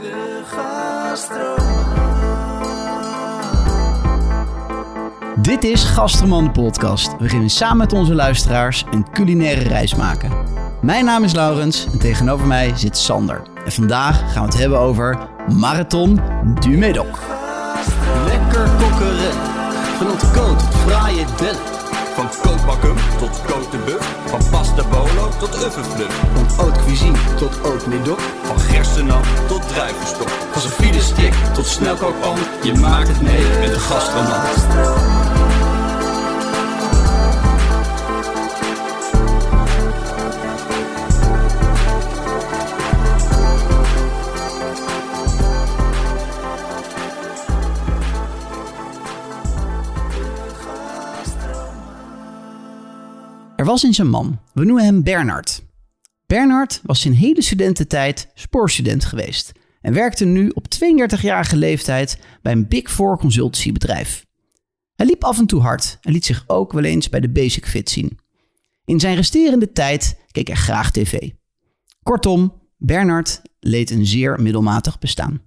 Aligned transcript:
De 0.00 0.42
Dit 5.36 5.64
is 5.64 5.84
Gastroman 5.84 6.44
de 6.44 6.50
podcast, 6.50 7.14
waarin 7.18 7.40
we 7.40 7.48
samen 7.48 7.76
met 7.76 7.92
onze 7.92 8.14
luisteraars 8.14 8.84
een 8.90 9.10
culinaire 9.12 9.68
reis 9.68 9.94
maken. 9.94 10.32
Mijn 10.82 11.04
naam 11.04 11.24
is 11.24 11.32
Laurens 11.32 11.86
en 11.92 11.98
tegenover 11.98 12.46
mij 12.46 12.72
zit 12.76 12.96
Sander. 12.96 13.42
En 13.64 13.72
vandaag 13.72 14.32
gaan 14.32 14.42
we 14.42 14.48
het 14.48 14.58
hebben 14.58 14.78
over 14.78 15.18
Marathon 15.58 16.20
du 16.60 16.68
Médoc. 16.68 17.18
Lekker 18.26 18.70
kokkeren, 18.78 19.32
van 19.98 20.10
ontkoot 20.10 20.58
tot 20.58 20.74
fraaie 20.74 21.24
dellen. 21.36 21.79
Van 22.20 22.30
kookbakken 22.42 22.94
tot 23.18 23.42
buff. 23.84 24.16
Van 24.26 24.40
pasta 24.50 24.84
bolo 24.88 25.28
tot 25.38 25.64
uffenfluff. 25.64 26.20
Van 26.34 26.46
haute 26.56 26.80
cuisine 26.80 27.18
tot 27.36 27.86
médoc. 27.86 28.20
Van 28.42 28.60
gerstenap 28.60 29.24
tot 29.48 29.68
druivenstok. 29.68 30.28
Van 30.28 30.60
zijn 30.60 31.02
stick 31.02 31.34
tot 31.54 31.66
snelkookpan. 31.66 32.38
Je 32.62 32.74
maakt 32.74 33.08
het 33.08 33.20
mee 33.20 33.58
met 33.60 33.72
de 33.72 33.78
gastroman. 33.78 35.09
Was 53.70 53.82
eens 53.82 53.98
een 53.98 54.08
man, 54.08 54.40
we 54.52 54.64
noemen 54.64 54.84
hem 54.84 55.02
Bernard. 55.02 55.62
Bernard 56.26 56.80
was 56.82 57.00
zijn 57.00 57.14
hele 57.14 57.42
studententijd 57.42 58.30
spoorstudent 58.34 59.04
geweest 59.04 59.52
en 59.80 59.92
werkte 59.92 60.24
nu 60.24 60.48
op 60.48 60.66
32-jarige 60.74 61.56
leeftijd 61.56 62.18
bij 62.42 62.52
een 62.52 62.68
Big 62.68 62.92
Four 62.92 63.18
consultancybedrijf. 63.18 64.26
Hij 64.94 65.06
liep 65.06 65.24
af 65.24 65.38
en 65.38 65.46
toe 65.46 65.60
hard 65.60 65.98
en 66.00 66.12
liet 66.12 66.24
zich 66.24 66.44
ook 66.46 66.72
wel 66.72 66.84
eens 66.84 67.08
bij 67.08 67.20
de 67.20 67.28
Basic 67.28 67.66
Fit 67.66 67.90
zien. 67.90 68.18
In 68.84 69.00
zijn 69.00 69.14
resterende 69.14 69.72
tijd 69.72 70.18
keek 70.30 70.46
hij 70.46 70.56
graag 70.56 70.90
tv. 70.90 71.30
Kortom, 72.02 72.52
Bernard 72.76 73.42
leed 73.60 73.90
een 73.90 74.06
zeer 74.06 74.40
middelmatig 74.40 74.98
bestaan. 74.98 75.42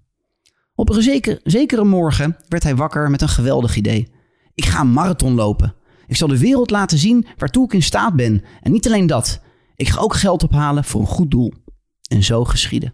Op 0.75 0.89
een 0.89 1.01
zeker, 1.01 1.39
zekere 1.43 1.83
morgen 1.83 2.37
werd 2.47 2.63
hij 2.63 2.75
wakker 2.75 3.09
met 3.09 3.21
een 3.21 3.29
geweldig 3.29 3.75
idee. 3.75 4.11
Ik 4.53 4.65
ga 4.65 4.79
een 4.79 4.93
marathon 4.93 5.33
lopen. 5.33 5.75
Ik 6.07 6.15
zal 6.15 6.27
de 6.27 6.39
wereld 6.39 6.69
laten 6.69 6.97
zien 6.97 7.27
waartoe 7.37 7.65
ik 7.65 7.73
in 7.73 7.83
staat 7.83 8.15
ben. 8.15 8.43
En 8.61 8.71
niet 8.71 8.87
alleen 8.87 9.07
dat. 9.07 9.41
Ik 9.75 9.87
ga 9.87 9.99
ook 9.99 10.13
geld 10.13 10.43
ophalen 10.43 10.83
voor 10.83 11.01
een 11.01 11.07
goed 11.07 11.31
doel. 11.31 11.53
En 12.09 12.23
zo 12.23 12.43
geschiedde. 12.43 12.93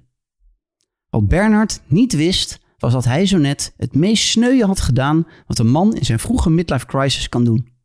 Wat 1.09 1.27
Bernard 1.27 1.81
niet 1.87 2.13
wist, 2.13 2.59
was 2.77 2.93
dat 2.93 3.05
hij 3.05 3.25
zo 3.25 3.37
net 3.37 3.73
het 3.77 3.95
meest 3.95 4.27
sneuwe 4.27 4.65
had 4.65 4.79
gedaan 4.79 5.27
wat 5.47 5.59
een 5.59 5.71
man 5.71 5.95
in 5.95 6.05
zijn 6.05 6.19
vroege 6.19 6.49
midlife 6.49 6.85
crisis 6.85 7.29
kan 7.29 7.43
doen. 7.43 7.77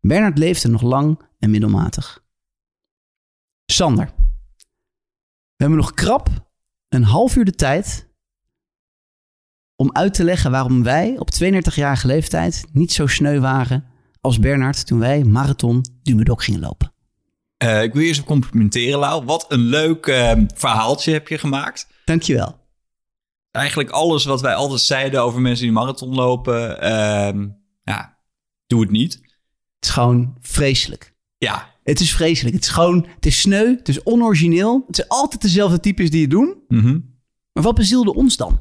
Bernard 0.00 0.38
leefde 0.38 0.68
nog 0.68 0.82
lang 0.82 1.20
en 1.38 1.50
middelmatig. 1.50 2.24
Sander, 3.66 4.12
we 5.56 5.62
hebben 5.64 5.78
nog 5.78 5.94
krap 5.94 6.28
een 6.88 7.02
half 7.02 7.36
uur 7.36 7.44
de 7.44 7.54
tijd 7.54 8.08
om 9.76 9.92
uit 9.92 10.14
te 10.14 10.24
leggen 10.24 10.50
waarom 10.50 10.82
wij 10.82 11.18
op 11.18 11.30
32-jarige 11.42 12.06
leeftijd 12.06 12.64
niet 12.72 12.92
zo 12.92 13.06
sneu 13.06 13.40
waren 13.40 13.84
als 14.24 14.38
Bernard 14.38 14.86
toen 14.86 14.98
wij 14.98 15.24
Marathon 15.24 15.84
du 16.02 16.14
Médoc 16.14 16.44
gingen 16.44 16.60
lopen. 16.60 16.92
Eh, 17.56 17.82
ik 17.82 17.92
wil 17.92 18.02
je 18.02 18.08
eens 18.08 18.24
complimenteren, 18.24 18.98
Lau. 18.98 19.24
Wat 19.24 19.46
een 19.48 19.60
leuk 19.60 20.06
uh, 20.06 20.32
verhaaltje 20.54 21.12
heb 21.12 21.28
je 21.28 21.38
gemaakt. 21.38 21.86
Dankjewel. 22.04 22.58
Eigenlijk 23.50 23.90
alles 23.90 24.24
wat 24.24 24.40
wij 24.40 24.54
altijd 24.54 24.80
zeiden 24.80 25.22
over 25.22 25.40
mensen 25.40 25.64
die 25.64 25.72
marathon 25.72 26.14
lopen, 26.14 26.84
uh, 26.84 27.46
ja, 27.82 28.18
doe 28.66 28.80
het 28.80 28.90
niet. 28.90 29.12
Het 29.12 29.84
is 29.84 29.90
gewoon 29.90 30.36
vreselijk. 30.40 31.14
Ja. 31.38 31.72
Het 31.82 32.00
is 32.00 32.14
vreselijk. 32.14 32.54
Het 32.54 32.64
is 32.64 32.70
gewoon, 32.70 33.06
het 33.14 33.26
is 33.26 33.40
sneu, 33.40 33.76
het 33.76 33.88
is 33.88 34.02
onorigineel. 34.02 34.84
Het 34.86 34.96
zijn 34.96 35.08
altijd 35.08 35.42
dezelfde 35.42 35.80
types 35.80 36.10
die 36.10 36.20
het 36.20 36.30
doen. 36.30 36.62
Mm 36.68 37.18
Maar 37.52 37.62
wat 37.62 37.74
bezielde 37.74 38.14
ons 38.14 38.36
dan? 38.36 38.60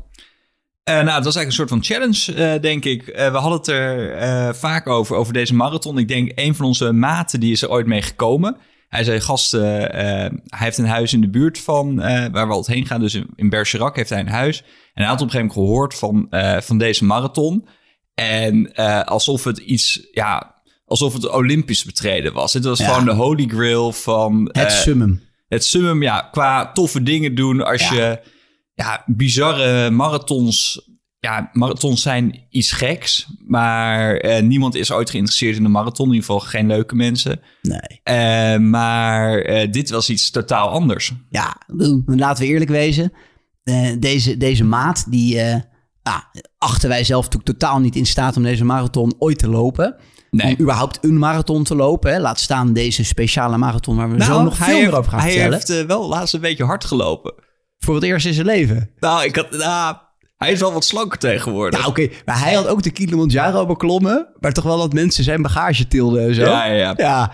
Uh, 0.90 0.96
nou, 0.96 1.16
het 1.16 1.24
was 1.24 1.36
eigenlijk 1.36 1.46
een 1.46 1.52
soort 1.52 1.70
van 1.70 1.84
challenge, 1.84 2.54
uh, 2.56 2.62
denk 2.62 2.86
ik. 2.86 3.08
Uh, 3.08 3.32
we 3.32 3.38
hadden 3.38 3.58
het 3.58 3.68
er 3.68 4.56
vaak 4.56 4.88
over, 4.88 5.16
over 5.16 5.34
deze 5.34 5.56
marathon. 5.56 5.98
Ik 5.98 6.08
denk, 6.08 6.32
een 6.36 6.56
van 6.56 6.66
onze 6.66 6.92
maten, 6.92 7.40
die 7.40 7.52
is 7.52 7.62
er 7.62 7.70
ooit 7.70 7.86
mee 7.86 8.02
gekomen. 8.02 8.58
Hij 8.90 9.04
zei, 9.04 9.20
gast, 9.20 9.52
hij 9.52 10.32
heeft 10.50 10.78
een 10.78 10.88
huis 10.88 11.14
in 11.14 11.22
de 11.22 11.30
buurt 11.30 11.60
van 11.60 11.96
waar 12.32 12.48
we 12.48 12.54
altijd 12.54 12.78
heen 12.78 12.86
gaan. 12.86 13.00
Dus 13.00 13.14
in, 13.14 13.28
in 13.36 13.50
Bergerac 13.50 13.96
heeft 13.96 14.10
hij 14.10 14.20
een 14.20 14.28
huis. 14.28 14.62
En 14.94 15.02
hij 15.02 15.06
had 15.06 15.22
op 15.22 15.26
een 15.26 15.32
gegeven 15.32 15.56
moment 15.56 15.70
gehoord 15.70 15.96
van, 15.96 16.28
van 16.64 16.78
deze 16.78 17.06
marathon. 17.06 17.68
En 18.14 18.74
alsof 19.06 19.44
het 19.44 19.58
iets, 19.58 20.08
ja, 20.12 20.56
alsof 20.86 21.14
het 21.14 21.30
Olympisch 21.30 21.84
betreden 21.84 22.34
was. 22.34 22.54
Het 22.54 22.64
was 22.64 22.80
ja. 22.80 22.86
gewoon 22.86 23.06
de 23.06 23.12
holy 23.12 23.48
grail 23.48 23.92
van... 23.92 24.50
Het 24.52 24.72
summum. 24.72 25.22
Het 25.48 25.64
summum, 25.64 26.02
ja, 26.02 26.30
qua 26.32 26.72
toffe 26.72 27.04
dingen 27.04 27.36
doen 27.36 27.66
als 27.66 27.90
ja. 27.90 27.96
je 27.96 28.20
ja, 28.73 29.03
bizarre 29.06 29.89
marathons. 29.89 30.88
Ja, 31.19 31.50
marathons 31.53 32.01
zijn 32.01 32.45
iets 32.50 32.72
geks. 32.72 33.28
Maar 33.47 34.16
eh, 34.17 34.44
niemand 34.44 34.75
is 34.75 34.91
ooit 34.91 35.09
geïnteresseerd 35.09 35.56
in 35.56 35.63
de 35.63 35.69
marathon. 35.69 36.07
In 36.07 36.13
ieder 36.13 36.29
geval 36.29 36.47
geen 36.47 36.67
leuke 36.67 36.95
mensen. 36.95 37.39
Nee. 37.61 38.01
Uh, 38.03 38.57
maar 38.57 39.50
uh, 39.50 39.72
dit 39.72 39.89
was 39.89 40.09
iets 40.09 40.31
totaal 40.31 40.69
anders. 40.69 41.11
Ja, 41.29 41.57
laten 42.06 42.44
we 42.44 42.50
eerlijk 42.50 42.72
wezen. 42.72 43.11
deze, 44.00 44.38
deze 44.38 44.63
maat, 44.63 45.05
die 45.11 45.40
ah, 46.03 46.23
achten 46.57 46.90
wij 46.90 47.03
zelf 47.03 47.23
natuurlijk 47.23 47.59
totaal 47.59 47.79
niet 47.79 47.95
in 47.95 48.05
staat 48.05 48.38
om 48.38 48.44
deze 48.44 48.66
marathon 48.66 49.16
ooit 49.19 49.40
te 49.40 49.50
lopen. 49.50 49.95
Nee. 50.29 50.55
Om 50.55 50.61
überhaupt 50.61 50.97
een 51.01 51.17
marathon 51.17 51.63
te 51.63 51.75
lopen. 51.75 52.11
Hè? 52.11 52.19
Laat 52.19 52.40
staan 52.40 52.73
deze 52.73 53.03
speciale 53.03 53.57
marathon 53.57 53.95
waar 53.95 54.09
we 54.09 54.17
nou, 54.17 54.31
zo 54.31 54.44
nog 54.44 54.57
veel 54.57 54.79
meer 54.79 54.97
over 54.97 55.11
gaan 55.11 55.19
hij 55.19 55.29
vertellen. 55.29 55.59
Hij 55.59 55.75
heeft 55.75 55.88
wel 55.88 56.07
laatst 56.07 56.34
een 56.34 56.41
beetje 56.41 56.63
hard 56.63 56.85
gelopen. 56.85 57.34
Voor 57.84 57.96
het 57.96 58.04
eerst 58.04 58.26
in 58.26 58.34
zijn 58.34 58.46
leven. 58.46 58.90
Nou, 59.00 59.24
ik 59.24 59.36
had, 59.36 59.52
nou, 59.52 59.96
hij 60.38 60.52
is 60.52 60.60
wel 60.60 60.74
wat 60.74 60.86
slanker 60.86 61.20
tegenwoordig. 61.20 61.80
Ja, 61.80 61.88
oké. 61.88 62.10
Maar 62.26 62.40
hij 62.40 62.54
had 62.54 62.68
ook 62.68 62.84
de 62.84 62.92
Kilimanjaro 62.92 63.66
beklommen. 63.66 64.28
Maar 64.40 64.52
toch 64.52 64.64
wel 64.64 64.78
dat 64.78 64.94
mensen 64.94 65.24
zijn 65.24 65.42
bagage 65.42 65.88
tilden 65.88 66.28
en 66.28 66.36
zo. 66.36 66.44
Ja, 66.44 66.66
ja, 66.66 66.74
ja. 66.74 66.94
ja. 66.98 67.32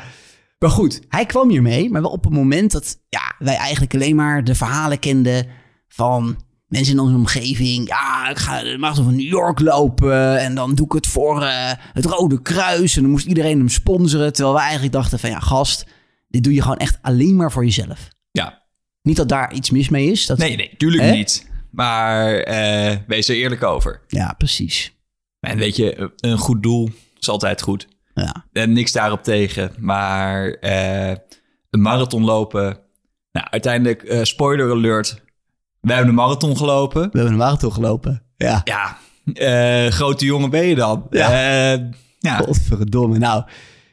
Maar 0.60 0.70
goed, 0.70 1.02
hij 1.10 1.26
kwam 1.26 1.50
hier 1.50 1.62
mee. 1.62 1.90
Maar 1.90 2.02
wel 2.02 2.12
op 2.12 2.26
een 2.26 2.34
moment 2.34 2.72
dat 2.72 2.98
ja, 3.10 3.36
wij 3.40 3.56
eigenlijk 3.56 3.94
alleen 3.94 4.16
maar 4.16 4.44
de 4.44 4.56
verhalen 4.56 5.00
kenden 5.00 5.48
van 5.88 6.38
mensen 6.68 6.94
in 6.94 7.00
onze 7.00 7.16
omgeving. 7.16 7.88
Ja, 7.88 8.30
ik 8.30 8.38
ga 8.38 8.64
de 8.64 8.78
marathon 8.78 9.04
van 9.04 9.16
New 9.16 9.28
York 9.28 9.60
lopen. 9.60 10.40
En 10.40 10.56
dan 10.56 10.76
doe 10.76 10.86
ik 10.86 10.92
het 10.92 11.08
voor 11.08 11.42
uh, 11.42 11.72
het 11.94 12.06
Rode 12.06 12.42
Kruis. 12.42 12.96
En 12.96 13.02
dan 13.02 13.12
moest 13.12 13.26
iedereen 13.26 13.58
hem 13.58 13.70
sponsoren. 13.70 14.34
Terwijl 14.34 14.56
wij 14.56 14.64
eigenlijk 14.64 14.94
dachten 14.94 15.20
van 15.20 15.30
ja, 15.30 15.40
gast, 15.40 15.86
dit 16.28 16.44
doe 16.44 16.54
je 16.54 16.62
gewoon 16.62 16.78
echt 16.78 16.98
alleen 17.02 17.36
maar 17.36 17.52
voor 17.52 17.66
jezelf. 17.66 18.08
Ja. 18.32 18.59
Niet 19.02 19.16
dat 19.16 19.30
daar 19.30 19.54
iets 19.54 19.70
mis 19.70 19.90
mee 19.90 20.12
is. 20.12 20.26
Dat... 20.26 20.38
Nee, 20.38 20.56
nee, 20.56 20.74
tuurlijk 20.78 21.04
Hè? 21.04 21.12
niet. 21.12 21.48
Maar 21.70 22.48
uh, 22.48 22.96
wees 23.08 23.30
er 23.30 23.36
eerlijk 23.36 23.64
over. 23.64 24.02
Ja, 24.08 24.34
precies. 24.38 24.94
En 25.40 25.58
weet 25.58 25.76
je, 25.76 26.12
een 26.16 26.38
goed 26.38 26.64
doel 26.64 26.90
is 27.20 27.30
altijd 27.30 27.62
goed. 27.62 27.88
Ja. 28.14 28.46
En 28.52 28.74
niks 28.74 28.92
daarop 28.92 29.24
tegen. 29.24 29.72
Maar 29.78 30.58
uh, 30.62 31.10
een 31.70 31.82
marathon 31.82 32.24
lopen. 32.24 32.80
Nou, 33.32 33.48
uiteindelijk, 33.50 34.04
uh, 34.04 34.24
spoiler 34.24 34.72
alert. 34.72 35.22
We 35.82 35.92
hebben 35.92 36.10
een 36.10 36.16
marathon 36.16 36.58
gelopen. 36.58 37.02
We 37.02 37.10
hebben 37.18 37.32
een 37.32 37.38
marathon 37.38 37.74
gelopen. 37.74 38.24
Ja. 38.38 38.62
Ja. 38.64 38.98
grote 39.90 40.26
jongen 40.26 40.50
ben 40.50 40.66
je 40.66 40.76
dan. 40.76 41.08
Ja. 41.10 41.30
ja. 42.20 42.38
Godverdomme. 42.38 43.18
Nou, 43.18 43.44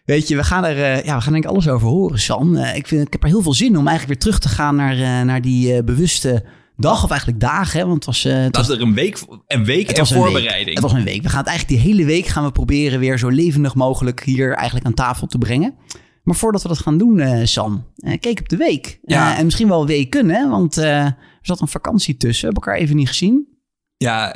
Weet 0.06 0.28
je, 0.28 0.37
we 0.37 0.44
gaan 0.44 0.65
er 0.65 0.77
uh, 0.77 1.05
ja, 1.05 1.17
we 1.17 1.21
gaan 1.21 1.33
denk 1.33 1.44
ik 1.44 1.50
alles 1.50 1.69
over 1.69 1.89
horen, 1.89 2.19
Sam. 2.19 2.55
Uh, 2.55 2.77
ik, 2.77 2.87
vind, 2.87 3.06
ik 3.06 3.12
heb 3.12 3.22
er 3.22 3.28
heel 3.28 3.43
veel 3.43 3.55
zin 3.55 3.77
om 3.77 3.87
eigenlijk 3.87 4.06
weer 4.06 4.19
terug 4.19 4.39
te 4.39 4.49
gaan 4.49 4.77
naar, 4.77 4.97
uh, 4.97 5.22
naar 5.22 5.41
die 5.41 5.84
bewuste 5.84 6.44
dag, 6.77 7.05
of 7.05 7.11
eigenlijk 7.11 7.41
dagen. 7.41 7.81
Hè, 7.81 7.87
want 7.87 7.97
het 7.97 8.05
was, 8.05 8.23
het 8.23 8.56
was 8.56 8.69
er 8.69 8.81
een 8.81 8.94
week, 8.94 9.19
een 9.47 9.64
week 9.64 9.91
en 9.91 10.06
voorbereiding. 10.06 10.64
Week. 10.64 10.75
Het 10.75 10.82
was 10.82 10.93
een 10.93 11.05
week. 11.05 11.23
We 11.23 11.29
gaan 11.29 11.38
het 11.38 11.49
eigenlijk 11.49 11.82
die 11.82 11.93
hele 11.93 12.05
week 12.05 12.26
gaan 12.26 12.44
we 12.44 12.53
proberen 12.53 12.99
weer 12.99 13.19
zo 13.19 13.29
levendig 13.29 13.75
mogelijk 13.75 14.25
hier 14.25 14.55
eigenlijk 14.55 14.87
aan 14.87 14.94
tafel 14.94 15.26
te 15.26 15.38
brengen. 15.38 15.75
Maar 16.23 16.37
voordat 16.37 16.62
we 16.62 16.69
dat 16.69 16.79
gaan 16.79 16.99
doen, 16.99 17.47
Sam, 17.47 17.87
kijk 18.20 18.38
op 18.38 18.49
de 18.49 18.56
week. 18.56 18.99
Ja. 19.02 19.37
en 19.37 19.44
misschien 19.44 19.69
wel 19.69 19.87
weken, 19.87 20.29
hè? 20.29 20.49
Want 20.49 20.76
er 20.76 21.17
zat 21.43 21.61
een 21.61 21.69
vakantie 21.69 22.17
tussen. 22.17 22.49
We 22.49 22.52
hebben 22.55 22.62
elkaar 22.62 22.82
even 22.82 22.97
niet 22.97 23.09
gezien. 23.09 23.49
Ja, 23.97 24.32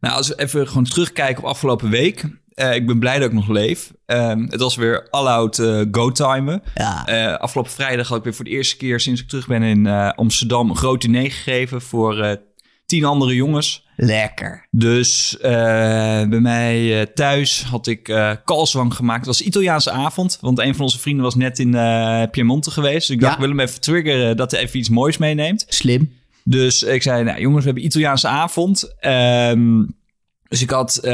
nou 0.00 0.16
als 0.16 0.28
we 0.28 0.38
even 0.38 0.68
gewoon 0.68 0.84
terugkijken 0.84 1.42
op 1.42 1.48
afgelopen 1.48 1.90
week. 1.90 2.24
Uh, 2.54 2.74
ik 2.74 2.86
ben 2.86 2.98
blij 2.98 3.18
dat 3.18 3.28
ik 3.28 3.34
nog 3.34 3.48
leef. 3.48 3.92
Uh, 4.06 4.32
het 4.48 4.60
was 4.60 4.76
weer 4.76 5.06
all-out 5.10 5.58
uh, 5.58 5.82
go-timen. 5.90 6.62
Ja. 6.74 7.08
Uh, 7.08 7.36
afgelopen 7.38 7.72
vrijdag 7.72 8.08
had 8.08 8.18
ik 8.18 8.24
weer 8.24 8.34
voor 8.34 8.44
de 8.44 8.50
eerste 8.50 8.76
keer 8.76 9.00
sinds 9.00 9.20
ik 9.20 9.28
terug 9.28 9.46
ben 9.46 9.62
in 9.62 9.86
Amsterdam... 10.14 10.70
een 10.70 10.76
groot 10.76 11.00
diner 11.00 11.30
gegeven 11.30 11.80
voor 11.82 12.38
tien 12.86 13.04
andere 13.04 13.34
jongens. 13.34 13.86
Lekker. 13.96 14.66
Dus 14.70 15.36
bij 15.40 16.26
mij 16.40 17.06
thuis 17.14 17.62
had 17.62 17.86
ik 17.86 18.08
uh, 18.08 18.30
kalswang 18.44 18.94
gemaakt. 18.94 19.18
Het 19.18 19.26
was 19.26 19.42
Italiaanse 19.42 19.90
avond, 19.90 20.38
want 20.40 20.58
een 20.58 20.74
van 20.74 20.84
onze 20.84 20.98
vrienden 20.98 21.24
was 21.24 21.34
net 21.34 21.58
in 21.58 21.76
Piemonte 22.30 22.70
geweest. 22.70 23.06
Dus 23.06 23.10
ik 23.10 23.20
dacht, 23.20 23.32
Ja. 23.32 23.38
ik 23.42 23.46
wil 23.48 23.56
hem 23.56 23.66
even 23.68 23.80
triggeren 23.80 24.36
dat 24.36 24.50
hij 24.50 24.60
even 24.60 24.78
iets 24.78 24.88
moois 24.88 25.16
meeneemt. 25.18 25.64
Slim. 25.68 26.12
Dus 26.44 26.82
ik 26.82 27.02
zei, 27.02 27.24
nou 27.24 27.40
jongens, 27.40 27.60
we 27.60 27.66
hebben 27.66 27.84
Italiaanse 27.84 28.28
avond. 28.28 28.94
Ehm, 29.00 29.82
dus 30.52 30.62
ik 30.62 30.70
had 30.70 30.96
eh, 30.96 31.12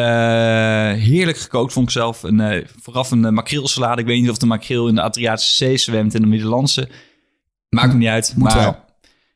heerlijk 0.93 1.39
gekookt, 1.39 1.73
vond 1.73 1.87
ik 1.87 1.93
zelf. 1.93 2.23
Een, 2.23 2.41
eh, 2.41 2.67
vooraf 2.81 3.11
een 3.11 3.25
uh, 3.25 3.31
makreelsalade. 3.31 4.01
Ik 4.01 4.07
weet 4.07 4.21
niet 4.21 4.31
of 4.31 4.39
de 4.39 4.47
makreel 4.47 4.89
in 4.89 4.95
de 4.95 5.03
Adriatische 5.03 5.55
Zee 5.55 5.77
zwemt 5.77 6.15
en 6.15 6.21
de 6.21 6.27
Middellandse. 6.27 6.89
Maakt 7.69 7.93
me 7.93 7.99
niet 7.99 8.09
uit. 8.09 8.33
Moet 8.37 8.55
maar 8.55 8.63
wel. 8.63 8.77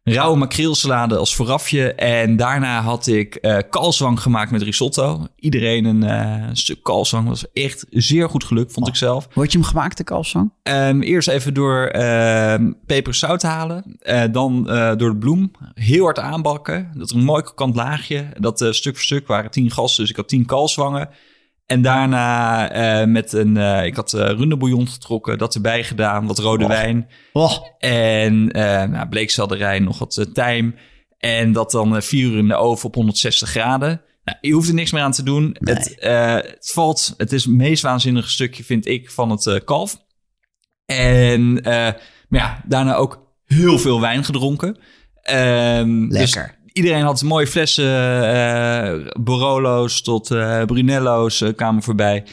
Rauwe 0.04 0.36
makreelsalade 0.36 1.16
als 1.16 1.34
voorafje. 1.34 1.94
En 1.94 2.36
daarna 2.36 2.80
had 2.80 3.06
ik 3.06 3.34
kalfswang 3.70 4.20
gemaakt 4.20 4.50
met 4.50 4.62
risotto. 4.62 5.26
Iedereen 5.36 5.84
een 5.84 6.02
eh, 6.02 6.48
stuk 6.52 6.82
kalfswang. 6.82 7.28
was 7.28 7.52
echt 7.52 7.86
zeer 7.90 8.28
goed 8.28 8.44
gelukt, 8.44 8.72
vond 8.72 8.88
ik 8.88 8.96
zelf. 8.96 9.28
Hoe 9.32 9.42
had 9.42 9.52
je 9.52 9.58
hem 9.58 9.66
gemaakt, 9.66 9.96
de 9.96 10.04
kalfsang? 10.04 10.52
Ehm, 10.62 11.00
eerst 11.00 11.28
even 11.28 11.54
door 11.54 11.86
ehm 11.86 12.72
peper 12.86 13.12
en 13.12 13.18
zout 13.18 13.42
halen. 13.42 13.96
Eh, 13.98 14.22
dan 14.32 14.64
door 14.96 15.10
de 15.10 15.16
bloem. 15.18 15.50
Heel 15.74 16.04
hard 16.04 16.18
aanbakken. 16.18 16.90
Dat 16.94 17.10
er 17.10 17.16
een 17.16 17.24
mooi 17.24 17.42
krokant 17.42 17.76
laagje. 17.76 18.26
Dat 18.38 18.58
stuk 18.58 18.94
voor 18.94 19.04
stuk 19.04 19.26
waren 19.26 19.50
tien 19.50 19.70
gasten. 19.70 20.00
Dus 20.00 20.10
ik 20.10 20.16
had 20.16 20.28
tien 20.28 20.46
kalfswangen. 20.46 21.08
En 21.66 21.82
daarna 21.82 22.70
eh, 22.70 23.06
met 23.06 23.32
een... 23.32 23.56
eh, 23.56 23.84
ik 23.84 23.96
had 23.96 24.12
uh, 24.12 24.20
runderbouillon 24.20 24.88
getrokken. 24.88 25.38
Dat 25.38 25.54
erbij 25.54 25.84
gedaan. 25.84 26.26
Wat 26.26 26.38
rode 26.38 26.64
Oh. 26.64 26.70
wijn. 26.70 27.08
Oh, 27.32 27.52
En 27.78 28.50
eh 28.50 28.84
nou, 28.88 29.08
bleekselderij, 29.08 29.78
nog 29.78 29.98
wat 29.98 30.16
eh, 30.16 30.24
tijm. 30.24 30.74
En 31.18 31.52
dat 31.52 31.70
dan 31.70 31.96
eh, 31.96 32.02
vier 32.02 32.24
uur 32.30 32.38
in 32.38 32.48
de 32.48 32.54
oven 32.56 32.86
op 32.88 32.94
160 32.94 33.48
graden. 33.48 34.02
Nou, 34.24 34.38
je 34.40 34.52
hoeft 34.52 34.68
er 34.68 34.74
niks 34.74 34.92
meer 34.92 35.02
aan 35.02 35.12
te 35.12 35.22
doen. 35.22 35.56
Nee. 35.58 35.74
Het, 35.74 35.98
eh, 35.98 36.34
het 36.34 36.70
valt, 36.74 37.14
het 37.16 37.32
is 37.32 37.44
het 37.44 37.54
meest 37.54 37.82
waanzinnige 37.82 38.30
stukje, 38.30 38.64
vind 38.64 38.86
ik, 38.86 39.10
van 39.10 39.30
het 39.30 39.46
eh, 39.46 39.56
kalf. 39.64 39.96
En 40.86 41.62
eh, 41.62 41.72
maar 42.28 42.40
ja, 42.40 42.62
daarna 42.66 42.94
ook 42.94 43.32
heel 43.44 43.78
veel 43.78 44.00
wijn 44.00 44.24
gedronken. 44.24 44.78
Ehm, 45.22 46.08
dus 46.08 46.18
lekker. 46.34 46.58
Iedereen 46.72 47.02
had 47.02 47.22
mooie 47.22 47.46
flessen, 47.46 47.84
eh 47.84 49.12
Barolo's 49.20 50.02
tot 50.02 50.30
eh, 50.30 50.64
Brunello's 50.64 51.40
eh, 51.40 51.54
kwamen 51.56 51.82
voorbij. 51.82 52.24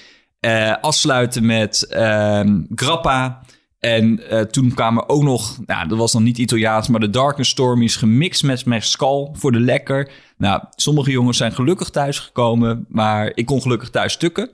Afsluiten 0.81 1.45
met 1.45 1.87
ehm, 1.89 2.61
grappa. 2.75 3.41
En 3.79 4.19
toen 4.51 4.73
kwamen 4.73 5.09
ook 5.09 5.23
nog, 5.23 5.57
nou, 5.65 5.87
dat 5.87 5.97
was 5.97 6.11
dan 6.11 6.23
niet 6.23 6.37
Italiaans, 6.37 6.87
maar 6.87 6.99
de 6.99 7.09
Dark 7.09 7.37
and 7.37 7.45
Stormies 7.45 7.95
gemixt 7.95 8.43
met 8.43 8.65
mescal 8.65 9.35
voor 9.37 9.51
de 9.51 9.59
lekker. 9.59 10.11
Nou, 10.37 10.63
sommige 10.75 11.11
jongens 11.11 11.37
zijn 11.37 11.51
gelukkig 11.51 11.89
thuis 11.89 12.19
gekomen, 12.19 12.85
maar 12.89 13.31
ik 13.33 13.45
kon 13.45 13.61
gelukkig 13.61 13.89
thuis 13.89 14.13
stukken. 14.13 14.49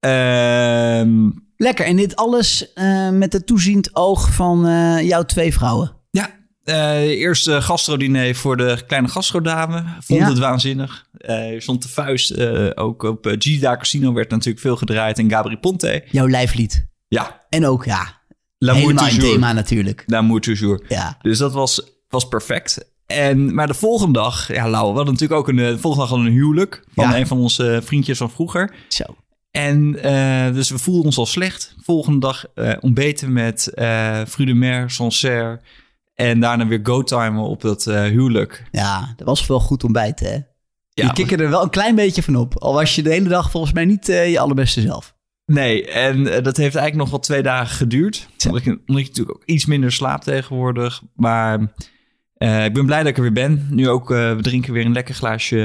Ehm, 0.00 1.30
Lekker. 1.56 1.86
En 1.86 1.96
dit 1.96 2.16
alles 2.16 2.72
met 3.12 3.32
het 3.32 3.46
toeziend 3.46 3.96
oog 3.96 4.34
van 4.34 4.60
jouw 5.04 5.22
twee 5.22 5.52
vrouwen. 5.52 5.95
Ja, 6.66 6.74
eh 6.94 7.02
eerst 7.02 7.48
uh, 7.48 7.62
gastrodiner 7.62 8.34
voor 8.34 8.56
de 8.56 8.78
kleine 8.86 9.08
gastrodame. 9.08 9.84
Vond 10.00 10.20
Ja. 10.20 10.28
het 10.28 10.38
waanzinnig. 10.38 11.06
Je 11.26 11.56
stond 11.58 11.82
de 11.82 11.88
vuist. 11.88 12.30
eh, 12.30 12.70
ook 12.74 13.02
op 13.02 13.26
uh, 13.26 13.34
Gida 13.38 13.76
Casino 13.76 14.12
werd 14.12 14.30
natuurlijk 14.30 14.60
veel 14.60 14.76
gedraaid. 14.76 15.18
En 15.18 15.30
Gabri 15.30 15.56
Ponte. 15.56 16.04
Jouw 16.10 16.28
lijflied. 16.28 16.86
Ja, 17.08 17.44
En 17.48 17.66
ook, 17.66 17.84
ja, 17.84 18.20
L'amour 18.58 18.82
helemaal 18.86 19.04
toujours. 19.08 19.32
thema 19.32 19.52
natuurlijk. 19.52 20.02
L'amour 20.06 20.40
toujours. 20.40 20.82
Ja. 20.88 21.18
Dus 21.22 21.38
dat 21.38 21.52
was, 21.52 21.82
was 22.08 22.28
perfect. 22.28 22.90
En, 23.06 23.54
maar 23.54 23.66
de 23.66 23.74
volgende 23.74 24.12
dag, 24.18 24.52
ja, 24.54 24.68
Lau, 24.68 24.88
we 24.90 24.96
hadden 24.96 25.12
natuurlijk 25.14 25.40
ook 25.40 25.48
een, 25.48 25.56
de 25.56 25.78
volgende 25.78 26.08
dag 26.08 26.18
een 26.18 26.32
huwelijk 26.32 26.84
van 26.94 27.08
Ja. 27.10 27.16
een 27.18 27.26
van 27.26 27.38
onze 27.38 27.80
vriendjes 27.84 28.18
van 28.18 28.30
vroeger. 28.30 28.74
Zo. 28.88 29.04
En 29.50 29.92
dus 30.54 30.70
we 30.70 30.78
voelden 30.78 31.04
ons 31.04 31.18
al 31.18 31.26
slecht. 31.26 31.74
Volgende 31.82 32.18
dag 32.18 32.44
ontbeten 32.80 33.32
met 33.32 33.70
Fruit 34.28 34.36
de 34.46 34.54
Mer, 34.54 34.90
Sancerre. 34.90 35.60
En 36.16 36.40
daarna 36.40 36.66
weer 36.66 36.80
go-timen 36.82 37.42
op 37.42 37.60
dat 37.60 37.86
eh, 37.86 38.02
huwelijk. 38.02 38.64
Ja, 38.70 39.14
dat 39.16 39.26
was 39.26 39.46
wel 39.46 39.60
goed 39.60 39.84
ontbijt, 39.84 40.20
hè? 40.20 40.34
Ja, 40.90 41.04
je 41.06 41.12
kikkerde 41.12 41.42
er 41.44 41.50
wel 41.50 41.62
een 41.62 41.70
klein 41.70 41.94
beetje 41.94 42.22
van 42.22 42.36
op. 42.36 42.58
Al 42.58 42.72
was 42.72 42.94
je 42.94 43.02
de 43.02 43.10
hele 43.10 43.28
dag 43.28 43.50
volgens 43.50 43.72
mij 43.72 43.84
niet 43.84 44.08
eh, 44.08 44.30
je 44.30 44.38
allerbeste 44.38 44.80
zelf. 44.80 45.14
Nee, 45.46 45.86
en 45.90 46.14
eh, 46.26 46.42
dat 46.42 46.56
heeft 46.56 46.74
eigenlijk 46.74 46.94
nog 46.96 47.10
wel 47.10 47.18
twee 47.18 47.42
dagen 47.42 47.76
geduurd. 47.76 48.28
Zo. 48.36 48.48
Omdat, 48.48 48.66
ik, 48.66 48.78
omdat 48.86 49.02
je 49.02 49.08
natuurlijk 49.08 49.36
ook 49.36 49.44
iets 49.44 49.66
minder 49.66 49.92
slaapt 49.92 50.24
tegenwoordig. 50.24 51.02
Maar 51.14 51.60
ik 52.38 52.72
ben 52.74 52.86
blij 52.86 52.98
dat 52.98 53.06
ik 53.06 53.16
er 53.16 53.22
weer 53.22 53.32
ben. 53.32 53.66
Nu 53.70 53.88
ook, 53.88 54.08
we 54.08 54.38
drinken 54.40 54.72
weer 54.72 54.84
een 54.84 54.92
lekker 54.92 55.14
glaasje 55.14 55.56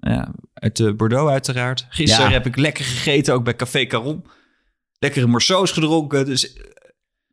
ja, 0.00 0.32
uit 0.54 0.76
de 0.76 0.94
Bordeaux 0.94 1.30
uiteraard. 1.30 1.86
Gisteren 1.88 2.26
Ja. 2.26 2.32
heb 2.32 2.46
ik 2.46 2.56
lekker 2.56 2.84
gegeten, 2.84 3.34
ook 3.34 3.44
bij 3.44 3.56
Café 3.56 3.86
Caron. 3.86 4.24
Lekkere 4.98 5.26
morceaux 5.26 5.72
gedronken. 5.72 6.24
Dus 6.26 6.56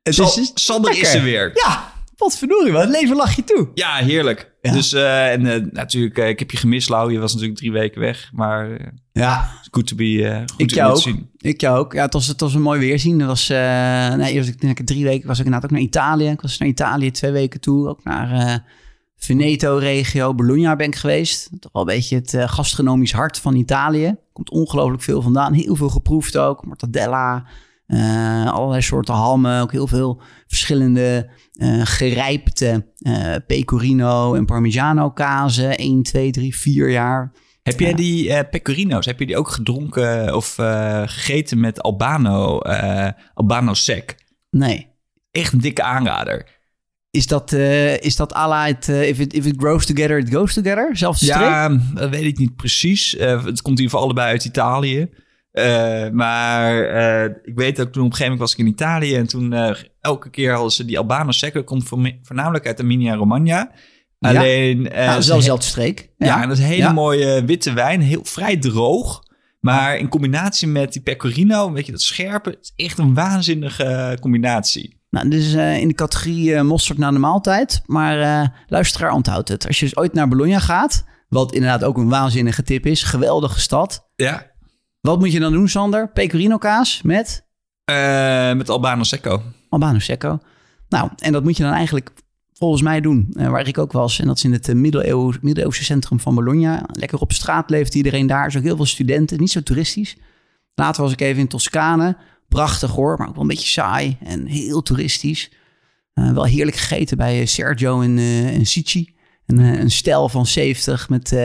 Het 0.04 0.18
is- 0.20 0.52
Sander 0.54 0.92
is 1.00 1.14
er 1.14 1.24
weer. 1.24 1.52
Ja, 1.54 1.94
wat 2.18 2.38
verdorie, 2.38 2.72
wat 2.72 2.82
het 2.82 2.92
leven 2.92 3.16
lag 3.16 3.36
je 3.36 3.44
toe. 3.44 3.68
Ja, 3.74 3.96
heerlijk. 3.96 4.54
Ja. 4.62 4.72
Dus 4.72 4.94
eh, 4.94 5.32
en 5.32 5.46
eh, 5.46 5.62
natuurlijk, 5.72 6.18
eh, 6.18 6.30
ik 6.30 6.40
heb 6.40 6.52
je 6.52 6.58
gemist, 6.58 6.90
Lau. 6.90 7.12
Je 7.12 7.20
was 7.20 7.32
natuurlijk 7.34 7.60
drie 7.60 7.72
weken 7.72 8.02
weg. 8.02 8.30
Maar 8.34 8.94
Ja, 9.12 9.52
good 9.72 9.88
to 9.88 9.96
be, 9.96 10.44
goed 10.52 10.62
ik 10.62 10.68
te 10.68 10.76
jou 10.76 10.94
ook. 10.94 11.02
zien. 11.02 11.30
Ik 11.38 11.62
jou 11.62 11.80
ook. 11.80 11.94
Ja, 11.94 12.02
het 12.02 12.14
was, 12.14 12.28
het 12.28 12.40
was 12.40 12.54
een 12.54 12.62
mooi 12.62 12.80
weerzien. 12.80 13.18
Dat 13.20 13.28
was, 13.28 13.48
nee, 13.48 14.34
eerst 14.34 14.50
ik 14.50 14.62
denk 14.62 14.80
ik 14.80 14.86
drie 14.86 15.04
weken 15.04 15.28
was 15.28 15.40
ik 15.40 15.46
inderdaad 15.46 15.70
ook 15.70 15.76
naar 15.78 15.86
Italië. 15.88 16.30
Ik 16.30 16.42
was 16.42 16.58
naar 16.58 16.68
Italië 16.70 17.12
twee 17.12 17.32
weken 17.32 17.60
toe. 17.60 17.88
Ook 17.88 18.04
naar 18.04 18.64
Veneto-regio, 19.18 20.34
Bologna 20.34 20.76
ben 20.76 20.88
ik 20.88 20.96
geweest. 20.96 21.50
Toch 21.60 21.72
wel 21.72 21.82
een 21.82 21.88
beetje 21.96 22.16
het 22.16 22.36
gastronomisch 22.52 23.12
hart 23.14 23.40
van 23.40 23.56
Italië. 23.56 24.16
Komt 24.34 24.50
ongelooflijk 24.50 25.04
veel 25.04 25.22
vandaan. 25.22 25.54
Heel 25.54 25.76
veel 25.76 25.90
geproefd 25.90 26.38
ook. 26.38 26.66
Mortadella, 26.66 27.46
eh, 27.86 28.54
allerlei 28.54 28.82
soorten 28.82 29.14
halmen. 29.14 29.62
Ook 29.62 29.72
heel 29.72 29.88
veel 29.88 30.22
verschillende 30.48 31.30
eh, 31.54 31.82
gerijpte 31.84 32.92
eh, 32.98 33.36
pecorino 33.48 34.34
en 34.34 34.46
parmigiano 34.46 35.12
kazen. 35.12 35.78
1, 35.78 36.04
2, 36.04 36.32
3, 36.32 36.56
4 36.56 36.90
jaar. 36.90 37.32
Heb 37.62 37.80
jij 37.80 37.94
die 37.94 38.44
pecorino's, 38.44 39.06
heb 39.06 39.20
je 39.20 39.26
die 39.26 39.38
ook 39.38 39.50
gedronken 39.50 40.36
of 40.36 40.56
gegeten 41.06 41.60
met 41.60 41.82
Albano, 41.82 42.60
Albano 43.34 43.74
sec? 43.74 44.16
Nee. 44.50 44.88
Echt 45.32 45.54
een 45.54 45.62
dikke 45.62 45.84
aanrader. 45.84 46.46
Is 47.12 47.28
dat, 47.28 47.54
eh, 47.54 47.98
is 47.98 48.16
dat 48.16 48.36
à 48.36 48.48
la 48.48 48.66
het, 48.66 48.88
if, 48.88 49.20
it, 49.20 49.34
if 49.34 49.46
it 49.46 49.56
grows 49.58 49.86
together, 49.86 50.18
it 50.18 50.34
goes 50.34 50.54
together? 50.54 50.92
Ja, 51.20 51.70
dat 51.94 52.10
weet 52.10 52.24
ik 52.24 52.38
niet 52.38 52.56
precies. 52.56 53.12
Het 53.20 53.62
komt 53.62 53.80
in 53.80 53.84
ieder 53.84 53.84
geval 53.84 54.02
allebei 54.02 54.28
uit 54.28 54.46
Italië. 54.46 55.10
Eh, 55.56 56.10
maar 56.10 56.84
eh, 56.84 57.24
ik 57.44 57.56
weet 57.56 57.82
ook 57.82 57.92
toen 57.92 58.04
op 58.04 58.10
een 58.12 58.16
gegeven 58.16 58.24
moment 58.24 58.40
was 58.40 58.52
ik 58.52 58.58
in 58.58 58.68
Italië 58.68 59.16
en 59.16 59.28
toen 59.28 59.54
eh, 59.54 59.76
elke 60.02 60.30
keer 60.30 60.52
hadden 60.54 60.72
ze 60.72 60.86
die 60.86 61.00
sec. 61.28 61.54
Dat 61.54 61.64
komt 61.64 61.88
voornamelijk 62.22 62.66
uit 62.68 62.80
Emilia 62.80 63.16
Romagna. 63.16 63.72
Ja. 64.20 64.30
Alleen, 64.30 64.84
Ja, 64.84 65.12
dat 65.14 65.22
is 65.22 65.28
wel 65.28 65.38
dezelfde 65.38 65.66
streek. 65.66 66.10
Ja, 66.18 66.42
en 66.42 66.48
dat 66.48 66.58
is 66.58 66.64
hele 66.64 66.76
Ja. 66.78 66.92
mooie 66.92 67.46
witte 67.46 67.74
wijn. 67.74 68.02
Heel 68.02 68.24
vrij 68.24 68.58
droog. 68.58 69.24
Maar 69.60 69.98
in 69.98 70.10
combinatie 70.10 70.68
met 70.68 70.94
die 70.94 71.02
pecorino, 71.02 71.72
weet 71.72 71.86
je, 71.86 71.92
dat 71.92 72.02
scherpe. 72.02 72.50
Het 72.50 72.60
is 72.62 72.86
echt 72.86 72.98
een 72.98 73.14
waanzinnige 73.14 74.18
combinatie. 74.22 75.02
Nou, 75.10 75.30
dit 75.30 75.42
is 75.42 75.54
in 75.54 75.88
de 75.88 75.94
categorie 75.94 76.56
eh, 76.56 76.62
mosterd 76.62 76.98
na 76.98 77.12
de 77.12 77.20
maaltijd. 77.20 77.82
Maar 77.86 78.20
eh 78.20 78.48
luisteraar 78.68 79.12
onthoudt 79.12 79.50
het. 79.50 79.68
Als 79.68 79.80
je 79.80 79.86
dus 79.86 79.98
ooit 79.98 80.14
naar 80.14 80.28
Bologna 80.28 80.60
gaat, 80.60 81.06
wat 81.30 81.54
inderdaad 81.54 81.84
ook 81.84 81.98
een 81.98 82.10
waanzinnige 82.10 82.64
tip 82.64 82.86
is. 82.86 83.04
Geweldige 83.04 83.60
stad. 83.60 84.10
Ja. 84.16 84.54
Wat 85.06 85.20
moet 85.20 85.32
je 85.32 85.40
dan 85.40 85.52
doen, 85.52 85.70
Sander? 85.70 86.10
Pecorino 86.10 86.58
kaas 86.58 87.02
met 87.02 87.44
Eh, 87.84 88.54
met 88.54 88.70
Albano 88.70 89.04
Secco. 89.04 89.42
Albano 89.70 90.00
Secco. 90.00 90.40
Nou, 90.90 91.10
en 91.18 91.32
dat 91.32 91.44
moet 91.44 91.58
je 91.58 91.64
dan 91.64 91.72
eigenlijk 91.72 92.12
volgens 92.54 92.82
mij 92.82 93.02
doen, 93.02 93.34
eh, 93.38 93.50
waar 93.50 93.68
ik 93.68 93.78
ook 93.78 93.92
was. 93.92 94.20
En 94.20 94.28
dat 94.28 94.38
is 94.38 94.44
in 94.44 94.54
het 94.54 94.74
middeleeuw, 94.74 95.34
middeleeuwse 95.42 95.84
centrum 95.84 96.20
van 96.20 96.36
Bologna. 96.36 96.84
Lekker 96.92 97.20
op 97.20 97.32
straat 97.32 97.70
leeft 97.70 97.96
iedereen 97.96 98.28
daar. 98.28 98.44
Er 98.44 98.52
zijn 98.52 98.64
ook 98.64 98.70
heel 98.70 98.78
veel 98.78 98.86
studenten, 98.86 99.40
niet 99.40 99.52
zo 99.52 99.62
toeristisch. 99.62 100.16
Later 100.76 101.04
was 101.04 101.12
ik 101.12 101.22
even 101.22 101.42
in 101.42 101.48
Toscane. 101.48 102.18
Prachtig 102.48 102.92
hoor, 102.92 103.18
maar 103.18 103.28
ook 103.28 103.34
wel 103.34 103.44
een 103.44 103.50
beetje 103.50 103.68
saai 103.68 104.18
en 104.24 104.46
heel 104.46 104.82
toeristisch. 104.82 105.52
Wel 106.14 106.46
heerlijk 106.46 106.78
gegeten 106.78 107.18
bij 107.18 107.46
Sergio 107.46 108.02
en, 108.02 108.18
en 108.54 108.66
Sici. 108.66 109.16
Een, 109.46 109.58
een 109.58 109.92
stel 109.92 110.30
van 110.30 110.46
70 110.46 111.10
met 111.10 111.36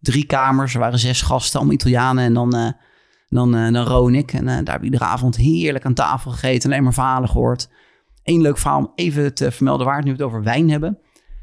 drie 0.00 0.24
kamers. 0.26 0.74
Er 0.74 0.80
waren 0.80 0.98
zes 0.98 1.22
gasten, 1.22 1.58
allemaal 1.58 1.74
Italianen. 1.76 2.24
En 2.24 2.34
dan, 2.34 2.74
dan, 3.28 3.54
eh 3.54 3.72
dan 3.72 3.86
Ro 3.86 4.08
en 4.08 4.14
ik. 4.14 4.32
En 4.32 4.48
eh, 4.48 4.54
daar 4.54 4.74
heb 4.74 4.78
ik 4.78 4.84
iedere 4.84 5.04
avond 5.04 5.36
heerlijk 5.36 5.84
aan 5.84 5.94
tafel 5.94 6.30
gegeten. 6.30 6.70
Alleen 6.70 6.82
maar 6.82 6.92
verhalen 6.92 7.28
gehoord. 7.28 7.68
Eén 8.22 8.40
leuk 8.40 8.58
verhaal 8.58 8.78
om 8.78 8.92
even 8.94 9.34
te 9.34 9.50
vermelden 9.50 9.86
waar 9.86 9.96
het 9.96 10.04
nu 10.04 10.10
het 10.12 10.22
over 10.22 10.42
wijn 10.42 10.70
hebben. 10.70 10.98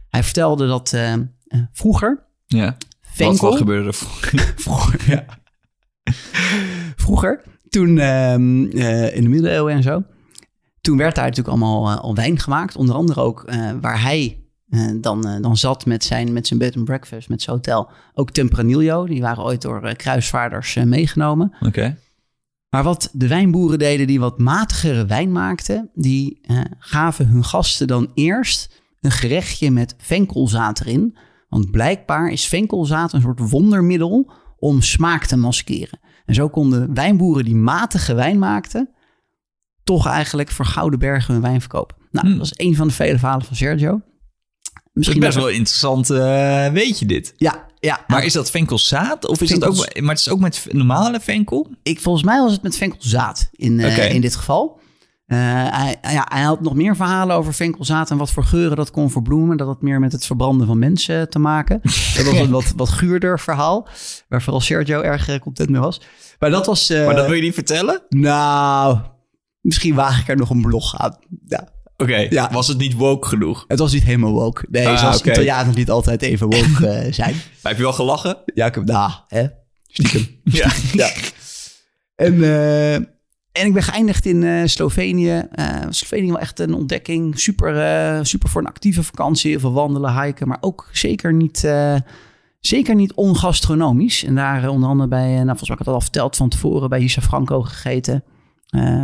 Hij 0.10 0.24
vertelde 0.24 0.68
dat 0.68 0.94
eh, 0.94 1.14
vroeger 1.72 2.26
Ja. 2.46 2.66
Wat, 2.66 2.76
Venkel... 3.02 3.50
wat 3.50 3.58
gebeurde 3.58 3.88
er? 3.88 3.94
voor- 3.94 4.40
Vroeger, 4.56 5.12
ja. 5.12 5.26
Vroeger, 6.96 7.44
toen 7.70 7.98
ehm, 7.98 8.66
eh, 8.66 9.16
in 9.16 9.24
de 9.24 9.30
middeleeuwen 9.30 9.74
en 9.74 9.84
zo, 9.84 10.04
toen 10.82 10.98
werd 10.98 11.16
daar 11.16 11.24
natuurlijk 11.26 11.58
allemaal 11.58 12.00
al 12.00 12.16
wijn 12.16 12.40
gemaakt. 12.40 12.76
Onder 12.76 12.96
andere 12.96 13.22
ook 13.22 13.52
waar 13.82 14.02
hij 14.02 14.41
dan, 15.02 15.28
eh, 15.28 15.42
dan 15.42 15.58
zat 15.58 15.86
met 15.86 16.04
zijn, 16.04 16.34
met 16.34 16.48
zijn 16.48 16.60
bed 16.60 16.76
and 16.76 16.86
breakfast, 16.86 17.30
met 17.30 17.42
zijn 17.42 17.56
hotel. 17.56 17.90
Ook 18.14 18.32
Tempranillo, 18.32 19.06
die 19.06 19.22
waren 19.22 19.44
ooit 19.44 19.62
door 19.62 19.84
eh, 19.84 19.96
kruisvaarders 19.96 20.76
eh, 20.76 20.84
meegenomen. 20.84 21.54
Oké. 21.62 21.98
Maar 22.70 22.84
wat 22.84 23.10
de 23.14 23.28
wijnboeren 23.28 23.80
deden 23.80 24.08
die 24.08 24.20
wat 24.20 24.40
matigere 24.40 25.06
wijn 25.06 25.32
maakten, 25.32 25.90
die 25.94 26.40
eh, 26.42 26.60
gaven 26.80 27.28
hun 27.28 27.44
gasten 27.44 27.88
dan 27.88 28.12
eerst 28.14 28.82
een 29.02 29.12
gerechtje 29.12 29.72
met 29.72 29.96
venkelzaad 29.98 30.80
erin. 30.80 31.18
Want 31.50 31.72
blijkbaar 31.72 32.30
is 32.30 32.48
venkelzaad 32.48 33.14
een 33.14 33.22
soort 33.22 33.50
wondermiddel 33.50 34.32
om 34.58 34.82
smaak 34.82 35.26
te 35.26 35.38
maskeren. 35.38 36.00
En 36.26 36.34
zo 36.34 36.50
konden 36.50 36.94
wijnboeren 36.94 37.46
die 37.46 37.56
matige 37.56 38.14
wijn 38.14 38.40
maakten, 38.40 38.90
toch 39.84 40.08
eigenlijk 40.08 40.52
voor 40.52 40.66
gouden 40.66 41.00
bergen 41.00 41.34
hun 41.34 41.42
wijn 41.42 41.60
verkopen. 41.60 41.96
Nou, 42.12 42.28
Hmm. 42.28 42.38
dat 42.38 42.46
is 42.46 42.66
een 42.66 42.76
van 42.76 42.88
de 42.88 42.94
vele 42.94 43.20
verhalen 43.20 43.46
van 43.46 43.56
Sergio. 43.56 44.02
Dat 44.94 45.04
is 45.04 45.08
Misschien 45.08 45.20
best 45.20 45.34
dat- 45.34 45.44
wel 45.44 45.54
interessant, 45.54 46.10
eh, 46.10 46.68
weet 46.68 47.00
je 47.00 47.06
dit. 47.06 47.34
Ja, 47.38 47.66
ja. 47.80 48.00
Maar 48.08 48.26
is 48.26 48.34
dat 48.34 48.52
venkelzaad? 48.52 49.28
Of 49.28 49.42
is 49.42 49.50
dat 49.50 49.60
Venkels- 49.60 49.80
ook, 49.88 50.00
maar 50.02 50.10
het 50.10 50.20
is 50.20 50.30
ook 50.30 50.40
met 50.40 50.66
normale 50.72 51.20
venkel? 51.20 51.70
ik, 51.84 52.00
volgens 52.02 52.24
mij 52.26 52.40
was 52.42 52.52
het 52.52 52.62
met 52.64 52.78
venkelzaad 52.78 53.50
in, 53.52 53.80
eh, 53.80 54.14
in 54.14 54.22
dit 54.22 54.36
geval. 54.36 54.80
Eh, 55.26 55.38
hij, 55.70 55.98
ja, 56.02 56.26
hij 56.30 56.42
had 56.42 56.62
nog 56.62 56.74
meer 56.76 56.96
verhalen 56.96 57.36
over 57.36 57.54
venkelzaad 57.54 58.10
en 58.10 58.18
wat 58.18 58.32
voor 58.32 58.44
geuren 58.44 58.78
dat 58.78 58.92
kon 58.92 59.12
verbloemen. 59.12 59.58
Dat 59.58 59.68
had 59.68 59.82
meer 59.82 60.00
met 60.00 60.12
het 60.12 60.26
verbranden 60.26 60.68
van 60.68 60.80
mensen 60.80 61.30
te 61.30 61.40
maken. 61.40 61.80
Dat 62.16 62.26
was 62.26 62.38
een 62.38 62.50
wat, 62.50 62.74
wat 62.76 62.90
guurder 62.90 63.40
verhaal, 63.40 63.88
waar 64.30 64.42
vooral 64.42 64.62
Sergio 64.62 65.02
erg 65.02 65.40
content 65.40 65.70
mee 65.70 65.82
was. 65.82 66.02
Maar 66.40 66.50
dat 66.50 66.66
was... 66.66 66.90
Maar 66.90 67.16
dat 67.16 67.26
wil 67.26 67.36
je 67.36 67.42
niet 67.42 67.54
vertellen? 67.54 68.02
Nou, 68.10 69.00
misschien 69.62 69.96
waag 69.96 70.22
ik 70.22 70.28
er 70.28 70.38
nog 70.38 70.50
een 70.50 70.62
blog 70.62 70.98
aan. 70.98 71.18
Ja. 71.46 71.68
Oké, 72.02 72.18
Ja. 72.30 72.50
was 72.52 72.68
het 72.68 72.78
niet 72.78 72.94
woke 72.94 73.28
genoeg? 73.28 73.66
Het 73.68 73.80
was 73.80 73.94
niet 73.94 74.04
helemaal 74.04 74.32
woke. 74.32 74.66
Nee, 74.70 74.88
Ah, 74.88 74.98
zoals 74.98 75.18
oké. 75.20 75.30
Italianen 75.32 75.76
niet 75.76 75.90
altijd 75.90 76.22
even 76.22 76.50
woke 76.50 76.88
eh, 76.88 77.14
zijn. 77.14 77.34
Maar 77.34 77.72
heb 77.72 77.76
je 77.78 77.82
wel 77.84 77.94
gelachen? 77.94 78.38
Ja, 78.54 78.66
ik 78.66 78.76
heb... 78.76 78.86
Nou, 78.86 79.12
hè. 79.28 79.46
Stiekem. 79.88 80.28
Ja. 80.44 80.72
ja. 80.94 81.10
En, 82.16 82.44
eh, 82.44 82.94
en 83.52 83.66
ik 83.66 83.74
ben 83.74 83.84
geëindigd 83.84 84.26
in 84.26 84.44
eh, 84.44 84.62
Slovenië. 84.66 85.48
Slovenië 85.90 86.28
wel 86.28 86.40
echt 86.40 86.60
een 86.60 86.74
ontdekking. 86.74 87.40
Super, 87.40 88.26
super 88.26 88.50
voor 88.50 88.62
een 88.62 88.68
actieve 88.68 89.04
vakantie. 89.04 89.60
Veel 89.60 89.72
wandelen, 89.74 90.22
hiken. 90.24 90.48
Maar 90.48 90.58
ook 90.62 90.90
zeker 90.92 91.34
niet, 91.34 91.68
zeker 92.60 92.96
niet 92.96 93.14
ongastronomisch. 93.14 94.24
En 94.24 94.36
daar 94.36 94.70
onder 94.70 94.90
andere 94.90 95.10
bij, 95.10 95.28
nou, 95.28 95.46
volgens 95.46 95.70
mij 95.70 95.78
had 95.78 95.80
ik 95.80 95.86
het 95.86 95.96
al 95.96 96.02
verteld 96.02 96.36
van 96.36 96.50
tevoren, 96.50 96.90
bij 96.90 97.00
Isa 97.00 97.22
Franco 97.22 97.62
gegeten. 97.62 98.24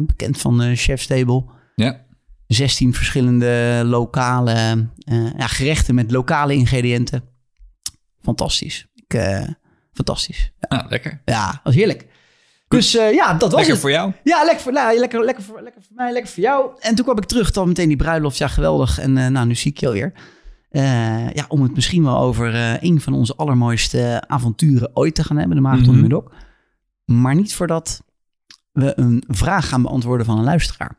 Bekend 0.04 0.38
van 0.38 0.58
de 0.58 0.76
Chef's 0.76 1.08
Table. 1.08 1.44
Ja. 1.76 2.06
16 2.48 2.94
verschillende 2.94 3.82
lokale 3.86 4.52
eh, 4.98 5.34
ja, 5.38 5.48
gerechten 5.48 5.96
met 5.96 6.12
lokale 6.12 6.54
ingrediënten. 6.54 7.24
Fantastisch. 8.22 8.88
Ik, 8.96 9.14
eh, 9.14 9.44
fantastisch. 9.94 10.52
Ja, 10.60 10.78
Ah, 10.78 10.90
lekker. 10.90 11.22
ja, 11.26 11.62
was 11.64 11.76
heerlijk. 11.76 12.08
Dus 12.68 12.96
eh, 12.96 13.14
ja, 13.14 13.34
dat 13.34 13.42
was 13.42 13.54
Lekker 13.54 13.72
het. 13.72 13.80
voor 13.82 13.90
jou. 13.92 14.12
Ja, 14.24 14.44
lekker 14.44 14.62
voor, 14.64 14.72
nou, 14.74 15.00
lekker, 15.00 15.24
lekker, 15.26 15.44
voor, 15.44 15.62
lekker 15.62 15.82
voor 15.82 15.96
mij, 15.96 16.12
lekker 16.12 16.32
voor 16.32 16.44
jou. 16.44 16.72
En 16.80 16.96
toen 16.96 17.06
kwam 17.06 17.18
ik 17.18 17.26
terug, 17.26 17.52
dan 17.52 17.68
meteen 17.68 17.88
die 17.88 17.98
bruiloft. 17.98 18.38
Ja, 18.38 18.48
geweldig. 18.48 19.00
En 19.00 19.14
nou, 19.14 19.46
nu 19.48 19.56
zie 19.56 19.72
ik 19.72 19.78
je 19.80 19.86
alweer. 19.88 20.14
Ja, 21.34 21.46
om 21.48 21.62
het 21.62 21.76
misschien 21.76 22.04
wel 22.04 22.18
over 22.18 22.78
een 22.84 23.02
van 23.02 23.14
onze 23.14 23.36
allermooiste 23.36 24.24
avonturen 24.28 24.90
ooit 24.94 25.16
te 25.16 25.24
gaan 25.24 25.38
hebben. 25.38 25.56
De 25.56 25.62
Marathon 25.62 25.94
Mhm. 25.94 26.02
Mudok. 26.02 26.32
Maar 27.06 27.36
niet 27.36 27.54
voordat 27.56 28.02
we 28.72 28.94
een 29.00 29.24
vraag 29.28 29.70
gaan 29.70 29.82
beantwoorden 29.82 30.26
van 30.26 30.38
een 30.38 30.44
luisteraar. 30.44 30.98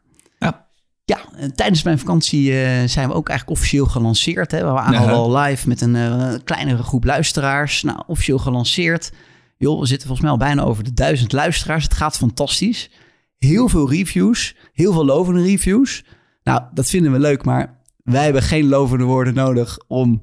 Ja. 1.08 1.20
Eh, 1.36 1.48
tijdens 1.48 1.82
mijn 1.82 1.98
vakantie 1.98 2.62
eh, 2.62 2.88
zijn 2.88 3.08
we 3.08 3.14
ook 3.14 3.28
eigenlijk 3.28 3.58
officieel 3.58 3.86
gelanceerd. 3.86 4.50
Hè? 4.50 4.58
We 4.58 4.70
waren 4.70 4.98
al 4.98 5.06
wel 5.06 5.38
live 5.38 5.68
met 5.68 5.80
een 5.80 5.96
eh, 5.96 6.34
kleinere 6.44 6.82
groep 6.82 7.04
luisteraars. 7.04 7.82
Nou, 7.82 8.02
officieel 8.06 8.38
gelanceerd. 8.38 9.12
Joh, 9.56 9.80
we 9.80 9.86
zitten 9.86 10.06
volgens 10.06 10.26
mij 10.26 10.36
al 10.38 10.46
bijna 10.46 10.62
over 10.62 10.84
de 10.84 10.94
duizend 10.94 11.32
luisteraars. 11.32 11.84
Het 11.84 11.94
gaat 11.94 12.16
fantastisch. 12.16 12.90
Heel 13.38 13.68
veel 13.68 13.90
reviews. 13.90 14.56
Heel 14.72 14.92
veel 14.92 15.04
lovende 15.04 15.42
reviews. 15.42 16.04
Nou, 16.42 16.62
dat 16.74 16.88
vinden 16.88 17.12
we 17.12 17.18
leuk, 17.18 17.44
maar 17.44 17.80
wij 18.04 18.24
hebben 18.24 18.42
geen 18.42 18.68
lovende 18.68 19.04
woorden 19.04 19.34
nodig 19.34 19.78
om 19.86 20.22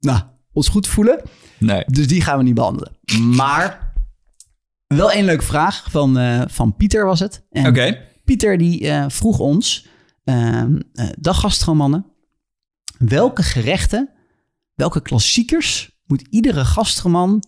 nou, 0.00 0.20
ons 0.52 0.68
goed 0.68 0.82
te 0.82 0.90
voelen. 0.90 1.22
Nee. 1.58 1.84
Dus 1.86 2.06
die 2.08 2.20
gaan 2.20 2.38
we 2.38 2.44
niet 2.44 2.54
behandelen. 2.54 2.96
Maar 3.36 3.92
wel 4.86 5.12
één 5.12 5.24
leuke 5.24 5.44
vraag 5.44 5.86
van, 5.90 6.18
van 6.50 6.76
Pieter 6.76 7.04
was 7.04 7.20
het. 7.20 7.46
Oké. 7.50 7.98
Pieter 8.24 8.58
die 8.58 8.92
vroeg 9.08 9.38
ons, 9.38 9.86
ehm 10.26 10.80
eh, 10.92 11.08
dag 11.18 11.40
gastromannen, 11.40 12.06
welke 12.98 13.42
gerechten, 13.42 14.10
welke 14.74 15.02
klassiekers 15.02 15.90
moet 16.06 16.22
iedere 16.30 16.64
gastroman 16.64 17.42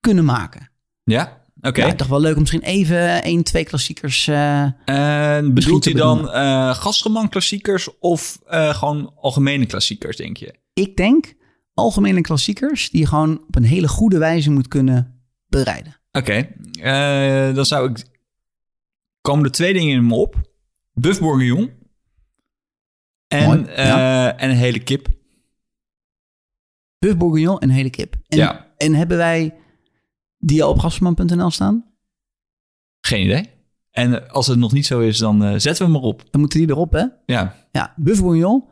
kunnen 0.00 0.24
maken? 0.24 0.70
Ja, 1.04 1.42
oké. 1.60 1.80
Nou, 1.80 1.94
toch 1.96 2.06
wel 2.06 2.20
leuk 2.20 2.34
om 2.34 2.40
misschien 2.40 2.62
even 2.62 3.22
één, 3.22 3.42
twee 3.44 3.64
klassiekers... 3.64 4.26
eh, 4.28 4.62
En 4.84 5.54
bedoelt 5.54 5.84
hij 5.84 5.94
dan 5.94 6.30
eh 6.30 6.74
gastroman 6.74 7.28
klassiekers 7.28 7.98
of 7.98 8.38
gewoon 8.48 9.12
algemene 9.16 9.66
klassiekers, 9.66 10.16
denk 10.16 10.36
je? 10.36 10.58
ik 10.72 10.96
denk 10.96 11.34
algemene 11.74 12.20
klassiekers 12.20 12.90
die 12.90 13.00
je 13.00 13.06
gewoon 13.06 13.44
op 13.46 13.56
een 13.56 13.64
hele 13.64 13.88
goede 13.88 14.18
wijze 14.18 14.50
moet 14.50 14.68
kunnen 14.68 15.22
bereiden. 15.46 16.00
Oké, 16.12 16.48
eh, 16.80 17.54
dan 17.54 17.66
zou 17.66 17.90
ik... 17.90 18.04
Komen 19.20 19.44
er 19.44 19.50
twee 19.50 19.72
dingen 19.72 19.94
in 19.94 20.06
me 20.06 20.14
op. 20.14 20.36
Buff 20.92 21.20
bourguignon. 21.20 21.70
En, 23.30 23.46
Mooi, 23.46 23.64
eh, 23.64 23.86
ja. 23.86 24.36
en 24.36 24.50
een 24.50 24.56
hele 24.56 24.78
kip. 24.80 25.08
Buff 26.98 27.16
bourguignon 27.16 27.58
en 27.58 27.70
hele 27.70 27.90
kip. 27.90 28.16
En, 28.28 28.38
Ja. 28.38 28.66
en 28.76 28.94
hebben 28.94 29.16
wij 29.16 29.54
die 30.38 30.62
al 30.64 30.70
op 30.70 30.78
gastroman.nl 30.78 31.50
staan? 31.50 31.84
Geen 33.00 33.24
idee. 33.24 33.48
En 33.90 34.30
als 34.30 34.46
het 34.46 34.58
nog 34.58 34.72
niet 34.72 34.86
zo 34.86 35.00
is, 35.00 35.18
dan 35.18 35.44
eh, 35.44 35.54
zetten 35.56 35.86
we 35.86 35.92
hem 35.92 36.00
erop. 36.00 36.22
Dan 36.30 36.40
moeten 36.40 36.58
die 36.58 36.68
erop, 36.68 36.92
hè? 36.92 37.04
Ja, 37.26 37.54
Ja, 37.72 37.94
buff 37.96 38.20
bourguignon 38.20 38.64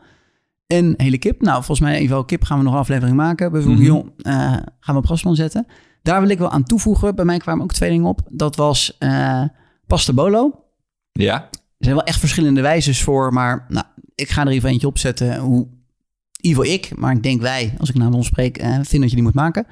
en 0.67 0.95
hele 0.97 1.19
kip. 1.19 1.41
Nou, 1.41 1.57
volgens 1.57 1.81
mij 1.81 1.99
even 1.99 2.25
kip 2.27 2.45
gaan 2.45 2.59
we 2.59 2.65
nog 2.65 2.73
een 2.73 2.79
aflevering 2.79 3.17
maken. 3.17 3.53
Buff 3.53 3.65
Mhm. 3.67 3.75
bourguignon 3.77 4.12
eh, 4.19 4.33
gaan 4.81 4.95
we 4.95 5.00
op 5.00 5.07
gasman 5.07 5.35
zetten. 5.37 5.67
Daar 6.03 6.21
wil 6.21 6.31
ik 6.31 6.38
wel 6.38 6.50
aan 6.50 6.65
toevoegen. 6.65 7.15
Bij 7.15 7.25
mij 7.25 7.38
kwamen 7.38 7.62
ook 7.65 7.73
twee 7.73 7.91
dingen 7.91 8.09
op. 8.09 8.21
Dat 8.31 8.57
was 8.57 8.97
eh 8.99 9.43
pasta 9.87 10.12
bolo. 10.12 10.65
ja. 11.12 11.49
Er 11.79 11.85
zijn 11.85 11.97
wel 11.97 12.07
echt 12.07 12.19
verschillende 12.19 12.61
wijzes 12.61 13.03
voor, 13.03 13.33
maar 13.33 13.67
nou, 13.69 13.87
ik 14.21 14.29
ga 14.31 14.41
er 14.47 14.49
even 14.53 14.69
eentje 14.71 14.87
op 14.87 14.99
zetten. 14.99 15.39
Hoe, 15.39 15.67
in 15.67 16.45
ieder 16.49 16.63
geval 16.65 16.79
ik, 16.79 16.97
maar 16.97 17.13
ik 17.17 17.23
denk 17.23 17.41
wij, 17.41 17.75
als 17.79 17.89
ik 17.89 17.95
namens 17.95 18.17
ons 18.17 18.27
spreek, 18.27 18.59
eh 18.59 18.75
vind 18.83 19.01
dat 19.01 19.09
je 19.11 19.15
die 19.17 19.23
moet 19.25 19.35
maken. 19.35 19.67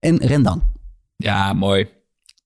En 0.00 0.16
rendang. 0.16 0.62
ja, 1.16 1.52
mooi. 1.52 1.88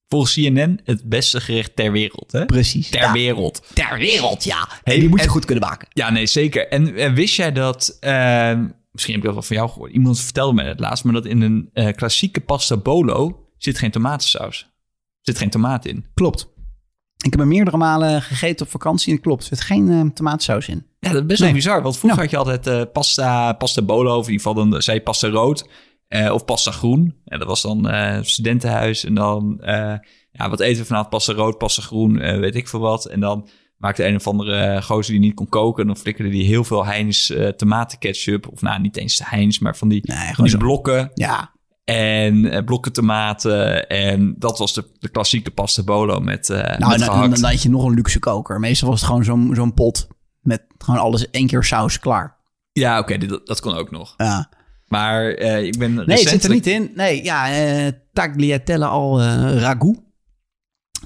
Volgens 0.07 0.33
CNN 0.33 0.79
het 0.83 1.09
beste 1.09 1.41
gerecht 1.41 1.75
ter 1.75 1.91
wereld, 1.91 2.31
hè? 2.31 2.45
Precies. 2.45 2.89
Ter 2.89 2.99
Ja, 3.01 3.11
wereld. 3.11 3.61
ter 3.73 3.97
wereld, 3.97 4.43
ja. 4.43 4.67
Hey, 4.83 4.93
en 4.93 4.99
die 4.99 5.09
moet 5.09 5.19
je 5.19 5.25
en- 5.25 5.31
goed 5.31 5.45
kunnen 5.45 5.63
maken. 5.63 5.87
Ja, 5.93 6.09
nee, 6.09 6.25
zeker. 6.25 6.67
En 6.67 7.13
wist 7.13 7.35
jij 7.35 7.51
dat... 7.51 7.97
eh, 7.99 8.59
misschien 8.91 9.13
heb 9.13 9.23
ik 9.23 9.23
dat 9.23 9.33
wel 9.33 9.41
van 9.43 9.55
jou 9.55 9.69
gehoord. 9.69 9.91
Iemand 9.91 10.19
vertelde 10.19 10.53
me 10.53 10.63
het 10.63 10.79
laatst, 10.79 11.03
maar 11.03 11.13
dat 11.13 11.25
in 11.25 11.41
een 11.41 11.69
eh, 11.73 11.93
klassieke 11.95 12.39
pasta 12.39 12.77
bolo 12.77 13.47
zit 13.57 13.77
geen 13.77 13.91
tomatensaus. 13.91 14.69
Zit 15.21 15.37
geen 15.37 15.49
tomaat 15.49 15.85
in. 15.85 16.05
Klopt. 16.13 16.47
Ik 17.25 17.31
heb 17.31 17.39
er 17.39 17.47
meerdere 17.47 17.77
malen 17.77 18.21
gegeten 18.21 18.65
op 18.65 18.71
vakantie 18.71 19.13
en 19.13 19.21
klopt. 19.21 19.41
Er 19.41 19.47
zit 19.47 19.61
geen 19.61 19.89
eh, 19.91 20.01
tomatensaus 20.13 20.67
in. 20.67 20.85
Ja, 20.99 21.11
dat 21.11 21.21
is 21.21 21.27
best 21.27 21.39
Nee. 21.39 21.49
wel 21.49 21.57
bizar. 21.57 21.81
Want 21.81 21.97
vroeger 21.97 22.17
Ja. 22.19 22.23
had 22.23 22.31
je 22.31 22.37
altijd 22.37 22.67
eh, 22.67 22.91
pasta, 22.93 23.53
pasta 23.53 23.81
bolo, 23.81 24.17
of 24.17 24.25
in 24.27 24.31
ieder 24.31 24.47
geval 24.47 24.69
dan 24.69 24.81
zei 24.81 24.97
je 24.97 25.03
pasta 25.03 25.29
rood 25.29 25.69
eh, 26.07 26.31
of 26.33 26.45
pasta 26.45 26.71
groen. 26.71 27.15
En 27.25 27.39
dat 27.39 27.47
was 27.47 27.61
dan 27.61 27.89
eh, 27.89 28.17
studentenhuis. 28.21 29.03
En 29.05 29.13
dan, 29.13 29.61
eh, 29.61 29.93
ja, 30.31 30.49
wat 30.49 30.59
eten 30.59 30.79
we 30.81 30.85
vanavond? 30.85 31.09
Pasta 31.09 31.33
rood, 31.33 31.57
pasta 31.57 31.81
groen, 31.81 32.19
eh, 32.19 32.39
weet 32.39 32.55
ik 32.55 32.67
veel 32.67 32.79
wat. 32.79 33.05
En 33.05 33.19
dan 33.19 33.47
maakte 33.77 34.05
een 34.07 34.15
of 34.15 34.27
andere 34.27 34.55
eh, 34.55 34.81
gozer 34.81 35.11
die 35.11 35.21
niet 35.21 35.33
kon 35.33 35.49
koken. 35.49 35.81
En 35.81 35.87
dan 35.87 35.97
flikkerde 35.97 36.29
die 36.31 36.45
heel 36.45 36.63
veel 36.63 36.85
Heinz 36.85 37.29
eh 37.29 37.47
tomatenketchup. 37.47 38.47
Of 38.51 38.61
nou, 38.61 38.81
niet 38.81 38.97
eens 38.97 39.21
Heinz, 39.23 39.59
maar 39.59 39.77
van 39.77 39.87
die, 39.89 40.01
Nee, 40.03 40.33
van 40.33 40.45
die 40.45 40.57
blokken. 40.57 41.11
Ja, 41.13 41.51
En 41.89 42.51
eh, 42.51 42.63
blokken 42.63 42.91
tomaten. 42.93 43.87
En 43.87 44.35
dat 44.37 44.57
was 44.57 44.73
de, 44.73 44.85
de 44.99 45.09
klassieke 45.09 45.51
pasta 45.51 45.83
bolo 45.83 46.19
met, 46.19 46.49
eh 46.49 46.57
nou, 46.77 46.91
met 46.91 46.99
dan, 46.99 47.43
had 47.43 47.61
je 47.61 47.69
nog 47.69 47.83
een 47.85 47.93
luxe 47.93 48.19
koker. 48.19 48.59
Meestal 48.59 48.89
was 48.89 48.99
het 48.99 49.09
gewoon 49.09 49.23
zo'n 49.23 49.51
zo'n 49.55 49.73
pot 49.73 50.07
met 50.41 50.61
gewoon 50.77 50.99
alles 50.99 51.29
één 51.29 51.47
keer 51.47 51.63
saus 51.63 51.99
klaar. 51.99 52.37
Ja, 52.71 52.99
oké, 52.99 53.17
dat, 53.17 53.47
dat 53.47 53.59
kon 53.59 53.73
ook 53.75 53.91
nog. 53.91 54.13
Ja. 54.17 54.49
Maar 54.87 55.27
eh, 55.29 55.63
ik 55.63 55.77
ben 55.77 55.93
Nee, 55.93 56.05
het 56.05 56.17
zit 56.17 56.25
er 56.27 56.31
recentelijk- 56.33 56.65
niet 56.65 56.73
in. 56.89 56.91
Nee, 56.95 57.23
ja, 57.23 57.51
eh 57.51 57.91
tagliatelle 58.13 58.85
al 58.85 59.21
ragout. 59.21 59.97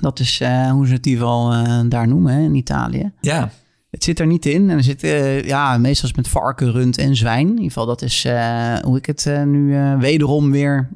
Dat 0.01 0.19
is 0.19 0.39
hoe 0.71 0.87
ze 0.87 0.93
het 0.93 1.07
geval 1.07 1.53
eh, 1.53 1.79
daar 1.85 2.07
noemen 2.07 2.33
hè, 2.33 2.41
in 2.41 2.55
Italië. 2.55 3.11
Ja, 3.21 3.49
Het 3.93 4.03
zit 4.03 4.19
er 4.19 4.27
niet 4.27 4.45
in. 4.45 4.69
En 4.69 4.77
er 4.77 4.83
zit, 4.83 5.03
eh, 5.03 5.43
ja, 5.43 5.77
meestal 5.77 6.09
is 6.09 6.15
het 6.15 6.25
met 6.25 6.27
varken, 6.27 6.71
rund 6.71 6.97
en 6.97 7.15
zwijn. 7.15 7.41
In 7.47 7.49
ieder 7.49 7.63
geval, 7.65 7.85
dat 7.85 8.01
is 8.01 8.25
eh, 8.25 8.75
hoe 8.79 8.97
ik 8.97 9.05
het 9.05 9.25
eh, 9.25 9.43
nu 9.43 9.77
wederom 9.99 10.51
weer 10.51 10.89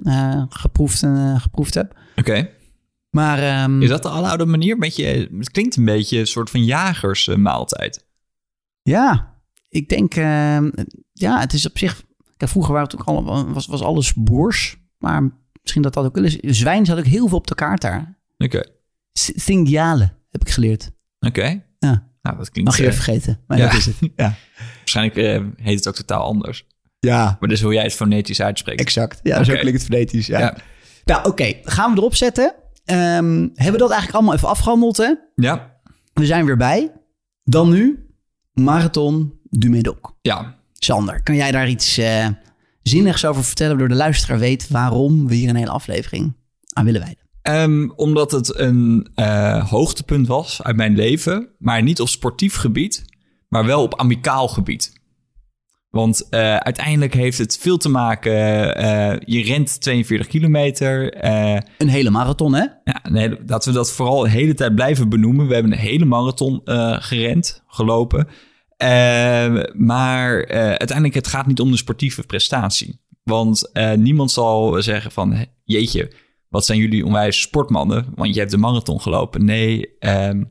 geproefd, 0.50 1.04
en, 1.04 1.40
geproefd 1.40 1.74
heb. 1.74 2.00
oké. 2.16 2.50
Maar 3.10 3.40
ehm, 3.40 3.82
Is 3.82 3.90
dat 3.90 4.04
de 4.04 4.10
aloude 4.10 4.46
manier? 4.46 4.78
Beetje, 4.78 5.30
het 5.38 5.52
klinkt 5.52 5.76
een 5.76 5.86
beetje 5.86 6.20
een 6.20 6.28
soort 6.28 6.50
van 6.50 6.64
jagersmaaltijd. 6.64 8.06
ja, 8.82 9.36
ik 9.70 9.90
denk, 9.90 10.16
ehm, 10.16 10.70
ja, 11.14 11.40
het 11.40 11.54
is 11.54 11.66
op 11.66 11.78
zich. 11.78 12.04
Kijk, 12.38 12.52
vroeger 12.52 12.74
waren 12.74 12.88
het 12.90 13.00
ook 13.00 13.08
al, 13.08 13.54
was, 13.54 13.66
was 13.68 13.82
alles 13.82 14.14
boers. 14.14 14.78
Maar 14.98 15.30
misschien 15.62 15.82
dat 15.82 15.94
dat 15.94 16.06
ook 16.06 16.16
wel 16.16 16.24
is. 16.24 16.36
Zwijn 16.40 16.86
zat 16.86 16.98
ook 16.98 17.06
heel 17.06 17.28
veel 17.28 17.38
op 17.38 17.48
de 17.48 17.56
kaart 17.56 17.82
daar. 17.82 18.18
Oké, 18.38 18.64
S- 19.14 19.32
Cinghiale 19.36 20.14
heb 20.30 20.42
ik 20.42 20.50
geleerd. 20.50 20.92
oké. 21.20 21.64
Ja. 21.80 22.06
Nou, 22.28 22.40
dat 22.40 22.52
klinkt... 22.52 22.70
Mag 22.70 22.80
je 22.80 22.86
eh, 22.86 22.92
even 22.92 23.04
vergeten. 23.04 23.40
Maar 23.48 23.58
ja. 23.58 23.64
dat 23.68 23.74
is 23.74 23.86
het. 23.86 23.96
Ja. 24.16 24.36
waarschijnlijk 24.78 25.18
eh, 25.18 25.66
heet 25.66 25.76
het 25.78 25.88
ook 25.88 25.96
totaal 25.96 26.24
anders. 26.24 26.66
Ja, 27.00 27.38
Maar 27.40 27.52
is 27.52 27.62
hoe 27.62 27.74
jij 27.74 27.84
het 27.84 27.94
fonetisch 27.94 28.42
uitspreekt. 28.42 28.80
exact. 28.80 29.20
Ja, 29.24 29.44
zo 29.44 29.54
klinkt 29.54 29.82
het 29.82 29.84
fonetisch. 29.84 30.28
Ja. 30.28 30.40
Ja. 30.40 30.58
Nou, 31.06 31.28
oké. 31.28 31.54
Gaan 31.64 31.92
we 31.92 31.98
erop 31.98 32.16
zetten. 32.16 32.54
Ehm, 32.86 33.40
hebben 33.40 33.72
we 33.72 33.78
dat 33.78 33.90
eigenlijk 33.90 34.14
allemaal 34.14 34.34
even 34.34 34.48
afgehandeld, 34.48 34.98
hè? 34.98 35.14
Ja. 35.36 35.80
We 36.14 36.26
zijn 36.26 36.46
weer 36.46 36.58
bij. 36.58 36.92
Dan 37.44 37.70
nu 37.70 38.10
Marathon 38.54 39.40
du 39.50 39.70
Médoc. 39.70 40.16
Ja. 40.22 40.56
Sander, 40.74 41.24
kan 41.24 41.36
jij 41.36 41.52
daar 41.52 41.70
iets 41.70 41.98
eh, 41.98 42.28
zinnigs 42.82 43.26
over 43.26 43.44
vertellen... 43.44 43.78
waardoor 43.78 43.98
de 43.98 44.04
luisteraar 44.04 44.40
weet 44.40 44.68
waarom 44.68 45.28
we 45.28 45.36
hier 45.36 45.50
een 45.50 45.56
hele 45.56 45.70
aflevering 45.70 46.34
aan 46.74 46.86
willen 46.86 47.02
wijden? 47.02 47.27
Ehm, 47.48 47.90
omdat 47.96 48.32
het 48.32 48.60
een 48.60 49.08
eh, 49.16 49.70
hoogtepunt 49.70 50.28
was 50.28 50.64
uit 50.64 50.76
mijn 50.76 50.96
leven, 50.96 51.50
maar 51.60 51.84
niet 51.84 52.02
op 52.02 52.08
sportief 52.08 52.56
gebied, 52.56 53.06
maar 53.48 53.66
wel 53.66 53.82
op 53.84 54.00
amicaal 54.00 54.48
gebied. 54.48 54.94
Want 55.90 56.30
eh, 56.30 56.56
uiteindelijk 56.56 57.14
heeft 57.14 57.38
het 57.38 57.58
veel 57.58 57.78
te 57.78 57.90
maken. 57.90 58.76
eh, 58.76 59.20
je 59.26 59.44
rent 59.44 59.82
42 59.82 60.28
kilometer. 60.28 61.26
Een 61.78 61.88
hele 61.88 62.10
marathon, 62.10 62.54
hè? 62.54 62.66
ja, 62.84 63.02
nee, 63.10 63.30
laten 63.46 63.72
we 63.72 63.78
dat 63.78 63.92
vooral 63.92 64.22
de 64.22 64.30
hele 64.30 64.54
tijd 64.54 64.76
blijven 64.76 65.10
benoemen. 65.10 65.48
We 65.48 65.54
hebben 65.54 65.72
een 65.72 65.78
hele 65.78 66.06
marathon 66.06 66.62
gerend, 67.02 67.64
gelopen. 67.68 68.28
Eh, 68.78 68.88
maar 69.74 70.48
uiteindelijk, 70.48 71.14
het 71.14 71.28
gaat 71.28 71.48
niet 71.48 71.60
om 71.60 71.72
de 71.72 71.78
sportieve 71.78 72.24
prestatie. 72.24 73.02
Want 73.24 73.72
niemand 73.96 74.32
zal 74.32 74.82
zeggen 74.82 75.12
van, 75.12 75.34
"Hé, 75.34 75.44
jeetje, 75.64 76.12
wat 76.50 76.66
zijn 76.66 76.80
jullie 76.80 77.06
onwijs 77.06 77.42
sportmannen? 77.42 78.06
Want 78.16 78.34
je 78.34 78.40
hebt 78.40 78.52
de 78.52 78.58
marathon 78.58 79.02
gelopen. 79.02 79.46
Nee, 79.46 79.98
ehm, 80.00 80.44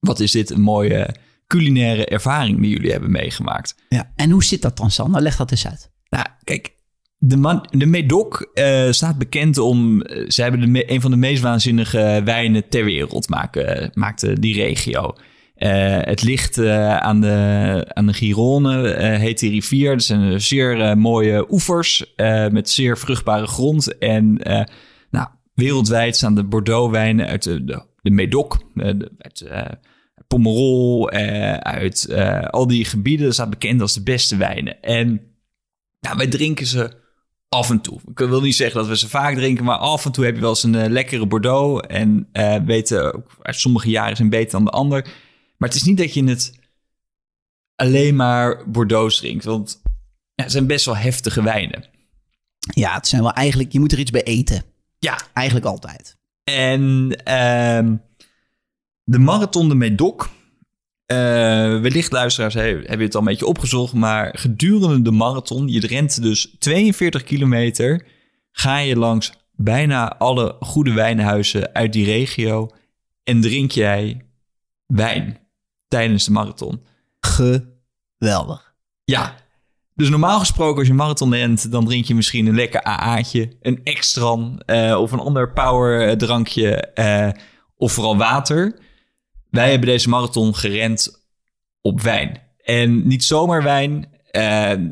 wat 0.00 0.20
is 0.20 0.32
dit 0.32 0.50
een 0.50 0.60
mooie 0.60 1.14
culinaire 1.46 2.06
ervaring 2.06 2.60
die 2.60 2.70
jullie 2.70 2.90
hebben 2.90 3.10
meegemaakt. 3.10 3.74
Ja. 3.88 4.12
En 4.16 4.30
hoe 4.30 4.44
zit 4.44 4.62
dat 4.62 4.76
dan, 4.76 4.90
Sander? 4.90 5.20
Leg 5.22 5.36
dat 5.36 5.50
eens 5.50 5.66
uit. 5.66 5.90
Nou, 6.08 6.26
kijk, 6.44 6.74
de, 7.18 7.36
man, 7.36 7.66
de 7.70 7.86
Medoc 7.86 8.50
eh, 8.54 8.90
staat 8.90 9.18
bekend 9.18 9.58
om... 9.58 10.02
eh, 10.02 10.28
ze 10.28 10.42
hebben 10.42 10.60
de 10.60 10.66
me- 10.66 10.90
een 10.92 11.00
van 11.00 11.10
de 11.10 11.16
meest 11.16 11.42
waanzinnige 11.42 12.20
wijnen 12.24 12.68
ter 12.68 12.84
wereld 12.84 13.28
maken, 13.28 13.90
maakte 13.94 14.40
die 14.40 14.54
regio. 14.54 15.14
Eh, 15.54 15.98
het 16.00 16.22
ligt 16.22 16.58
aan, 16.68 17.20
de, 17.20 17.84
aan 17.88 18.06
de 18.06 18.12
Gironde, 18.12 18.96
heet 19.18 19.38
die 19.38 19.50
rivier. 19.50 19.90
Dat 19.90 20.02
zijn 20.02 20.40
zeer 20.40 20.98
mooie 20.98 21.52
oevers 21.52 22.14
met 22.50 22.70
zeer 22.70 22.98
vruchtbare 22.98 23.46
grond. 23.46 23.98
En 23.98 24.38
wereldwijd 25.56 26.16
staan 26.16 26.34
de 26.34 26.44
Bordeaux-wijnen 26.44 27.26
uit 27.26 27.42
de, 27.42 27.64
de, 27.64 27.82
de 28.02 28.10
Medoc, 28.10 28.54
eh, 28.74 28.84
de- 28.98 29.12
uit 29.18 29.40
eh, 29.40 29.66
Pomerol, 30.26 31.10
eh, 31.10 31.54
uit 31.54 32.04
eh, 32.04 32.40
al 32.40 32.66
die 32.66 32.84
gebieden. 32.84 33.24
Dat 33.26 33.34
staat 33.34 33.50
bekend 33.50 33.80
als 33.80 33.94
de 33.94 34.02
beste 34.02 34.36
wijnen. 34.36 34.82
En 34.82 35.20
wij 36.16 36.26
drinken 36.26 36.66
ze 36.66 37.04
af 37.48 37.70
en 37.70 37.80
toe. 37.80 38.00
Ik 38.10 38.18
wil 38.18 38.40
niet 38.40 38.56
zeggen 38.56 38.80
dat 38.80 38.88
we 38.88 38.96
ze 38.96 39.08
vaak 39.08 39.34
drinken, 39.34 39.64
maar 39.64 39.76
af 39.78 40.04
en 40.04 40.12
toe 40.12 40.24
heb 40.24 40.34
je 40.34 40.40
wel 40.40 40.50
eens 40.50 40.62
een 40.62 40.74
eh, 40.74 40.90
lekkere 40.90 41.26
Bordeaux. 41.26 41.86
En 41.86 42.28
eh 42.32 42.56
weten 42.64 43.24
uit 43.42 43.56
sommige 43.56 43.90
jaren 43.90 44.16
zijn 44.16 44.30
beter 44.30 44.50
dan 44.50 44.64
de 44.64 44.70
ander. 44.70 45.02
Maar 45.56 45.68
het 45.68 45.78
is 45.78 45.84
niet 45.84 45.96
dat 45.98 46.14
je 46.14 46.24
het 46.24 46.58
alleen 47.74 48.16
maar 48.16 48.70
Bordeaux 48.70 49.16
drinkt. 49.16 49.44
Want 49.44 49.80
ja, 50.34 50.42
het 50.42 50.52
zijn 50.52 50.66
best 50.66 50.84
wel 50.84 50.96
heftige 50.96 51.42
wijnen. 51.42 51.84
Ja, 52.74 52.94
het 52.94 53.06
zijn 53.08 53.22
wel 53.22 53.32
eigenlijk... 53.32 53.72
Je 53.72 53.80
moet 53.80 53.92
er 53.92 53.98
iets 53.98 54.10
bij 54.10 54.22
eten. 54.22 54.64
Ja, 54.98 55.18
Eigenlijk 55.32 55.66
altijd. 55.66 56.16
En 56.44 57.10
ehm, 57.24 57.96
de 59.04 59.18
Marathon 59.18 59.68
de 59.68 59.74
Medoc. 59.74 60.28
eh, 61.06 61.16
wellicht 61.80 62.12
luisteraars 62.12 62.54
he- 62.54 62.60
hebben 62.62 63.00
het 63.00 63.14
al 63.14 63.20
een 63.20 63.26
beetje 63.26 63.46
opgezocht. 63.46 63.92
Maar 63.92 64.38
gedurende 64.38 65.02
de 65.02 65.10
marathon, 65.16 65.68
je 65.68 65.86
rent 65.86 66.22
dus 66.22 66.56
42 66.58 67.22
kilometer. 67.22 68.06
Ga 68.52 68.78
je 68.78 68.96
langs 68.96 69.32
bijna 69.52 70.16
alle 70.16 70.56
goede 70.60 70.92
wijnhuizen 70.92 71.74
uit 71.74 71.92
die 71.92 72.04
regio. 72.04 72.70
En 73.22 73.40
drink 73.40 73.70
jij 73.70 74.26
wijn 74.86 75.38
tijdens 75.88 76.24
de 76.24 76.30
marathon. 76.30 76.82
Geweldig. 77.20 78.74
Ja. 79.04 79.34
Dus 79.96 80.08
normaal 80.08 80.38
gesproken 80.38 80.78
als 80.78 80.86
je 80.86 80.94
marathon 80.94 81.34
rent, 81.34 81.70
dan 81.70 81.84
drink 81.84 82.04
je 82.04 82.14
misschien 82.14 82.46
een 82.46 82.54
lekker 82.54 82.82
AA'tje, 82.82 83.56
een 83.60 83.80
extran 83.84 84.60
eh, 84.66 85.00
of 85.00 85.12
een 85.12 85.18
ander 85.18 85.52
power 85.52 86.08
eh, 86.08 86.16
drankje 86.16 86.76
eh, 86.76 87.28
of 87.76 87.92
vooral 87.92 88.16
water. 88.16 88.78
Wij 89.50 89.70
hebben 89.70 89.88
deze 89.88 90.08
marathon 90.08 90.54
gerend 90.54 91.26
op 91.80 92.00
wijn. 92.00 92.42
En 92.64 93.06
niet 93.06 93.24
zomaar 93.24 93.62
wijn. 93.62 94.08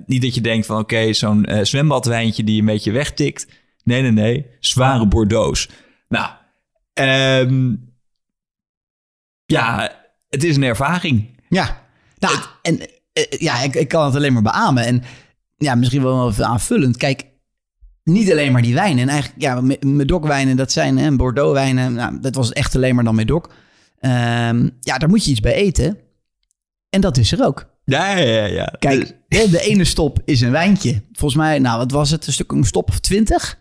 niet 0.06 0.22
dat 0.22 0.34
je 0.34 0.40
denkt 0.40 0.66
van 0.66 0.78
oké, 0.78 1.12
zo'n 1.12 1.46
zwembadwijntje 1.62 2.44
die 2.44 2.60
een 2.60 2.66
beetje 2.66 2.92
wegtikt. 2.92 3.46
Nee, 3.82 4.02
nee, 4.02 4.10
nee. 4.10 4.46
Zware 4.60 5.06
Bordeaux's. 5.06 5.68
Nou, 6.08 6.30
ehm, 6.92 7.74
ja, 9.46 9.92
het 10.28 10.44
is 10.44 10.56
een 10.56 10.62
ervaring. 10.62 11.40
Ja. 11.48 11.82
Nou, 12.18 12.36
en 12.62 12.80
ja, 13.38 13.62
ik, 13.62 13.74
ik 13.74 13.88
kan 13.88 14.05
het 14.05 14.14
alleen 14.14 14.33
maar 14.33 14.42
beamen. 14.42 14.85
En 14.85 15.03
ja, 15.57 15.74
misschien 15.74 16.03
wel 16.03 16.29
even 16.29 16.46
aanvullend. 16.46 16.96
Kijk, 16.96 17.24
niet 18.05 18.31
alleen 18.31 18.53
maar 18.53 18.62
die 18.62 18.74
wijnen. 18.74 19.03
En 19.03 19.09
eigenlijk, 19.09 19.42
ja, 19.42 19.61
Me- 19.61 19.79
Medoc-wijnen, 19.81 20.57
dat 20.57 20.72
zijn 20.72 20.98
hè, 20.98 21.16
Bordeaux-wijnen. 21.16 21.92
Nou, 21.94 22.20
dat 22.20 22.35
was 22.35 22.53
echt 22.53 22.77
alleen 22.77 22.94
maar 22.94 23.05
dan 23.05 23.14
Medoc. 23.14 23.50
Ehm, 24.00 24.68
ja, 24.81 24.98
daar 24.98 25.09
moet 25.09 25.24
je 25.24 25.31
iets 25.31 25.40
bij 25.40 25.55
eten. 25.55 25.98
En 26.90 27.00
dat 27.00 27.16
is 27.16 27.33
er 27.33 27.44
ook. 27.44 27.72
Ja, 27.85 28.16
ja, 28.16 28.44
ja. 28.44 28.74
Kijk, 28.79 29.16
Dus- 29.29 29.50
de 29.50 29.61
ene 29.61 29.85
stop 29.85 30.18
is 30.24 30.40
een 30.40 30.50
wijntje. 30.50 31.03
Volgens 31.12 31.40
mij, 31.40 31.59
nou, 31.59 31.79
wat 31.79 31.90
was 31.90 32.11
het? 32.11 32.27
Een 32.27 32.33
stuk 32.33 32.53
een 32.53 32.64
stop 32.64 32.88
of 32.88 32.98
twintig? 33.00 33.59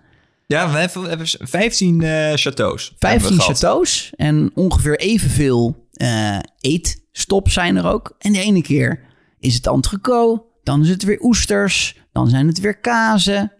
Ja, 0.47 0.71
we 0.71 0.77
hebben, 0.77 1.01
we 1.01 1.07
hebben 1.09 1.27
15 1.39 2.01
eh 2.01 2.31
chateaus. 2.33 2.83
hebben 2.99 3.09
15 3.09 3.29
we 3.29 3.41
gehad. 3.41 3.57
chateaus. 3.59 4.11
En 4.15 4.51
ongeveer 4.55 4.99
evenveel 4.99 5.87
eh 5.93 6.37
eetstops 6.59 7.53
zijn 7.53 7.75
er 7.75 7.85
ook. 7.85 8.15
En 8.19 8.33
de 8.33 8.39
ene 8.39 8.61
keer 8.61 8.99
is 9.43 9.53
het 9.53 9.67
entrecote. 9.67 10.43
Dan 10.63 10.81
is 10.81 10.89
het 10.89 11.03
weer 11.03 11.21
oesters. 11.21 11.97
Dan 12.11 12.27
zijn 12.29 12.47
het 12.47 12.59
weer 12.59 12.79
kazen. 12.79 13.51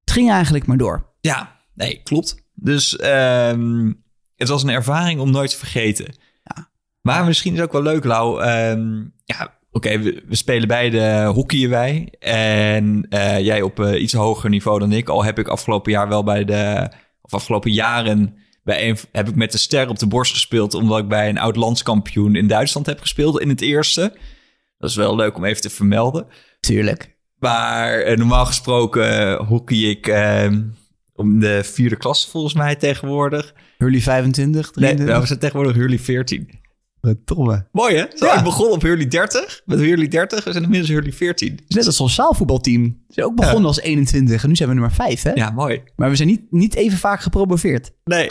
Het 0.00 0.10
ging 0.10 0.30
eigenlijk 0.30 0.66
maar 0.66 0.76
door. 0.76 1.12
Ja, 1.20 1.56
nee, 1.74 2.00
klopt. 2.02 2.44
Dus 2.54 2.96
ehm, 2.96 3.92
het 4.36 4.48
was 4.48 4.62
een 4.62 4.68
ervaring 4.68 5.20
om 5.20 5.30
nooit 5.30 5.50
te 5.50 5.56
vergeten. 5.56 6.14
Ja. 6.44 6.70
Maar 7.00 7.24
misschien 7.24 7.54
is 7.54 7.60
ook 7.60 7.72
wel 7.72 7.82
leuk, 7.82 8.04
Lau. 8.04 8.42
ehm, 8.42 9.04
ja, 9.24 9.58
oké, 9.70 9.98
we, 9.98 10.22
we 10.28 10.36
spelen 10.36 10.68
beide 10.68 11.24
hockeyen 11.24 11.70
wij. 11.70 12.14
En 12.18 13.06
eh, 13.08 13.40
jij 13.40 13.62
op 13.62 13.80
eh, 13.80 14.02
iets 14.02 14.12
hoger 14.12 14.50
niveau 14.50 14.78
dan 14.78 14.92
ik. 14.92 15.08
Al 15.08 15.24
heb 15.24 15.38
ik 15.38 15.48
afgelopen 15.48 15.92
jaar 15.92 16.08
wel 16.08 16.22
bij 16.22 16.44
de... 16.44 16.92
Of 17.22 17.34
afgelopen 17.34 17.72
jaren 17.72 18.34
bij 18.64 18.88
een, 18.88 18.98
heb 19.12 19.28
ik 19.28 19.34
met 19.34 19.52
de 19.52 19.58
ster 19.58 19.88
op 19.88 19.98
de 19.98 20.06
borst 20.06 20.32
gespeeld... 20.32 20.74
omdat 20.74 20.98
ik 20.98 21.08
bij 21.08 21.28
een 21.28 21.38
oud 21.38 21.56
landskampioen 21.56 22.34
in 22.34 22.46
Duitsland 22.46 22.86
heb 22.86 23.00
gespeeld 23.00 23.40
in 23.40 23.48
het 23.48 23.60
eerste. 23.60 24.16
Dat 24.80 24.90
is 24.90 24.96
wel 24.96 25.16
leuk 25.16 25.36
om 25.36 25.44
even 25.44 25.62
te 25.62 25.70
vermelden. 25.70 26.26
Tuurlijk. 26.60 27.16
Maar 27.38 28.00
eh, 28.00 28.16
normaal 28.16 28.46
gesproken 28.46 29.18
eh, 29.38 29.46
hockey 29.48 29.76
ik 29.78 30.06
eh, 30.06 30.46
om 31.14 31.40
de 31.40 31.64
vierde 31.64 31.96
klasse 31.96 32.30
volgens 32.30 32.54
mij 32.54 32.76
tegenwoordig. 32.76 33.54
Hurley 33.78 34.00
25, 34.00 34.54
Nee, 34.54 34.70
23. 34.72 35.06
nou, 35.06 35.20
we 35.20 35.26
zijn 35.26 35.38
tegenwoordig 35.38 35.76
Hurley 35.76 35.98
14. 35.98 36.58
Tomme. 37.24 37.66
Mooi 37.72 37.96
hè? 37.96 38.04
Zo, 38.14 38.26
Ja. 38.26 38.38
Ik 38.38 38.44
begon 38.44 38.70
op 38.70 38.82
Hurley 38.82 39.08
30. 39.08 39.60
Met 39.64 39.78
Hurley 39.78 40.08
30 40.08 40.44
we 40.44 40.52
zijn 40.52 40.64
inmiddels 40.64 40.90
Hurley 40.90 41.12
14. 41.12 41.50
Het 41.52 41.64
is 41.68 41.76
net 41.76 41.86
als 41.86 42.00
ons 42.00 42.14
zaalvoetbalteam. 42.14 42.84
Ze 42.84 43.14
zijn 43.14 43.26
ook 43.26 43.36
begonnen 43.36 43.64
als 43.66 43.80
21 43.80 44.42
en 44.42 44.48
nu 44.48 44.56
zijn 44.56 44.68
we 44.68 44.74
nummer 44.74 44.92
5, 44.94 45.22
hè? 45.22 45.30
Ja, 45.32 45.50
mooi. 45.50 45.82
Maar 45.96 46.10
we 46.10 46.16
zijn 46.16 46.28
niet, 46.28 46.42
niet 46.50 46.74
even 46.74 46.98
vaak 46.98 47.20
gepromoveerd. 47.20 47.90
Nee. 48.04 48.26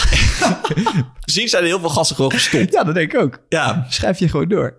Precies 1.21 1.51
zijn 1.51 1.63
er 1.63 1.69
heel 1.69 1.79
veel 1.79 1.89
gasten 1.89 2.15
gewoon 2.15 2.31
gestopt. 2.31 2.73
Ja, 2.73 2.83
dat 2.83 2.93
denk 2.95 3.13
ik 3.13 3.19
ook. 3.19 3.43
Ja, 3.49 3.85
Schrijf 3.89 4.19
je 4.19 4.29
gewoon 4.29 4.47
door. 4.47 4.77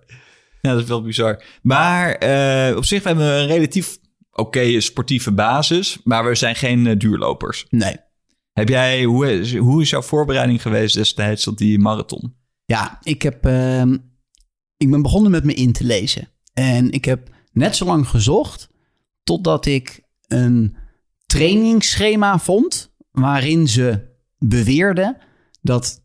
ja 0.62 0.72
dat 0.72 0.82
is 0.82 0.88
wel 0.88 1.02
bizar. 1.02 1.42
Maar 1.62 2.12
eh, 2.14 2.76
op 2.76 2.84
zich 2.84 3.04
hebben 3.04 3.26
we 3.26 3.32
een 3.32 3.46
relatief 3.46 3.98
oké 4.32 4.80
sportieve 4.80 5.32
basis. 5.32 5.98
Maar 6.04 6.24
we 6.24 6.34
zijn 6.34 6.54
geen 6.56 6.86
eh, 6.86 6.98
duurlopers. 6.98 7.66
Nee. 7.70 7.96
Heb 8.52 8.68
jij, 8.68 9.04
hoe 9.04 9.32
is, 9.32 9.56
hoe 9.56 9.82
is 9.82 9.90
jouw 9.90 10.02
voorbereiding 10.02 10.62
geweest 10.62 10.94
destijds 10.94 11.42
tot 11.42 11.58
die 11.58 11.78
marathon? 11.78 12.34
Ja, 12.64 12.98
ik 13.02 13.22
heb. 13.22 13.44
ehm, 13.46 13.96
ik 14.76 14.90
ben 14.90 15.02
begonnen 15.02 15.30
met 15.30 15.44
me 15.44 15.54
in 15.54 15.72
te 15.72 15.84
lezen. 15.84 16.28
En 16.52 16.90
ik 16.90 17.04
heb 17.04 17.28
net 17.52 17.76
zo 17.76 17.84
lang 17.84 18.08
gezocht 18.08 18.68
totdat 19.22 19.66
ik 19.66 20.02
een 20.26 20.76
trainingsschema 21.26 22.38
vond. 22.38 22.88
waarin 23.10 23.68
ze 23.68 24.08
beweerden 24.38 25.16
dat 25.62 26.02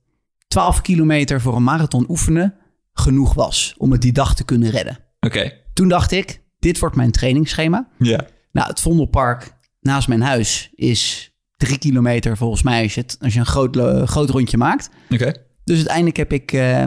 12 0.47 0.81
kilometer 0.81 1.41
voor 1.41 1.55
een 1.55 1.63
marathon 1.63 2.05
oefenen 2.09 2.55
genoeg 2.99 3.33
was 3.33 3.75
om 3.77 3.91
het 3.91 4.01
die 4.01 4.11
dag 4.13 4.35
te 4.35 4.43
kunnen 4.43 4.69
redden. 4.69 4.97
Oké. 5.19 5.51
Toen 5.73 5.87
dacht 5.87 6.11
ik, 6.11 6.41
dit 6.59 6.79
wordt 6.79 6.95
mijn 6.95 7.11
trainingsschema. 7.11 7.87
Ja. 7.99 8.25
Nou, 8.51 8.67
het 8.69 8.81
Vondelpark 8.81 9.53
naast 9.81 10.07
mijn 10.07 10.21
huis 10.21 10.69
is 10.75 11.31
drie 11.57 11.77
kilometer 11.77 12.37
volgens 12.37 12.61
mij 12.63 12.83
als 12.83 12.93
je, 12.93 13.01
het, 13.01 13.17
als 13.21 13.33
je 13.33 13.39
een 13.39 13.45
groot, 13.45 13.75
lo- 13.75 14.05
groot 14.05 14.29
rondje 14.29 14.57
maakt. 14.57 14.89
Oké. 15.09 15.33
Dus 15.63 15.75
uiteindelijk 15.77 16.17
heb 16.17 16.33
ik 16.33 16.51
eh, 16.51 16.83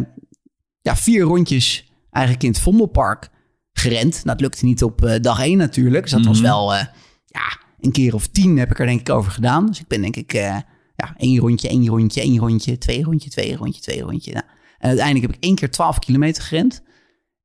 ja, 0.81 0.97
vier 0.97 1.23
rondjes 1.23 1.92
eigenlijk 2.11 2.44
in 2.44 2.51
het 2.51 2.61
Vondelpark 2.61 3.29
gerend. 3.73 4.25
Dat 4.25 4.40
lukte 4.40 4.64
niet 4.64 4.83
op 4.83 5.05
eh, 5.05 5.21
dag 5.21 5.40
één 5.40 5.59
natuurlijk. 5.59 6.03
Dus 6.03 6.12
dat 6.12 6.25
was 6.25 6.37
Mhm. 6.38 6.47
wel 6.47 6.75
eh, 6.75 6.85
ja, 7.27 7.59
een 7.81 7.92
keer 7.92 8.14
of 8.14 8.27
tien 8.27 8.57
heb 8.59 8.71
ik 8.71 8.79
er 8.79 8.87
denk 8.87 9.01
ik 9.01 9.11
over 9.11 9.31
gedaan. 9.33 9.66
Dus 9.66 9.81
ik 9.81 9.87
ben 9.88 10.01
denk 10.01 10.16
ik 10.16 10.33
eh, 10.35 10.57
ja, 10.97 11.14
één 11.16 11.38
rondje, 11.38 11.68
één 11.68 11.87
rondje, 11.87 12.21
één 12.21 12.38
rondje, 12.38 12.79
twee 12.79 13.03
rondje, 13.05 13.31
twee 13.31 13.57
rondje, 13.57 13.81
twee 13.81 14.03
rondje. 14.03 14.33
Nou, 14.33 14.44
en 14.79 14.88
uiteindelijk 14.88 15.27
heb 15.27 15.37
ik 15.37 15.45
één 15.45 15.55
keer 15.55 15.71
12 15.71 15.99
kilometer 15.99 16.43
gerend. 16.43 16.83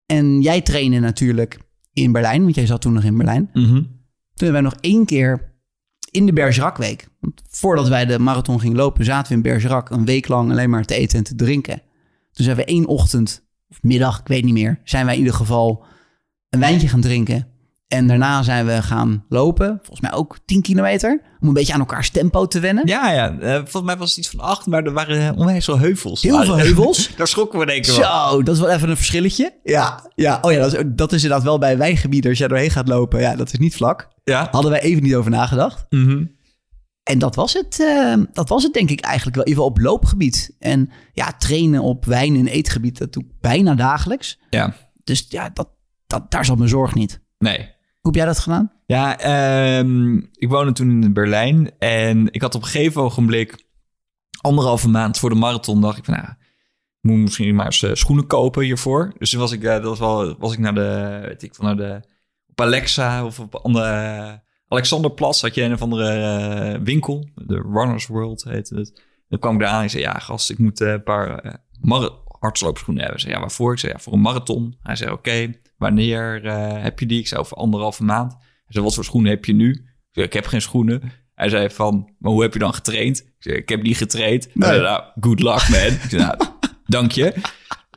En 0.05 0.41
jij 0.41 0.61
trainde 0.61 0.99
natuurlijk 0.99 1.59
in 1.93 2.11
Berlijn, 2.11 2.43
want 2.43 2.55
jij 2.55 2.65
zat 2.65 2.81
toen 2.81 2.93
nog 2.93 3.03
in 3.03 3.17
Berlijn. 3.17 3.49
Mhm. 3.53 3.73
Toen 3.73 4.47
hebben 4.47 4.61
wij 4.61 4.71
nog 4.71 4.75
één 4.81 5.05
keer 5.05 5.53
in 6.11 6.25
de 6.25 6.33
Bergerac-week. 6.33 7.07
Want 7.19 7.41
voordat 7.49 7.87
wij 7.87 8.05
de 8.05 8.19
marathon 8.19 8.59
gingen 8.59 8.77
lopen, 8.77 9.05
zaten 9.05 9.29
we 9.29 9.35
in 9.35 9.41
Bergerac 9.41 9.89
een 9.89 10.05
week 10.05 10.27
lang 10.27 10.51
alleen 10.51 10.69
maar 10.69 10.85
te 10.85 10.95
eten 10.95 11.17
en 11.17 11.23
te 11.23 11.35
drinken. 11.35 11.81
Toen 12.31 12.45
zijn 12.45 12.57
we 12.57 12.65
één 12.65 12.85
ochtend, 12.85 13.47
of 13.69 13.83
middag, 13.83 14.19
ik 14.19 14.27
weet 14.27 14.43
niet 14.43 14.53
meer, 14.53 14.81
zijn 14.83 15.05
wij 15.05 15.13
in 15.13 15.19
ieder 15.19 15.35
geval 15.35 15.85
een 16.49 16.59
wijntje 16.59 16.87
gaan 16.87 17.01
drinken. 17.01 17.47
En 17.93 18.07
daarna 18.07 18.43
zijn 18.43 18.65
we 18.65 18.81
gaan 18.81 19.25
lopen, 19.29 19.77
volgens 19.77 20.01
mij 20.01 20.13
ook 20.13 20.37
10 20.45 20.61
kilometer, 20.61 21.21
om 21.39 21.47
een 21.47 21.53
beetje 21.53 21.73
aan 21.73 21.79
elkaars 21.79 22.09
tempo 22.09 22.45
te 22.47 22.59
wennen. 22.59 22.87
Ja, 22.87 23.11
ja. 23.11 23.37
eh, 23.39 23.53
volgens 23.55 23.83
mij 23.83 23.97
was 23.97 24.09
het 24.09 24.17
iets 24.17 24.29
van 24.29 24.39
acht, 24.39 24.65
maar 24.65 24.83
er 24.83 24.93
waren 24.93 25.35
onwijs 25.35 25.65
veel 25.65 25.79
heuvels. 25.79 26.21
Heel 26.21 26.43
veel 26.43 26.57
heuvels. 26.57 27.09
Daar 27.17 27.27
schrokken 27.27 27.59
we 27.59 27.65
denk 27.65 27.85
ik 27.85 27.91
wel. 27.91 28.29
Zo, 28.29 28.43
dat 28.43 28.55
is 28.55 28.61
wel 28.61 28.69
even 28.71 28.89
een 28.89 28.95
verschilletje. 28.95 29.59
Ja, 29.63 30.11
ja. 30.15 30.39
Oh 30.41 30.51
ja, 30.51 30.59
dat 30.59 30.73
is, 30.73 30.83
dat 30.87 31.11
is 31.11 31.21
inderdaad 31.23 31.45
wel 31.45 31.57
bij 31.57 31.77
wijngebieden. 31.77 32.29
Als 32.29 32.39
jij 32.39 32.47
doorheen 32.47 32.69
gaat 32.71 32.87
lopen, 32.87 33.19
ja, 33.19 33.35
dat 33.35 33.53
is 33.53 33.59
niet 33.59 33.75
vlak. 33.75 34.07
Ja. 34.23 34.47
Hadden 34.51 34.71
wij 34.71 34.81
even 34.81 35.03
niet 35.03 35.15
over 35.15 35.31
nagedacht. 35.31 35.85
Mhm. 35.89 36.25
En 37.03 37.19
dat 37.19 37.35
was 37.35 37.53
het, 37.53 37.79
eh, 37.81 38.15
dat 38.33 38.49
was 38.49 38.63
het 38.63 38.73
denk 38.73 38.89
ik 38.89 39.01
eigenlijk 39.01 39.35
wel. 39.35 39.45
Even 39.45 39.63
op 39.63 39.77
loopgebied. 39.79 40.55
En 40.59 40.89
ja, 41.13 41.31
trainen 41.37 41.81
op 41.81 42.05
wijn- 42.05 42.35
en 42.35 42.47
eetgebied, 42.47 42.97
dat 42.97 43.13
doe 43.13 43.23
ik 43.23 43.29
bijna 43.41 43.75
dagelijks. 43.75 44.39
Ja. 44.49 44.73
Dus 45.03 45.25
ja, 45.29 45.49
dat, 45.49 45.69
dat, 46.07 46.31
daar 46.31 46.45
zat 46.45 46.57
mijn 46.57 46.69
zorg 46.69 46.93
niet. 46.93 47.21
Nee. 47.37 47.71
Hoe 48.03 48.11
heb 48.11 48.15
jij 48.15 48.25
dat 48.25 48.39
gedaan? 48.39 48.71
Ja, 48.85 49.19
ehm, 49.19 50.15
ik 50.15 50.49
woonde 50.49 50.71
toen 50.71 51.03
in 51.03 51.13
Berlijn 51.13 51.71
en 51.79 52.33
ik 52.33 52.41
had 52.41 52.55
op 52.55 52.61
een 52.61 52.67
gegeven 52.67 53.01
ogenblik 53.01 53.65
anderhalve 54.41 54.89
maand 54.89 55.17
voor 55.19 55.29
de 55.29 55.35
marathon 55.35 55.81
dacht 55.81 55.97
ik 55.97 56.05
van, 56.05 56.13
nou, 56.13 56.27
ik 56.27 56.35
moet 57.01 57.17
misschien 57.17 57.55
maar 57.55 57.65
eens 57.65 57.83
eh, 57.83 57.93
schoenen 57.93 58.27
kopen 58.27 58.63
hiervoor. 58.63 59.13
Dus 59.17 59.29
toen 59.29 59.39
was 59.39 59.51
ik, 59.51 59.63
eh, 59.63 59.71
dat 59.73 59.83
was 59.83 59.99
wel, 59.99 60.37
was 60.37 60.53
ik 60.53 60.59
naar 60.59 60.73
de, 60.75 61.19
weet 61.27 61.43
ik, 61.43 61.55
van 61.55 61.65
naar 61.65 61.75
de, 61.75 62.01
op 62.47 62.61
Alexa 62.61 63.25
of 63.25 63.39
op 63.39 63.55
andere, 63.55 64.41
Alexanderplatz 64.67 65.41
had 65.41 65.55
je 65.55 65.61
een 65.63 65.73
of 65.73 65.81
andere 65.81 66.09
eh, 66.09 66.79
winkel, 66.83 67.29
de 67.35 67.55
Runners 67.73 68.07
World 68.07 68.43
heette 68.43 68.75
het. 68.75 69.01
Dan 69.29 69.39
kwam 69.39 69.53
ik 69.53 69.59
daar 69.59 69.69
aan 69.69 69.77
en 69.77 69.83
ik 69.83 69.89
zei, 69.89 70.03
ja 70.03 70.13
gast, 70.13 70.49
ik 70.49 70.57
moet 70.57 70.81
eh, 70.81 70.91
een 70.91 71.03
paar 71.03 71.39
eh, 71.39 71.53
mara- 71.81 72.21
hardloopschoenen 72.43 73.03
hebben. 73.03 73.21
Zei, 73.21 73.33
ja, 73.33 73.39
waarvoor? 73.39 73.73
Ik 73.73 73.79
zei, 73.79 73.91
ja, 73.91 73.99
voor 73.99 74.13
een 74.13 74.21
marathon. 74.21 74.77
Hij 74.81 74.95
zei, 74.95 75.11
oké, 75.11 75.53
wanneer 75.77 76.45
eh, 76.45 76.83
heb 76.83 76.99
je 76.99 77.05
die? 77.05 77.19
Ik 77.19 77.27
zei, 77.27 77.41
over 77.41 77.57
anderhalve 77.57 78.03
maand. 78.03 78.31
Hij 78.31 78.67
zei, 78.67 78.83
wat 78.83 78.93
voor 78.93 79.03
schoenen 79.03 79.31
heb 79.31 79.45
je 79.45 79.53
nu? 79.53 79.71
Ik 79.71 80.09
zei, 80.11 80.25
ik 80.25 80.33
heb 80.33 80.45
geen 80.45 80.61
schoenen. 80.61 81.01
Hij 81.35 81.49
zei 81.49 81.69
van, 81.69 82.09
maar 82.19 82.31
hoe 82.31 82.41
heb 82.41 82.53
je 82.53 82.59
dan 82.59 82.73
getraind? 82.73 83.19
Ik 83.19 83.33
zei, 83.39 83.55
ik 83.55 83.69
heb 83.69 83.81
niet 83.81 83.97
getraind. 83.97 84.47
Zei, 84.53 84.81
nou, 84.81 85.03
good 85.19 85.39
luck 85.39 85.69
man. 85.69 85.79
Ik 85.79 86.05
zei, 86.09 86.21
nou, 86.21 86.37
dank 86.85 87.11
je. 87.11 87.33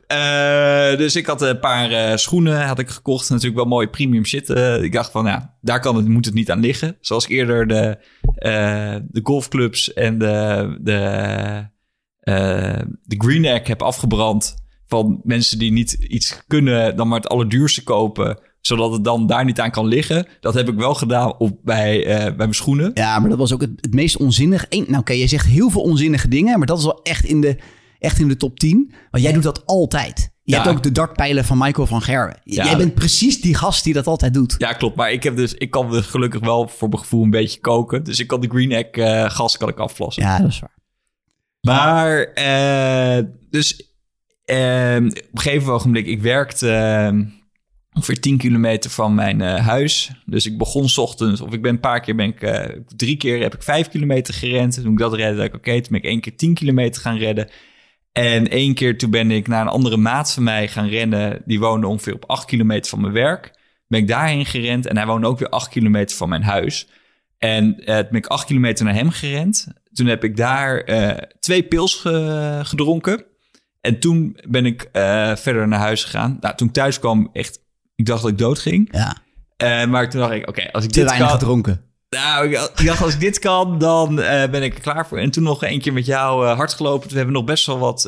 Eh, 0.07 0.97
dus 0.97 1.15
ik 1.15 1.25
had 1.25 1.41
een 1.41 1.59
paar 1.59 1.91
eh, 1.91 2.15
schoenen 2.15 2.65
had 2.65 2.79
ik 2.79 2.89
gekocht. 2.89 3.29
Natuurlijk 3.29 3.55
wel 3.55 3.65
mooi 3.65 3.87
premium 3.87 4.25
shit. 4.25 4.49
Ik 4.81 4.91
dacht 4.91 5.11
van, 5.11 5.25
ja, 5.25 5.57
daar 5.61 5.79
kan 5.79 5.95
het, 5.95 6.07
moet 6.07 6.25
het 6.25 6.33
niet 6.33 6.51
aan 6.51 6.59
liggen. 6.59 6.97
Zoals 7.01 7.27
eerder 7.27 7.67
de, 7.67 7.97
de 9.07 9.19
golfclubs 9.23 9.93
en 9.93 10.17
de, 10.17 10.77
de, 10.81 11.75
de 13.03 13.15
Green 13.17 13.45
Egg 13.45 13.67
heb 13.67 13.81
afgebrand. 13.81 14.55
Van 14.85 15.19
mensen 15.23 15.59
die 15.59 15.71
niet 15.71 15.91
iets 15.91 16.41
kunnen 16.47 16.95
dan 16.95 17.07
maar 17.07 17.19
het 17.19 17.29
allerduurste 17.29 17.83
kopen. 17.83 18.39
Zodat 18.61 18.91
het 18.91 19.03
dan 19.03 19.27
daar 19.27 19.45
niet 19.45 19.59
aan 19.59 19.71
kan 19.71 19.85
liggen. 19.85 20.27
Dat 20.39 20.53
heb 20.53 20.69
ik 20.69 20.75
wel 20.75 20.93
gedaan 20.93 21.37
op, 21.37 21.57
bij, 21.63 22.05
eh, 22.05 22.23
bij 22.23 22.35
mijn 22.35 22.53
schoenen. 22.53 22.91
Ja, 22.93 23.19
maar 23.19 23.29
dat 23.29 23.37
was 23.37 23.53
ook 23.53 23.61
het, 23.61 23.71
het 23.75 23.93
meest 23.93 24.17
onzinnige. 24.17 24.65
Eén- 24.69 24.85
Nou 24.87 24.99
oké, 24.99 25.13
je 25.13 25.27
zegt 25.27 25.45
heel 25.45 25.69
veel 25.69 25.81
onzinnige 25.81 26.27
dingen, 26.27 26.57
maar 26.57 26.67
dat 26.67 26.77
is 26.77 26.83
wel 26.83 27.01
echt 27.01 27.25
in 27.25 27.41
de, 27.41 27.57
echt 27.99 28.19
in 28.19 28.27
de 28.27 28.37
top 28.37 28.59
10. 28.59 28.93
Want 29.11 29.23
jij 29.23 29.33
doet 29.33 29.43
dat 29.43 29.65
altijd. 29.65 30.31
Je 30.43 30.51
Ja. 30.55 30.61
hebt 30.63 30.75
ook 30.75 30.83
de 30.83 30.91
dartpijlen 30.91 31.45
van 31.45 31.57
Michael 31.57 31.87
van 31.87 32.01
Gerwen. 32.01 32.39
Ja. 32.43 32.65
Jij 32.65 32.77
bent 32.77 32.93
precies 32.93 33.41
die 33.41 33.55
gast 33.55 33.83
die 33.83 33.93
dat 33.93 34.07
altijd 34.07 34.33
doet. 34.33 34.55
Ja, 34.57 34.73
klopt. 34.73 34.95
Maar 34.95 35.11
ik, 35.11 35.23
heb 35.23 35.35
dus, 35.35 35.53
ik 35.53 35.71
kan 35.71 35.91
dus 35.91 36.05
gelukkig 36.05 36.41
wel 36.41 36.67
voor 36.67 36.89
mijn 36.89 37.01
gevoel 37.01 37.23
een 37.23 37.29
beetje 37.29 37.59
koken. 37.59 38.03
Dus 38.03 38.19
ik 38.19 38.27
kan 38.27 38.41
de 38.41 38.47
Green 38.47 38.71
Egg 38.71 38.87
eh, 38.91 39.29
gas 39.29 39.57
kan 39.57 39.69
ik 39.69 39.77
afplassen. 39.79 40.23
Ja, 40.23 40.39
dat 40.39 40.47
is 40.49 40.59
waar. 40.59 40.75
Maar, 41.67 42.23
eh, 42.23 43.23
dus 43.49 43.95
eh, 44.45 44.95
op 44.95 45.03
een 45.03 45.13
gegeven 45.33 45.73
ogenblik, 45.73 46.05
ik 46.05 46.21
werkte 46.21 46.71
eh, 46.71 47.19
ongeveer 47.93 48.19
10 48.19 48.37
kilometer 48.37 48.89
van 48.89 49.15
mijn 49.15 49.41
eh, 49.41 49.65
huis. 49.65 50.11
Dus 50.25 50.45
ik 50.45 50.57
begon 50.57 50.89
ochtends, 50.95 51.41
of 51.41 51.53
ik 51.53 51.61
ben 51.61 51.73
een 51.73 51.79
paar 51.79 51.99
keer, 51.99 52.15
ben 52.15 52.27
ik, 52.27 52.41
eh, 52.41 52.79
drie 52.95 53.17
keer 53.17 53.41
heb 53.41 53.53
ik 53.53 53.63
5 53.63 53.89
kilometer 53.89 54.33
gerend. 54.33 54.73
Toen 54.73 54.91
ik 54.91 54.97
dat 54.97 55.13
redde, 55.13 55.35
dacht 55.35 55.47
ik, 55.47 55.55
oké, 55.55 55.71
toen 55.71 55.91
ben 55.91 55.99
ik 55.99 56.05
één 56.05 56.21
keer 56.21 56.35
10 56.37 56.53
kilometer 56.53 57.01
gaan 57.01 57.17
redden. 57.17 57.49
En 58.11 58.49
één 58.49 58.73
keer 58.73 58.97
toen 58.97 59.09
ben 59.09 59.31
ik 59.31 59.47
naar 59.47 59.61
een 59.61 59.67
andere 59.67 59.97
maat 59.97 60.33
van 60.33 60.43
mij 60.43 60.67
gaan 60.67 60.87
rennen. 60.87 61.41
Die 61.45 61.59
woonde 61.59 61.87
ongeveer 61.87 62.13
op 62.13 62.29
8 62.29 62.45
kilometer 62.45 62.89
van 62.89 63.01
mijn 63.01 63.13
werk. 63.13 63.51
Ben 63.87 63.99
ik 63.99 64.07
daarheen 64.07 64.45
gerend 64.45 64.85
en 64.85 64.97
hij 64.97 65.05
woonde 65.05 65.27
ook 65.27 65.39
weer 65.39 65.49
8 65.49 65.69
kilometer 65.69 66.17
van 66.17 66.29
mijn 66.29 66.43
huis. 66.43 66.87
En 67.37 67.79
eh, 67.85 67.95
toen 67.95 68.07
ben 68.09 68.19
ik 68.19 68.25
8 68.25 68.45
kilometer 68.45 68.85
naar 68.85 68.93
hem 68.93 69.09
gerend. 69.09 69.67
Toen 69.97 70.05
heb 70.07 70.23
ik 70.23 70.37
daar 70.37 70.77
eh, 70.79 71.17
twee 71.39 71.63
pils 71.63 71.95
ge- 71.95 72.59
gedronken. 72.63 73.25
En 73.81 73.99
toen 73.99 74.37
ben 74.49 74.65
ik 74.65 74.89
eh, 74.91 75.35
verder 75.35 75.67
naar 75.67 75.79
huis 75.79 76.03
gegaan. 76.03 76.37
Nou, 76.39 76.55
toen 76.55 76.67
ik 76.67 76.73
thuis 76.73 76.99
kwam, 76.99 77.29
echt, 77.33 77.59
ik 77.95 78.05
dacht 78.05 78.21
dat 78.21 78.31
ik 78.31 78.37
dood 78.37 78.59
ging. 78.59 78.89
Ja, 78.91 79.17
Eh, 79.57 79.85
maar 79.85 80.09
toen 80.09 80.19
dacht 80.19 80.33
ik, 80.33 80.49
oké, 80.49 80.71
als 80.71 80.83
ik 80.83 80.91
te 80.91 80.99
dit 80.99 81.07
weinig 81.09 81.29
kan... 81.29 81.39
gedronken. 81.39 81.81
Nou, 82.09 82.45
ik 82.47 82.85
dacht, 82.85 83.01
als 83.01 83.13
ik 83.13 83.19
dit 83.19 83.39
kan, 83.39 83.77
dan 83.77 84.15
ben 84.15 84.63
ik 84.63 84.73
er 84.75 84.81
klaar 84.81 85.07
voor. 85.07 85.17
En 85.17 85.31
toen 85.31 85.43
nog 85.43 85.63
een 85.63 85.81
keer 85.81 85.93
met 85.93 86.05
jou 86.05 86.45
hard 86.45 86.73
gelopen. 86.73 87.07
Toen 87.07 87.17
hebben 87.17 87.33
we 87.33 87.39
nog 87.39 87.49
best 87.49 87.65
wel 87.65 87.79
wat... 87.79 88.01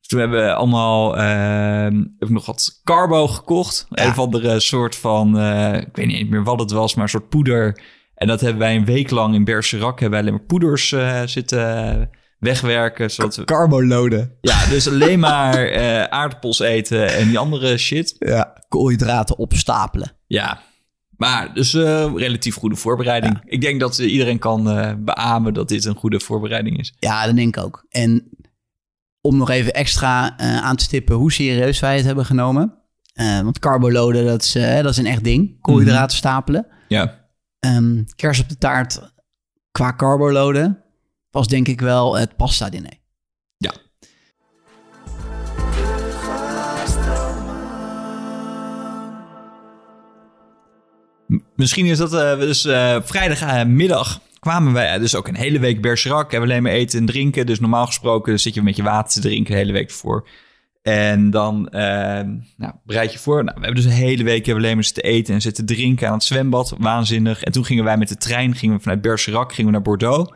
toen 0.00 0.18
hebben 0.20 0.44
we 0.44 0.54
allemaal... 0.54 1.16
eh, 1.16 1.82
heb 2.18 2.28
ik 2.28 2.30
nog 2.30 2.46
wat 2.46 2.80
carbo 2.84 3.26
gekocht. 3.28 3.86
Ja. 3.90 4.04
Een 4.04 4.10
of 4.10 4.18
andere 4.18 4.60
soort 4.60 4.96
van... 4.96 5.40
ik 5.74 5.96
weet 5.96 6.06
niet 6.06 6.30
meer 6.30 6.44
wat 6.44 6.60
het 6.60 6.70
was, 6.70 6.94
maar 6.94 7.04
een 7.04 7.10
soort 7.10 7.28
poeder. 7.28 7.80
En 8.20 8.26
dat 8.26 8.40
hebben 8.40 8.58
wij 8.58 8.76
een 8.76 8.84
week 8.84 9.10
lang 9.10 9.34
in 9.34 9.44
Bergerac... 9.44 10.00
hebben 10.00 10.10
wij 10.10 10.20
alleen 10.20 10.32
maar 10.32 10.46
poeders 10.46 10.92
eh, 10.92 11.22
zitten 11.24 12.10
wegwerken. 12.38 13.10
Zodat 13.10 13.36
we, 13.36 13.44
Carboloden. 13.44 14.36
ja, 14.40 14.66
dus 14.66 14.88
alleen 14.88 15.18
maar 15.18 15.64
eh, 15.64 16.04
aardappels 16.04 16.58
eten 16.58 17.14
en 17.14 17.28
die 17.28 17.38
andere 17.38 17.78
shit. 17.78 18.16
Ja. 18.18 18.62
Koolhydraten 18.68 19.38
opstapelen. 19.38 20.12
Ja, 20.26 20.60
maar 21.16 21.54
dus 21.54 21.74
eh, 21.74 22.12
relatief 22.14 22.54
goede 22.54 22.76
voorbereiding. 22.76 23.40
Ik 23.44 23.60
denk 23.60 23.80
dat 23.80 23.98
iedereen 23.98 24.38
kan 24.38 24.70
eh 24.70 24.92
beamen 24.98 25.54
dat 25.54 25.68
dit 25.68 25.84
een 25.84 25.96
goede 25.96 26.20
voorbereiding 26.20 26.78
is. 26.78 26.94
Ja, 26.98 27.26
dat 27.26 27.36
denk 27.36 27.56
ik 27.56 27.62
ook. 27.64 27.86
En 27.88 28.28
om 29.20 29.36
nog 29.36 29.50
even 29.50 29.74
extra 29.74 30.38
aan 30.38 30.76
te 30.76 30.84
stippen 30.84 31.16
hoe 31.16 31.32
serieus 31.32 31.80
wij 31.80 31.96
het 31.96 32.04
hebben 32.04 32.24
genomen. 32.24 32.74
Want 33.42 33.58
carboloden, 33.58 34.26
dat 34.26 34.42
is, 34.42 34.52
dat 34.52 34.90
is 34.90 34.96
een 34.96 35.06
echt 35.06 35.24
ding. 35.24 35.60
Koolhydraten 35.60 36.16
stapelen. 36.16 36.66
Ja, 36.88 37.19
Ehm, 37.60 38.02
kers 38.16 38.40
op 38.40 38.48
de 38.48 38.58
taart 38.58 39.00
qua 39.70 39.94
carboloden 39.96 40.84
was 41.30 41.48
denk 41.48 41.68
ik 41.68 41.80
wel 41.80 42.16
het 42.16 42.36
pasta 42.36 42.68
diner. 42.68 42.98
ja. 43.56 43.72
Misschien 51.56 51.86
is 51.86 51.98
dat 51.98 52.14
eh, 52.14 52.38
dus 52.38 52.64
eh, 52.64 52.96
vrijdagmiddag 53.02 54.20
kwamen 54.38 54.72
wij 54.72 54.98
dus 54.98 55.14
ook 55.14 55.28
een 55.28 55.36
hele 55.36 55.58
week 55.58 55.80
Bergerac. 55.82 56.30
Hebben 56.30 56.50
alleen 56.50 56.62
maar 56.62 56.72
eten 56.72 56.98
en 56.98 57.06
drinken. 57.06 57.46
Dus 57.46 57.60
normaal 57.60 57.86
gesproken 57.86 58.40
zit 58.40 58.54
je 58.54 58.62
met 58.62 58.76
je 58.76 58.82
water 58.82 59.12
te 59.12 59.28
drinken 59.28 59.52
de 59.52 59.58
hele 59.58 59.72
week 59.72 59.90
voor. 59.90 60.28
En 60.82 61.30
dan 61.30 61.68
eh, 61.68 61.80
nou, 62.56 62.72
bereid 62.84 63.12
je 63.12 63.18
voor. 63.18 63.44
Nou, 63.44 63.58
we 63.58 63.64
hebben 63.64 63.82
dus 63.82 63.92
een 63.92 63.98
hele 63.98 64.24
week 64.24 64.46
hebben 64.46 64.64
alleen 64.64 64.74
maar 64.74 64.84
zitten 64.84 65.04
eten 65.04 65.34
en 65.34 65.40
zitten 65.40 65.66
drinken 65.66 66.08
aan 66.08 66.14
het 66.14 66.24
zwembad. 66.24 66.74
Waanzinnig. 66.78 67.42
En 67.42 67.52
toen 67.52 67.64
gingen 67.64 67.84
wij 67.84 67.96
met 67.96 68.08
de 68.08 68.16
trein, 68.16 68.54
gingen 68.54 68.76
we 68.76 68.82
vanuit 68.82 69.00
Bergerac 69.00 69.52
gingen 69.52 69.66
we 69.66 69.76
naar 69.76 69.86
Bordeaux. 69.86 70.32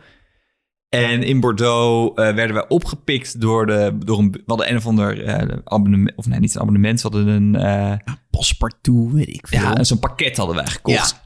En 0.89 1.23
in 1.23 1.41
Bordeaux 1.41 2.21
eh, 2.21 2.35
werden 2.35 2.55
wij 2.55 2.69
opgepikt 2.69 3.41
door, 3.41 3.67
de, 3.67 3.99
door 3.99 4.19
een, 4.19 4.31
we 4.33 4.43
hadden 4.47 4.71
een 4.71 4.77
of 4.77 4.87
ander 4.87 5.25
eh, 5.25 5.59
abonnement, 5.65 6.17
of 6.17 6.27
nee, 6.27 6.41
niet 6.41 6.55
een 6.55 6.61
abonnement, 6.61 7.03
we 7.03 7.09
hadden 7.09 7.29
een, 7.29 7.57
eh, 7.57 8.15
Paspartout, 8.31 9.13
weet 9.13 9.29
ik 9.29 9.49
veel. 9.49 9.61
ja, 9.61 9.85
zo'n 9.85 9.99
pakket 9.99 10.37
hadden 10.37 10.57
wij 10.57 10.67
gekocht. 10.67 11.23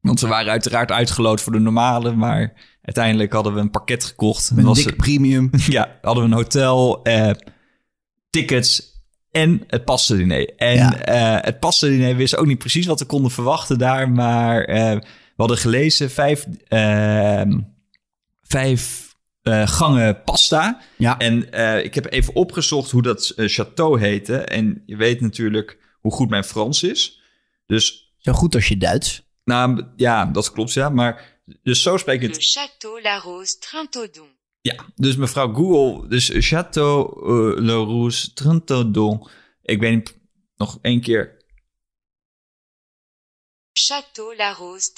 Want 0.00 0.20
we 0.20 0.26
waren 0.26 0.50
uiteraard 0.50 0.92
uitgeloot 0.92 1.40
voor 1.40 1.52
de 1.52 1.58
normale, 1.58 2.12
maar 2.12 2.52
uiteindelijk 2.82 3.32
hadden 3.32 3.54
we 3.54 3.60
een 3.60 3.70
pakket 3.70 4.04
gekocht. 4.04 4.50
Met 4.50 4.58
een 4.58 4.64
was 4.64 4.76
dikke 4.76 4.96
premium. 4.96 5.50
ja, 5.66 5.98
hadden 6.02 6.24
we 6.24 6.30
een 6.30 6.36
hotel, 6.36 7.02
eh, 7.02 7.30
tickets 8.40 8.94
en 9.30 9.64
het 9.66 9.84
pastadiner. 9.84 10.54
En 10.56 10.74
Ja. 10.76 10.98
eh, 11.04 11.44
het 11.44 11.60
pastadiner 11.60 12.16
wist 12.16 12.36
ook 12.36 12.46
niet 12.46 12.58
precies 12.58 12.86
wat 12.86 13.00
we 13.00 13.06
konden 13.06 13.30
verwachten 13.30 13.78
daar, 13.78 14.10
maar 14.10 14.64
eh, 14.64 14.92
we 14.96 15.42
hadden 15.42 15.58
gelezen 15.58 16.10
vijf, 16.10 16.46
eh, 16.68 17.42
vijf 18.42 19.14
eh, 19.42 19.68
gangen 19.68 20.22
pasta. 20.22 20.80
Ja. 20.98 21.18
En 21.18 21.52
eh, 21.52 21.84
ik 21.84 21.94
heb 21.94 22.12
even 22.12 22.34
opgezocht 22.34 22.90
hoe 22.90 23.02
dat 23.02 23.34
château 23.36 23.98
heette. 24.00 24.36
En 24.38 24.82
je 24.86 24.96
weet 24.96 25.20
natuurlijk 25.20 25.78
hoe 26.00 26.12
goed 26.12 26.30
mijn 26.30 26.44
Frans 26.44 26.82
is. 26.82 27.20
Dus, 27.66 28.14
Zo 28.18 28.32
goed 28.32 28.54
als 28.54 28.68
je 28.68 28.76
Duits. 28.76 29.22
nou 29.44 29.84
ja, 29.96 30.24
dat 30.24 30.52
klopt 30.52 30.72
ja. 30.72 30.88
Maar 30.88 31.40
dus 31.62 31.82
zo 31.82 31.96
spreek 31.96 32.22
ik 32.22 32.28
Le 32.28 32.34
het. 32.34 32.58
château 32.58 33.02
La 33.02 33.18
Rose 33.18 33.58
Trentaudon. 33.58 34.28
Ja, 34.66 34.86
dus 34.94 35.16
mevrouw 35.16 35.52
Google, 35.52 36.08
dus 36.08 36.30
Château 36.30 36.98
euh, 37.22 37.58
Le 37.58 37.74
Rouge. 37.74 38.30
Ik 39.62 39.80
weet 39.80 40.18
nog 40.56 40.78
één 40.82 41.00
keer. 41.00 41.44
Château 43.72 44.36
La 44.36 44.52
Rose. 44.52 44.92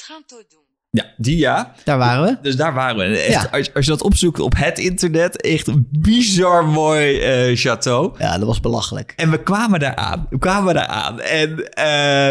Ja, 0.99 1.05
die 1.17 1.37
ja. 1.37 1.73
Daar 1.85 1.99
waren 1.99 2.25
we. 2.25 2.39
Dus 2.43 2.57
daar 2.57 2.75
waren 2.75 2.97
we. 2.97 3.17
Echt, 3.19 3.43
Ja. 3.43 3.49
als, 3.59 3.75
als 3.75 3.85
je 3.85 3.91
dat 3.91 4.03
opzoekt 4.03 4.41
op 4.41 4.55
het 4.57 4.79
internet, 4.79 5.41
echt 5.41 5.67
een 5.67 5.89
bizar 5.91 6.65
mooi 6.67 7.19
eh 7.21 7.57
château. 7.57 8.19
Ja, 8.19 8.39
dat 8.39 8.47
was 8.47 8.61
belachelijk. 8.61 9.13
En 9.17 9.31
we 9.31 9.43
kwamen 9.43 9.81
daar 9.81 9.95
aan. 9.97 10.27
We 10.31 10.39
kwamen 10.39 10.75
daar 10.75 10.87
aan. 10.87 11.21
En 11.21 11.51
eh, 11.73 11.85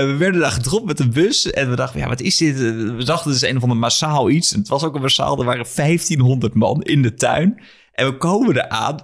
we 0.06 0.16
werden 0.20 0.42
daar 0.42 0.52
gedropt 0.52 0.86
met 0.86 1.00
een 1.00 1.12
bus. 1.12 1.52
En 1.52 1.70
we 1.70 1.76
dachten, 1.76 2.00
ja, 2.00 2.08
wat 2.08 2.22
is 2.22 2.38
dit? 2.38 2.58
We 2.60 3.04
dachten, 3.04 3.32
het 3.32 3.42
is 3.44 3.50
een 3.50 3.56
of 3.56 3.62
ander 3.62 3.78
massaal 3.78 4.30
iets. 4.30 4.54
En 4.54 4.60
het 4.60 4.68
was 4.68 4.84
ook 4.84 4.96
een 4.96 5.02
massaal. 5.02 5.40
Er 5.40 5.46
waren 5.46 5.66
1500 5.76 6.54
man 6.54 6.82
in 6.82 7.02
de 7.02 7.14
tuin. 7.14 7.62
En 7.94 8.06
we 8.06 8.18
komen 8.18 8.54
daar 8.54 8.70
aan. 8.70 8.98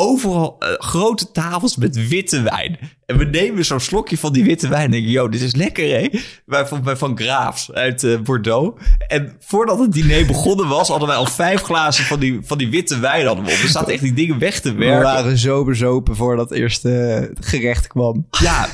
Overal 0.00 0.56
eh, 0.58 0.68
grote 0.78 1.30
tafels 1.30 1.76
met 1.76 2.08
witte 2.08 2.42
wijn. 2.42 2.78
En 3.06 3.18
we 3.18 3.24
nemen 3.24 3.64
zo'n 3.64 3.80
slokje 3.80 4.18
van 4.18 4.32
die 4.32 4.44
witte 4.44 4.68
wijn. 4.68 4.84
En 4.84 4.90
denken, 4.90 5.10
yo, 5.10 5.28
dit 5.28 5.40
is 5.40 5.54
lekker, 5.54 6.00
hè? 6.00 6.08
Wij 6.46 6.66
van, 6.66 6.84
wij 6.84 6.96
van 6.96 7.18
Graafs 7.18 7.72
uit 7.72 8.04
eh, 8.04 8.18
Bordeaux. 8.18 8.82
En 9.06 9.36
voordat 9.40 9.78
het 9.78 9.92
diner 9.92 10.26
begonnen 10.26 10.68
was, 10.68 10.88
hadden 10.88 11.08
wij 11.08 11.16
al 11.16 11.26
vijf 11.26 11.62
glazen 11.62 12.04
van 12.04 12.20
die, 12.20 12.38
van 12.42 12.58
die 12.58 12.70
witte 12.70 12.98
wijn 12.98 13.26
hadden 13.26 13.44
we 13.44 13.50
op. 13.50 13.56
We 13.56 13.68
zaten 13.68 13.92
echt 13.92 14.02
die 14.02 14.12
dingen 14.12 14.38
weg 14.38 14.60
te 14.60 14.74
werken. 14.74 15.38
zo 15.38 15.64
bezopen 15.64 16.16
voordat 16.16 16.50
het 16.50 16.58
eerste 16.58 17.30
gerecht 17.40 17.86
kwam. 17.86 18.26
Ja. 18.30 18.68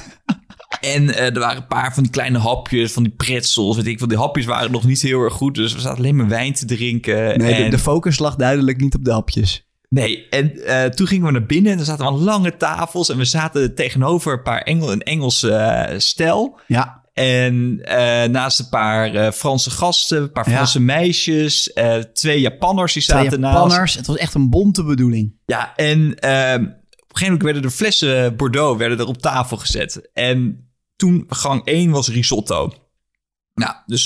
En 0.80 1.14
eh, 1.14 1.34
er 1.34 1.38
waren 1.38 1.56
een 1.56 1.66
paar 1.66 1.94
van 1.94 2.02
die 2.02 2.12
kleine 2.12 2.38
hapjes, 2.38 2.92
van 2.92 3.02
die 3.02 3.12
pretzels. 3.12 3.76
Weet 3.76 3.86
ik, 3.86 3.98
van 3.98 4.08
die 4.08 4.18
hapjes 4.18 4.46
waren 4.46 4.70
nog 4.70 4.84
niet 4.84 5.00
heel 5.00 5.20
erg 5.20 5.34
goed. 5.34 5.54
Dus 5.54 5.74
we 5.74 5.80
zaten 5.80 5.98
alleen 5.98 6.16
maar 6.16 6.28
wijn 6.28 6.52
te 6.52 6.66
drinken. 6.66 7.38
Nee, 7.38 7.56
de, 7.56 7.64
en, 7.64 7.70
de 7.70 7.78
focus 7.78 8.18
lag 8.18 8.36
duidelijk 8.36 8.80
niet 8.80 8.94
op 8.94 9.04
de 9.04 9.12
hapjes. 9.12 9.66
Nee, 9.94 10.28
en 10.28 10.64
eh, 10.64 10.84
toen 10.84 11.06
gingen 11.06 11.26
we 11.26 11.32
naar 11.32 11.46
binnen 11.46 11.72
en 11.72 11.78
er 11.78 11.84
zaten 11.84 12.04
wel 12.04 12.18
lange 12.20 12.56
tafels. 12.56 13.08
En 13.08 13.16
we 13.16 13.24
zaten 13.24 13.74
tegenover 13.74 14.32
een 14.32 14.42
paar 14.42 14.62
Engel, 14.62 14.92
een 14.92 15.02
Engelse 15.02 15.52
eh, 15.52 15.98
stel. 15.98 16.60
Ja, 16.66 17.02
En 17.12 17.78
eh, 17.82 18.28
naast 18.28 18.58
een 18.58 18.68
paar 18.68 19.14
eh, 19.14 19.30
Franse 19.32 19.70
gasten, 19.70 20.22
een 20.22 20.32
paar 20.32 20.48
Ja. 20.48 20.54
Franse 20.54 20.80
meisjes, 20.80 21.72
twee 22.12 22.40
Japanners 22.40 22.92
die 22.92 23.02
twee 23.02 23.22
zaten 23.22 23.40
naast. 23.40 23.54
Japanners. 23.56 23.94
Het 23.94 24.06
was 24.06 24.16
echt 24.16 24.34
een 24.34 24.50
bonte 24.50 24.84
bedoeling. 24.84 25.34
Ja, 25.46 25.76
en 25.76 26.14
ehm, 26.18 26.62
op 26.62 27.10
een 27.10 27.16
gegeven 27.16 27.26
moment 27.26 27.42
werden 27.42 27.62
de 27.62 27.70
flessen 27.70 28.36
Bordeaux 28.36 28.78
werden 28.78 28.98
er 28.98 29.06
op 29.06 29.18
tafel 29.18 29.56
gezet. 29.56 30.10
En 30.12 30.68
toen 30.96 31.24
gang 31.28 31.64
1 31.64 31.90
was 31.90 32.08
risotto. 32.08 32.72
Nou, 33.54 33.74
dus 33.86 34.04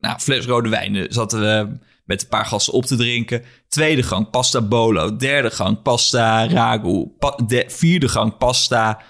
nou, 0.00 0.18
fles 0.18 0.46
rode 0.46 0.68
wijn 0.68 1.06
zaten 1.08 1.40
we 1.40 1.78
met 2.06 2.22
een 2.22 2.28
paar 2.28 2.44
gasten 2.46 2.72
op 2.72 2.84
te 2.84 2.96
drinken. 2.96 3.42
Tweede 3.68 4.02
gang 4.02 4.30
pasta 4.30 4.60
bolo. 4.62 5.16
Derde 5.16 5.50
gang 5.50 5.82
pasta 5.82 6.46
ragu. 6.46 7.06
Pa- 7.18 7.38
de, 7.46 7.64
vierde 7.68 8.08
gang 8.08 8.36
pasta. 8.36 9.00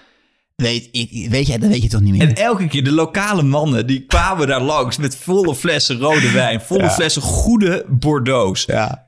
Weet, 0.55 0.89
ik, 0.91 1.29
weet 1.29 1.47
jij, 1.47 1.57
dat 1.57 1.69
weet 1.69 1.81
je 1.81 1.89
toch 1.89 2.01
niet 2.01 2.11
meer? 2.17 2.21
En 2.27 2.35
elke 2.35 2.67
keer 2.67 2.83
de 2.83 2.91
lokale 2.91 3.43
mannen 3.43 3.87
die 3.87 4.05
kwamen 4.05 4.47
daar 4.47 4.61
langs 4.61 4.97
met 4.97 5.17
volle 5.17 5.55
flessen 5.55 5.99
rode 5.99 6.31
wijn. 6.31 6.61
Volle 6.61 6.89
flessen 6.89 7.21
goede 7.21 7.85
Bordeaux's. 7.87 8.65
ja. 8.65 9.06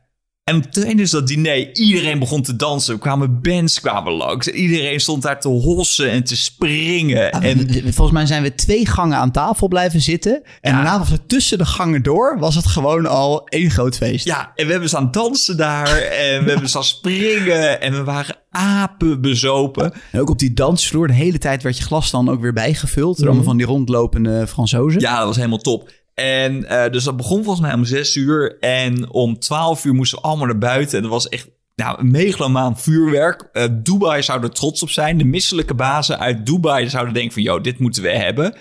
En 0.50 0.70
tijdens 0.72 1.12
dat 1.12 1.28
diner, 1.28 1.76
iedereen 1.76 2.20
begon 2.20 2.42
te 2.42 2.56
dansen. 2.56 2.94
Er 2.94 3.00
kwamen 3.00 3.42
bands 3.42 3.80
kwamen 3.80 4.14
langs. 4.14 4.50
En 4.50 4.56
iedereen 4.56 5.00
stond 5.00 5.22
daar 5.22 5.40
te 5.40 5.48
hossen 5.48 6.12
en 6.12 6.24
te 6.24 6.36
springen. 6.38 7.32
En 7.32 7.42
En 7.44 7.94
volgens 7.94 8.12
mij 8.12 8.26
zijn 8.26 8.44
we 8.44 8.56
twee 8.56 8.86
gangen 8.86 9.18
aan 9.18 9.32
tafel 9.32 9.68
blijven 9.68 10.02
zitten. 10.02 10.34
En 10.62 10.72
Ja. 10.72 10.76
daarna 10.76 11.00
was 11.00 11.10
het 11.10 11.30
tussen 11.30 11.58
de 11.58 11.66
gangen 11.66 12.04
door, 12.04 12.38
was 12.40 12.56
het 12.56 12.66
gewoon 12.66 13.06
al 13.06 13.48
één 13.48 13.72
groot 13.72 13.98
feest. 13.98 14.26
ja, 14.26 14.52
en 14.56 14.66
we 14.66 14.72
hebben 14.72 14.90
staan 14.90 15.12
dansen 15.12 15.58
daar. 15.58 15.98
En 15.98 16.44
we 16.44 16.50
hebben 16.52 16.70
staan 16.70 16.84
springen. 16.84 17.82
En 17.82 17.92
we 17.94 18.04
waren 18.04 18.36
apen 18.52 19.22
bezopen. 19.22 19.94
En 20.12 20.20
ook 20.20 20.30
op 20.30 20.40
die 20.40 20.54
dansvloer, 20.54 21.08
de 21.08 21.14
hele 21.14 21.38
tijd 21.38 21.64
werd 21.64 21.78
je 21.78 21.84
glas 21.84 22.12
dan 22.12 22.30
ook 22.30 22.42
weer 22.42 22.54
bijgevuld. 22.54 23.18
Door 23.18 23.26
allemaal 23.28 23.44
van 23.44 23.58
die 23.58 23.66
rondlopende 23.66 24.48
Fransozen. 24.48 25.02
Ja, 25.02 25.18
dat 25.18 25.28
was 25.28 25.36
helemaal 25.36 25.58
top. 25.58 25.92
En 26.20 26.66
eh, 26.66 26.92
dus 26.92 27.04
dat 27.04 27.18
begon 27.18 27.44
volgens 27.44 27.66
mij 27.66 27.76
om 27.76 27.86
zes 27.86 28.16
uur. 28.16 28.58
En 28.60 29.10
om 29.12 29.40
twaalf 29.40 29.86
uur 29.86 29.94
moesten 29.94 30.18
we 30.18 30.24
allemaal 30.24 30.46
naar 30.46 30.58
buiten. 30.58 30.98
En 30.98 31.04
dat 31.04 31.12
was 31.12 31.30
echt 31.30 31.50
nou, 31.76 32.00
een 32.00 32.12
megalomaan 32.12 32.80
vuurwerk. 32.80 33.50
Eh, 33.54 33.66
Dubai 33.72 34.24
zou 34.24 34.44
er 34.44 34.52
trots 34.52 34.84
op 34.84 34.90
zijn. 34.90 35.18
De 35.18 35.24
misselijke 35.24 35.74
bazen 35.74 36.20
uit 36.20 36.46
Dubai 36.46 36.90
zouden 36.90 37.14
denken 37.14 37.34
van... 37.34 37.42
...joh, 37.42 37.64
dit 37.64 37.80
moeten 37.80 38.04
we 38.04 38.10
hebben. 38.10 38.58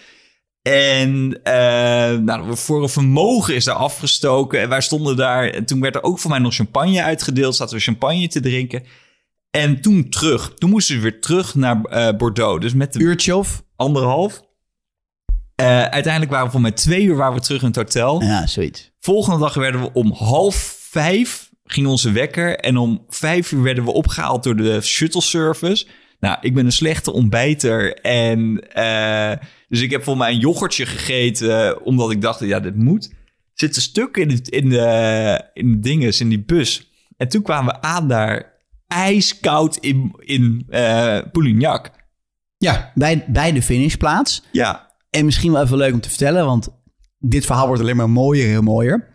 En 0.62 1.40
eh, 1.42 2.18
nou, 2.18 2.56
voor 2.56 2.82
een 2.82 2.88
vermogen 2.88 3.54
is 3.54 3.64
daar 3.64 3.74
afgestoken. 3.74 4.60
En 4.60 4.68
wij 4.68 4.80
stonden 4.80 5.16
daar. 5.16 5.48
En 5.48 5.64
toen 5.64 5.80
werd 5.80 5.94
er 5.94 6.02
ook 6.02 6.18
voor 6.18 6.30
mij 6.30 6.38
nog 6.38 6.54
champagne 6.54 7.02
uitgedeeld. 7.02 7.56
Zaten 7.56 7.76
we 7.76 7.82
champagne 7.82 8.28
te 8.28 8.40
drinken. 8.40 8.82
En 9.50 9.80
toen 9.80 10.08
terug. 10.08 10.54
Toen 10.54 10.70
moesten 10.70 10.96
we 10.96 11.02
weer 11.02 11.20
terug 11.20 11.54
naar 11.54 11.80
Bordeaux. 12.16 12.60
Dus 12.60 12.74
met 12.74 12.92
de 12.92 12.98
Uurtje 12.98 13.36
of? 13.36 13.62
anderhalf. 13.76 14.47
Eh, 15.58 15.82
uiteindelijk 15.82 16.32
waren 16.32 16.46
we 16.46 16.52
voor 16.52 16.60
mij 16.60 16.70
twee 16.70 17.04
uur 17.04 17.16
waren 17.16 17.34
we 17.34 17.40
terug 17.40 17.60
in 17.60 17.66
het 17.66 17.76
hotel. 17.76 18.22
Ja, 18.22 18.46
zoiets. 18.46 18.90
Volgende 18.98 19.38
dag 19.38 19.54
werden 19.54 19.80
we 19.80 19.92
om 19.92 20.12
half 20.12 20.76
vijf 20.80 21.50
ging 21.64 21.86
onze 21.86 22.12
wekker. 22.12 22.58
En 22.58 22.76
om 22.76 23.04
vijf 23.08 23.52
uur 23.52 23.62
werden 23.62 23.84
we 23.84 23.92
opgehaald 23.92 24.42
door 24.42 24.56
de 24.56 24.80
shuttle 24.80 25.20
service. 25.20 25.86
Nou, 26.20 26.36
ik 26.40 26.54
ben 26.54 26.64
een 26.64 26.72
slechte 26.72 27.12
ontbijter. 27.12 27.94
En 27.94 28.70
eh, 28.72 29.46
dus 29.68 29.80
ik 29.80 29.90
heb 29.90 30.02
voor 30.02 30.16
mij 30.16 30.32
een 30.32 30.38
yoghurtje 30.38 30.86
gegeten. 30.86 31.84
Omdat 31.84 32.10
ik 32.10 32.20
dacht, 32.20 32.40
ja, 32.40 32.60
dit 32.60 32.76
moet. 32.76 33.12
Zit 33.54 33.76
een 33.76 33.82
stuk 33.82 34.16
in, 34.16 34.30
het, 34.30 34.48
in, 34.48 34.68
de, 34.68 35.50
in 35.54 35.72
de 35.72 35.78
dinges, 35.78 36.20
in 36.20 36.28
die 36.28 36.44
bus. 36.44 36.90
En 37.16 37.28
toen 37.28 37.42
kwamen 37.42 37.74
we 37.74 37.80
aan 37.80 38.08
daar 38.08 38.52
ijskoud 38.86 39.76
in, 39.76 40.14
in 40.18 40.66
eh 40.68 41.18
Poulignac. 41.32 41.90
Ja, 42.58 42.92
bij, 42.94 43.24
bij 43.28 43.52
de 43.52 43.62
finishplaats. 43.62 44.42
Ja, 44.52 44.87
En 45.10 45.24
misschien 45.24 45.52
wel 45.52 45.62
even 45.62 45.76
leuk 45.76 45.92
om 45.92 46.00
te 46.00 46.08
vertellen, 46.08 46.44
want 46.44 46.68
dit 47.18 47.46
verhaal 47.46 47.66
wordt 47.66 47.82
alleen 47.82 47.96
maar 47.96 48.10
mooier 48.10 48.56
en 48.56 48.64
mooier. 48.64 49.08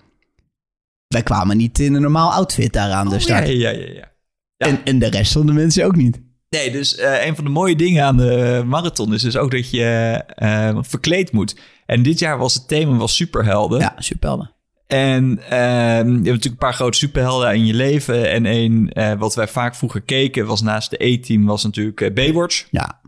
Wij 1.07 1.23
kwamen 1.23 1.57
niet 1.57 1.79
in 1.79 1.93
een 1.93 2.01
normaal 2.01 2.31
outfit 2.31 2.73
daar 2.73 2.91
aan 2.91 3.09
de 3.09 3.19
start. 3.19 3.47
Oh, 3.47 3.53
ja, 3.53 3.69
ja, 3.69 3.79
ja, 3.79 3.93
ja. 3.93 4.11
Ja. 4.57 4.67
En, 4.67 4.83
en 4.83 4.99
de 4.99 5.09
rest 5.09 5.31
van 5.31 5.45
de 5.45 5.53
mensen 5.53 5.85
ook 5.85 5.95
niet. 5.95 6.21
Nee, 6.49 6.71
dus 6.71 6.95
eh, 6.95 7.25
een 7.25 7.35
van 7.35 7.43
de 7.43 7.49
mooie 7.49 7.75
dingen 7.75 8.03
aan 8.03 8.17
de 8.17 8.63
marathon 8.65 9.13
is 9.13 9.21
dus 9.21 9.37
ook 9.37 9.51
dat 9.51 9.69
je 9.69 10.23
eh, 10.35 10.77
verkleed 10.81 11.31
moet. 11.31 11.55
En 11.85 12.03
dit 12.03 12.19
jaar 12.19 12.37
was 12.37 12.53
het 12.53 12.67
thema 12.67 12.97
was 12.97 13.15
superhelden. 13.15 13.79
Ja, 13.79 13.95
superhelden. 13.97 14.51
En 14.87 15.39
eh, 15.49 15.49
je 15.49 16.03
hebt 16.03 16.13
natuurlijk 16.13 16.45
een 16.45 16.55
paar 16.55 16.73
grote 16.73 16.97
superhelden 16.97 17.53
in 17.53 17.65
je 17.65 17.73
leven. 17.73 18.31
En 18.31 18.45
een 18.45 18.91
eh, 18.91 19.13
wat 19.13 19.35
wij 19.35 19.47
vaak 19.47 19.75
vroeger 19.75 20.01
keken 20.01 20.45
was 20.45 20.61
naast 20.61 20.89
de 20.89 21.05
E-team 21.05 21.45
was 21.45 21.63
natuurlijk 21.63 22.13
Baywatch. 22.13 22.67
Ja, 22.71 23.01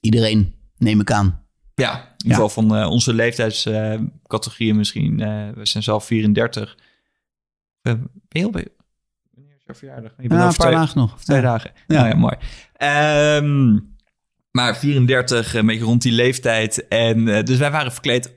iedereen 0.00 0.54
neem 0.76 1.00
ik 1.00 1.10
aan. 1.10 1.43
Ja, 1.74 1.92
in 1.94 2.00
ieder 2.16 2.32
geval 2.34 2.48
van 2.48 2.76
eh, 2.76 2.90
onze 2.90 3.14
leeftijdscategorieën 3.14 4.76
misschien. 4.76 5.20
eh, 5.20 5.48
we 5.54 5.66
zijn 5.66 5.82
zelf 5.82 6.04
34. 6.04 6.76
Uh, 7.82 7.92
heel 8.28 8.50
verjaardag? 9.66 10.10
Je 10.18 10.28
bent 10.28 10.40
Ja, 10.40 10.46
een 10.46 10.54
paar 10.56 10.66
twee- 10.66 10.70
dagen 10.72 10.98
nog. 10.98 11.20
Twee 11.22 11.36
Ja. 11.36 11.42
dagen. 11.42 11.70
Ja. 11.86 11.94
Nou 11.96 12.08
ja, 12.08 12.14
mooi. 12.16 12.34
Ehm, 12.76 13.78
maar 14.50 14.76
34, 14.76 15.54
een 15.54 15.66
beetje 15.66 15.84
rond 15.84 16.02
die 16.02 16.12
leeftijd. 16.12 16.88
En 16.88 17.28
eh, 17.28 17.42
dus 17.42 17.58
wij 17.58 17.70
waren 17.70 17.92
verkleed 17.92 18.32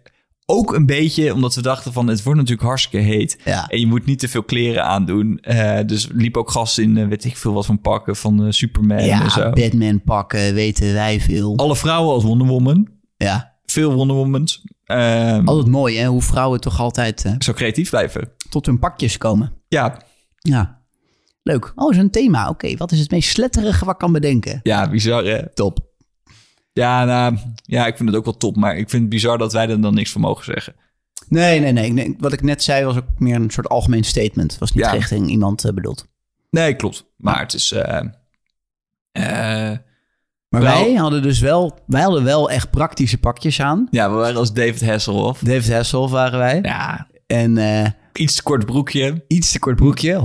ook 0.46 0.74
een 0.74 0.86
beetje, 0.86 1.34
omdat 1.34 1.56
we 1.56 1.62
dachten 1.62 1.94
van 1.94 2.08
het 2.08 2.24
wordt 2.24 2.40
natuurlijk 2.40 2.68
hartstikke 2.68 3.06
heet. 3.06 3.40
Ja. 3.46 3.68
En 3.68 3.80
je 3.80 3.88
moet 3.88 4.06
niet 4.06 4.20
te 4.20 4.28
veel 4.28 4.44
kleren 4.44 4.84
aandoen. 4.84 5.40
Eh, 5.40 5.80
dus 5.86 6.08
liep 6.12 6.38
ook 6.38 6.50
gasten 6.52 6.84
in, 6.84 6.98
eh, 6.98 7.08
weet 7.08 7.26
ik 7.26 7.38
veel 7.38 7.54
wat 7.54 7.66
van 7.66 7.82
pakken, 7.82 8.16
van 8.16 8.54
Superman 8.54 8.98
en 8.98 9.06
Ja, 9.06 9.30
zo. 9.30 9.50
Batman 9.50 10.02
pakken, 10.04 10.54
weten 10.54 10.94
wij 10.94 11.20
veel. 11.22 11.58
Alle 11.58 11.76
vrouwen 11.76 12.14
als 12.14 12.24
Wonder 12.24 12.48
Woman. 12.48 12.88
Ja, 13.18 13.56
Veel 13.66 13.94
Wonder 13.94 14.16
Womans. 14.16 14.64
Ehm, 14.84 15.48
altijd 15.48 15.68
mooi 15.68 15.98
hè, 15.98 16.06
hoe 16.08 16.22
vrouwen 16.22 16.60
toch 16.62 16.80
altijd 16.80 17.26
eh, 17.26 17.34
Zo 17.40 17.54
creatief 17.54 17.90
blijven. 17.90 18.32
tot 18.50 18.66
hun 18.66 18.80
pakjes 18.80 19.18
komen. 19.18 19.54
Ja, 19.68 20.02
Ja, 20.40 20.82
leuk. 21.44 21.72
Oh, 21.76 21.94
zo'n 21.96 22.10
thema. 22.10 22.50
Oké, 22.50 22.78
wat 22.78 22.92
is 22.92 23.00
het 23.00 23.12
meest 23.12 23.30
sletterige 23.30 23.86
wat 23.86 23.94
ik 23.94 24.00
kan 24.00 24.12
bedenken? 24.12 24.60
ja, 24.64 24.90
bizar 24.90 25.24
hè? 25.24 25.54
Top. 25.54 25.80
Ja, 26.74 27.06
nou, 27.06 27.38
ja, 27.64 27.88
ik 27.88 27.98
vind 27.98 28.10
het 28.10 28.18
ook 28.18 28.26
wel 28.26 28.38
top. 28.38 28.56
Maar 28.56 28.78
ik 28.78 28.90
vind 28.90 29.02
het 29.02 29.12
bizar 29.12 29.38
dat 29.38 29.54
wij 29.54 29.70
er 29.70 29.82
dan 29.82 29.94
niks 29.94 30.12
van 30.12 30.22
mogen 30.22 30.44
zeggen. 30.46 30.76
Nee, 31.30 31.60
nee, 31.60 31.72
nee. 31.72 31.92
nee. 31.94 32.16
Wat 32.20 32.34
ik 32.34 32.42
net 32.42 32.64
zei 32.64 32.86
was 32.86 32.96
ook 32.98 33.06
meer 33.18 33.36
een 33.36 33.50
soort 33.50 33.70
algemeen 33.70 34.04
statement. 34.04 34.52
Het 34.52 34.60
was 34.60 34.72
niet 34.72 34.84
Ja. 34.86 34.92
richting 34.92 35.30
iemand 35.30 35.66
eh, 35.66 35.74
bedoeld. 35.74 36.08
Nee, 36.50 36.76
klopt. 36.76 37.06
Maar 37.16 37.40
het 37.40 37.54
is... 37.54 37.72
eh, 39.12 39.72
Maar 40.50 40.62
Wel- 40.62 40.72
wij 40.84 40.94
hadden 40.94 41.22
dus 41.22 41.40
wel, 41.40 41.80
wij 41.88 42.02
hadden 42.02 42.24
wel 42.24 42.50
echt 42.50 42.70
praktische 42.70 43.18
pakjes 43.18 43.62
aan. 43.62 43.88
ja, 43.92 44.10
we 44.10 44.16
waren 44.16 44.36
als 44.38 44.54
David 44.54 44.86
Hasselhoff. 44.86 45.42
David 45.42 45.72
Hasselhoff 45.74 46.12
waren 46.12 46.40
wij. 46.40 46.60
Ja, 46.62 47.08
En 47.28 47.58
eh, 47.58 47.90
iets 48.14 48.36
te 48.36 48.44
kort 48.44 48.66
broekje. 48.66 49.24
iets 49.28 49.52
te 49.52 49.60
kort 49.60 49.76
broekje, 49.76 50.20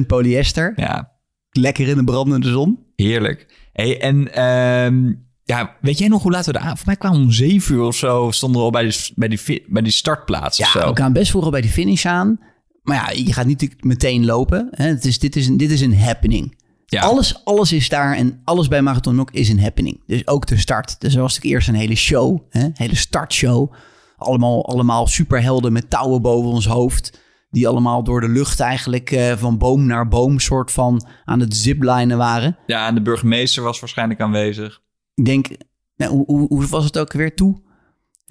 100% 0.00 0.06
polyester. 0.06 0.72
Ja, 0.76 1.12
Lekker 1.50 1.88
in 1.88 1.96
de 1.96 2.04
brandende 2.04 2.48
zon. 2.48 2.78
heerlijk. 2.96 3.68
Hey, 3.72 4.00
en 4.00 4.32
ehm, 4.34 5.12
Ja, 5.44 5.76
weet 5.80 5.98
jij 5.98 6.08
nog 6.08 6.22
hoe 6.22 6.30
laten 6.32 6.52
we 6.52 6.58
de 6.58 6.64
aan? 6.64 6.76
Voor 6.76 6.86
mij 6.86 6.96
kwamen 6.96 7.18
we 7.18 7.24
om 7.24 7.32
zeven 7.32 7.74
uur 7.74 7.82
of 7.82 7.96
zo, 7.96 8.30
stonden 8.30 8.58
we 8.60 8.64
al 8.66 8.72
bij, 8.72 8.82
de, 8.84 9.10
bij, 9.14 9.28
die, 9.28 9.64
bij 9.68 9.82
die 9.82 9.92
startplaats 9.92 10.60
of 10.60 10.72
Ja, 10.74 10.80
zo. 10.80 10.90
we 10.92 10.96
gaan 11.00 11.12
best 11.12 11.30
vroeg 11.30 11.44
al 11.44 11.50
bij 11.50 11.60
die 11.60 11.70
finish 11.70 12.06
aan. 12.06 12.38
Maar 12.82 12.96
ja, 12.96 13.22
je 13.24 13.32
gaat 13.32 13.46
niet 13.46 13.74
meteen 13.84 14.24
lopen. 14.24 14.68
Hè? 14.70 14.86
Het 14.88 15.04
is, 15.04 15.18
dit, 15.18 15.36
is 15.36 15.46
een, 15.46 15.56
dit 15.56 15.70
is 15.70 15.80
een 15.80 15.98
happening. 15.98 16.55
Ja. 16.88 17.00
Alles, 17.00 17.44
alles 17.44 17.72
is 17.72 17.88
daar 17.88 18.16
en 18.16 18.40
alles 18.44 18.68
bij 18.68 18.82
Marathon 18.82 19.14
Nok 19.14 19.30
is 19.30 19.48
een 19.48 19.60
happening. 19.60 20.02
Dus 20.06 20.26
ook 20.26 20.46
de 20.46 20.56
start. 20.56 21.00
Dus 21.00 21.14
er 21.14 21.20
was 21.20 21.34
natuurlijk 21.34 21.54
eerst 21.54 21.68
een 21.68 21.80
hele 21.80 21.94
show, 21.94 22.40
hè? 22.50 22.64
een 22.64 22.74
hele 22.74 22.96
startshow. 22.96 23.72
Allemaal, 24.16 24.66
allemaal 24.66 25.06
superhelden 25.06 25.72
met 25.72 25.90
touwen 25.90 26.22
boven 26.22 26.50
ons 26.50 26.66
hoofd. 26.66 27.24
Die 27.50 27.68
allemaal 27.68 28.04
door 28.04 28.20
de 28.20 28.28
lucht 28.28 28.60
eigenlijk 28.60 29.10
eh, 29.10 29.36
van 29.36 29.58
boom 29.58 29.86
naar 29.86 30.08
boom 30.08 30.38
soort 30.38 30.72
van 30.72 31.06
aan 31.24 31.40
het 31.40 31.56
ziplinen 31.56 32.18
waren. 32.18 32.58
Ja, 32.66 32.86
en 32.86 32.94
de 32.94 33.02
burgemeester 33.02 33.62
was 33.62 33.80
waarschijnlijk 33.80 34.20
aanwezig. 34.20 34.80
Ik 35.14 35.24
denk, 35.24 35.48
nou, 35.96 36.12
hoe, 36.12 36.24
hoe, 36.26 36.46
hoe 36.48 36.66
was 36.66 36.84
het 36.84 36.98
ook 36.98 37.12
weer 37.12 37.34
toe? 37.34 37.62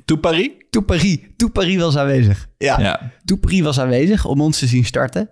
Toe 0.06 0.18
Paris? 0.18 0.50
Toe 0.70 0.84
Paris. 0.84 1.18
Toe 1.36 1.50
Paris 1.50 1.78
was 1.78 1.98
aanwezig. 1.98 2.48
Ja. 2.58 2.80
Ja. 2.80 3.12
Toepri 3.26 3.64
was 3.64 3.80
aanwezig 3.80 4.26
om 4.26 4.42
ons 4.42 4.60
te 4.60 4.68
zien 4.68 4.86
starten. 4.86 5.30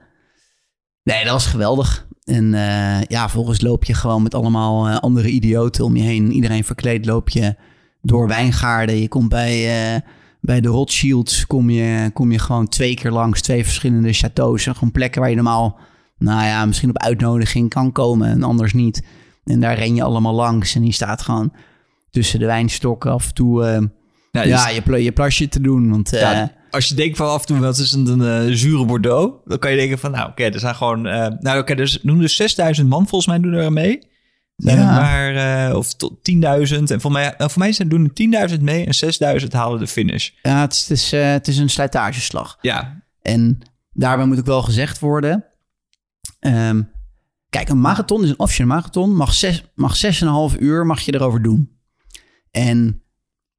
Nee, 1.03 1.23
dat 1.23 1.33
was 1.33 1.45
geweldig. 1.45 2.07
En 2.25 2.53
eh, 2.53 3.01
ja, 3.01 3.29
volgens 3.29 3.61
loop 3.61 3.83
je 3.83 3.93
gewoon 3.93 4.23
met 4.23 4.35
allemaal 4.35 4.87
eh, 4.87 4.97
andere 4.97 5.29
idioten 5.29 5.85
om 5.85 5.95
je 5.95 6.03
heen. 6.03 6.31
Iedereen 6.31 6.63
verkleed 6.63 7.05
loop 7.05 7.29
je 7.29 7.55
door 8.01 8.27
wijngaarden. 8.27 9.01
Je 9.01 9.07
komt 9.07 9.29
bij, 9.29 9.93
eh, 9.93 10.01
bij 10.41 10.61
de 10.61 10.67
Rothschilds, 10.67 11.47
kom 11.47 11.69
je, 11.69 12.09
kom 12.13 12.31
je 12.31 12.39
gewoon 12.39 12.67
twee 12.67 12.95
keer 12.95 13.11
langs 13.11 13.41
twee 13.41 13.63
verschillende 13.63 14.13
chateaus. 14.13 14.65
En 14.65 14.73
Gewoon 14.73 14.91
plekken 14.91 15.21
waar 15.21 15.29
je 15.29 15.35
normaal, 15.35 15.79
nou 16.17 16.45
ja, 16.45 16.65
misschien 16.65 16.89
op 16.89 16.97
uitnodiging 16.97 17.69
kan 17.69 17.91
komen 17.91 18.27
en 18.27 18.43
anders 18.43 18.73
niet. 18.73 19.05
En 19.43 19.59
daar 19.59 19.77
ren 19.77 19.95
je 19.95 20.03
allemaal 20.03 20.33
langs. 20.33 20.75
En 20.75 20.81
die 20.81 20.93
staat 20.93 21.21
gewoon 21.21 21.53
tussen 22.09 22.39
de 22.39 22.45
wijnstokken 22.45 23.11
af 23.11 23.27
en 23.27 23.33
toe... 23.33 23.91
Ja, 24.31 24.69
je, 24.69 25.03
je 25.03 25.11
plasje 25.11 25.47
te 25.47 25.61
doen. 25.61 25.89
Want 25.89 26.09
ja, 26.09 26.51
als 26.73 26.87
je 26.87 26.95
denkt 26.95 27.17
van 27.17 27.29
af 27.29 27.39
en 27.41 27.45
toe, 27.47 27.59
wat 27.59 27.77
is 27.77 27.91
een, 27.91 28.07
een 28.07 28.47
eh, 28.49 28.55
zure 28.55 28.85
Bordeaux? 28.85 29.35
Dan 29.45 29.59
kan 29.59 29.71
je 29.71 29.77
denken 29.77 29.99
van, 29.99 30.11
nou 30.11 30.29
oké, 30.29 30.43
er 30.43 30.59
zijn 30.59 30.75
gewoon... 30.75 31.05
eh, 31.07 31.27
nou 31.39 31.59
oké, 31.59 31.75
dus 31.75 31.99
doen 32.01 32.19
dus 32.19 32.35
6000 32.35 32.89
man 32.89 33.07
volgens 33.07 33.27
mij 33.27 33.39
doen 33.39 33.53
er 33.53 33.73
mee. 33.73 34.11
Zijn 34.55 34.77
Ja. 34.77 34.95
maar, 34.95 35.35
eh, 35.69 35.75
of 35.75 35.93
tot 35.93 36.23
10.000. 36.23 36.91
En 36.91 37.01
voor 37.01 37.11
mij, 37.11 37.33
voor 37.37 37.59
mij 37.59 37.71
zijn 37.71 37.89
doen 37.89 38.03
er 38.03 38.13
10.000 38.53 38.61
mee 38.61 38.85
en 38.85 38.93
6.000 39.41 39.47
halen 39.53 39.79
de 39.79 39.87
finish. 39.87 40.29
Ja, 40.41 40.61
het 40.61 40.73
is, 40.73 40.81
het 40.81 40.91
is, 40.91 41.11
het 41.11 41.47
is 41.47 41.57
een 41.57 41.69
slijtageslag. 41.69 42.57
Ja, 42.61 43.03
En 43.21 43.59
daarbij 43.91 44.25
moet 44.25 44.39
ook 44.39 44.45
wel 44.45 44.61
gezegd 44.61 44.99
worden. 44.99 45.45
ehm, 46.39 46.81
kijk, 47.49 47.69
een 47.69 47.81
marathon 47.81 48.23
is 48.23 48.29
een 48.29 48.39
officiële 48.39 48.67
marathon. 48.67 49.15
Mag, 49.15 49.33
zes, 49.33 49.63
mag 49.75 49.95
zes 49.95 50.21
en 50.21 50.27
een 50.27 50.33
half 50.33 50.55
uur 50.59 50.85
mag 50.85 51.01
je 51.01 51.13
erover 51.13 51.41
doen. 51.41 51.77
En 52.51 53.02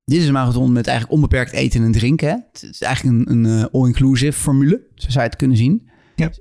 dit 0.04 0.20
is 0.20 0.26
een 0.26 0.32
marathon 0.32 0.72
met 0.72 0.86
eigenlijk 0.86 1.16
onbeperkt 1.16 1.52
eten 1.52 1.82
en 1.84 1.92
drinken. 1.92 2.28
hè. 2.28 2.34
Het 2.52 2.62
is 2.70 2.80
eigenlijk 2.82 3.28
een, 3.28 3.44
een 3.44 3.58
eh, 3.60 3.64
all-inclusive 3.72 4.32
formule, 4.40 4.86
zo 4.94 5.10
zou 5.10 5.22
je 5.24 5.28
het 5.30 5.36
kunnen 5.38 5.56
zien. 5.56 5.92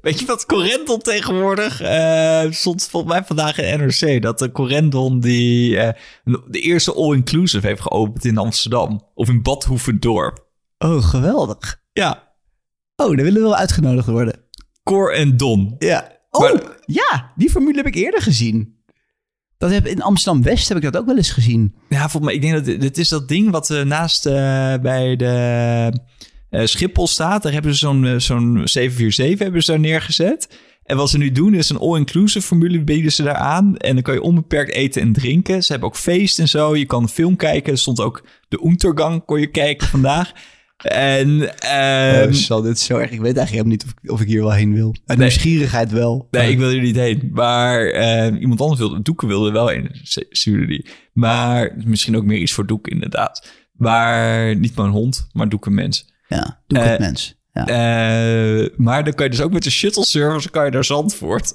Weet 0.02 0.20
je 0.20 0.26
wat 0.26 0.46
Corendon 0.46 1.00
tegenwoordig 1.00 1.82
eh, 1.82 2.52
stond 2.52 2.88
volgens 2.90 3.14
mij 3.14 3.24
vandaag 3.24 3.58
in 3.60 3.80
NRC 3.80 4.22
dat 4.22 4.40
de 4.40 4.52
Corendon 4.52 5.20
die 5.20 5.78
eh, 5.78 5.94
de 6.50 6.60
eerste 6.60 6.94
all-inclusive 6.94 7.68
heeft 7.68 7.82
geopend 7.82 8.26
in 8.26 8.38
Amsterdam 8.38 9.02
of 9.14 9.30
in 9.30 9.42
Bad 9.42 9.64
Hoeverdorp. 9.64 10.46
Oh, 10.78 11.04
geweldig. 11.04 11.82
Ja, 11.94 12.32
Oh, 12.96 13.08
daar 13.08 13.16
willen 13.26 13.34
we 13.34 13.48
wel 13.48 13.56
uitgenodigd 13.56 14.08
worden. 14.08 14.40
Cor 14.84 15.14
en 15.14 15.38
Don. 15.38 15.76
Ja. 15.80 16.18
Oh, 16.30 16.42
Maar- 16.42 16.78
ja, 16.86 17.32
die 17.36 17.50
formule 17.50 17.78
heb 17.78 17.86
ik 17.88 17.96
eerder 17.96 18.22
gezien. 18.22 18.73
Dat 19.64 19.72
heb, 19.72 19.88
in 19.88 20.02
Amsterdam-West 20.02 20.68
heb 20.68 20.78
ik 20.78 20.84
dat 20.84 20.98
ook 20.98 21.06
wel 21.06 21.18
eens 21.18 21.30
gezien. 21.32 21.74
Ja, 21.90 22.00
volgens 22.00 22.24
mij, 22.24 22.34
ik 22.34 22.42
denk 22.42 22.54
dat 22.54 22.82
dit- 22.82 22.98
is 22.98 23.10
dat 23.10 23.28
ding 23.28 23.52
wat 23.52 23.70
eh, 23.70 23.82
naast 23.82 24.26
eh, 24.26 24.34
bij 24.82 25.16
de 25.16 25.94
eh, 26.50 26.66
Schiphol 26.66 27.08
staat. 27.08 27.44
Daar 27.44 27.54
hebben 27.54 27.72
ze 27.74 27.78
zo'n 27.78 28.04
zo'n 28.18 28.62
747 28.64 29.40
hebben 29.40 29.64
ze 29.64 29.72
daar 29.72 29.80
neergezet. 29.80 30.50
En 30.84 30.98
wat 30.98 31.10
ze 31.10 31.18
nu 31.18 31.32
doen 31.32 31.54
is 31.54 31.70
een 31.70 31.78
all-inclusive 31.78 32.46
formule 32.46 32.84
bieden 32.84 33.12
ze 33.12 33.24
daar 33.24 33.36
aan. 33.36 33.78
En 33.78 33.94
dan 33.94 34.04
kan 34.04 34.14
je 34.14 34.22
onbeperkt 34.22 34.72
eten 34.74 35.02
en 35.02 35.14
drinken. 35.14 35.64
Ze 35.64 35.72
hebben 35.72 35.90
ook 35.90 35.96
feest 35.98 36.40
en 36.40 36.48
zo. 36.48 36.76
Je 36.76 36.86
kan 36.86 37.10
film 37.10 37.36
kijken. 37.36 37.72
Er 37.72 37.78
stond 37.80 38.00
ook 38.02 38.24
de 38.50 38.62
Untergang 38.66 39.26
kon 39.26 39.40
je 39.40 39.48
kijken 39.48 39.88
vandaag. 39.88 40.32
En 40.84 41.60
ehm, 41.60 42.32
zal 42.32 42.62
dit 42.62 42.80
zo 42.80 42.98
erg. 42.98 43.12
Ik 43.12 43.22
weet 43.22 43.38
eigenlijk 43.38 43.50
helemaal 43.50 43.72
niet 43.72 43.84
of, 43.86 43.90
ik- 44.04 44.12
of 44.12 44.22
ik 44.22 44.28
hier 44.28 44.42
wel 44.42 44.52
heen 44.52 44.74
wil. 44.74 44.96
Uit 45.06 45.18
Nee. 45.20 45.28
nieuwsgierigheid 45.28 45.92
wel. 45.92 46.28
Nee, 46.32 46.52
ik 46.52 46.58
wil 46.58 46.70
er 46.70 46.82
niet 46.82 46.96
heen. 46.96 47.30
Maar 47.34 47.86
eh, 47.88 48.40
iemand 48.42 48.62
anders 48.62 48.80
wilde, 48.80 49.02
Doeken 49.02 49.28
wilde 49.28 49.52
wel 49.52 49.68
heen, 49.68 49.90
stuurde 50.30 50.66
die. 50.66 50.88
Maar 51.14 51.74
misschien 51.86 52.18
ook 52.18 52.24
meer 52.24 52.38
iets 52.40 52.52
voor 52.54 52.66
Doeken, 52.68 52.92
inderdaad. 52.92 53.52
Maar 53.74 54.56
niet 54.56 54.76
mijn 54.76 54.90
hond, 54.90 55.28
maar 55.32 55.50
Doeken 55.50 55.74
mens. 55.74 56.12
Ja, 56.28 56.62
doe 56.68 56.80
ik 56.80 56.86
het 56.86 56.94
Eh, 56.94 57.00
mens. 57.06 57.36
Ja. 57.54 57.66
Eh, 57.68 58.70
maar 58.76 59.04
dan 59.04 59.14
kan 59.14 59.26
je 59.26 59.32
dus 59.32 59.42
ook 59.42 59.52
met 59.52 59.64
de 59.64 59.72
shuttle 59.72 60.06
service 60.06 60.50
kan 60.50 60.66
je 60.66 60.72
naar 60.72 60.84
Zandvoort. 60.86 61.54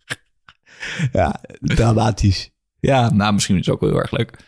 ja, 1.12 1.40
dramatisch. 1.60 2.50
ja, 2.80 3.10
nou, 3.12 3.32
misschien 3.32 3.56
is 3.58 3.66
het 3.66 3.74
ook 3.74 3.80
wel 3.80 3.90
heel 3.90 3.98
erg 4.00 4.10
leuk. 4.10 4.38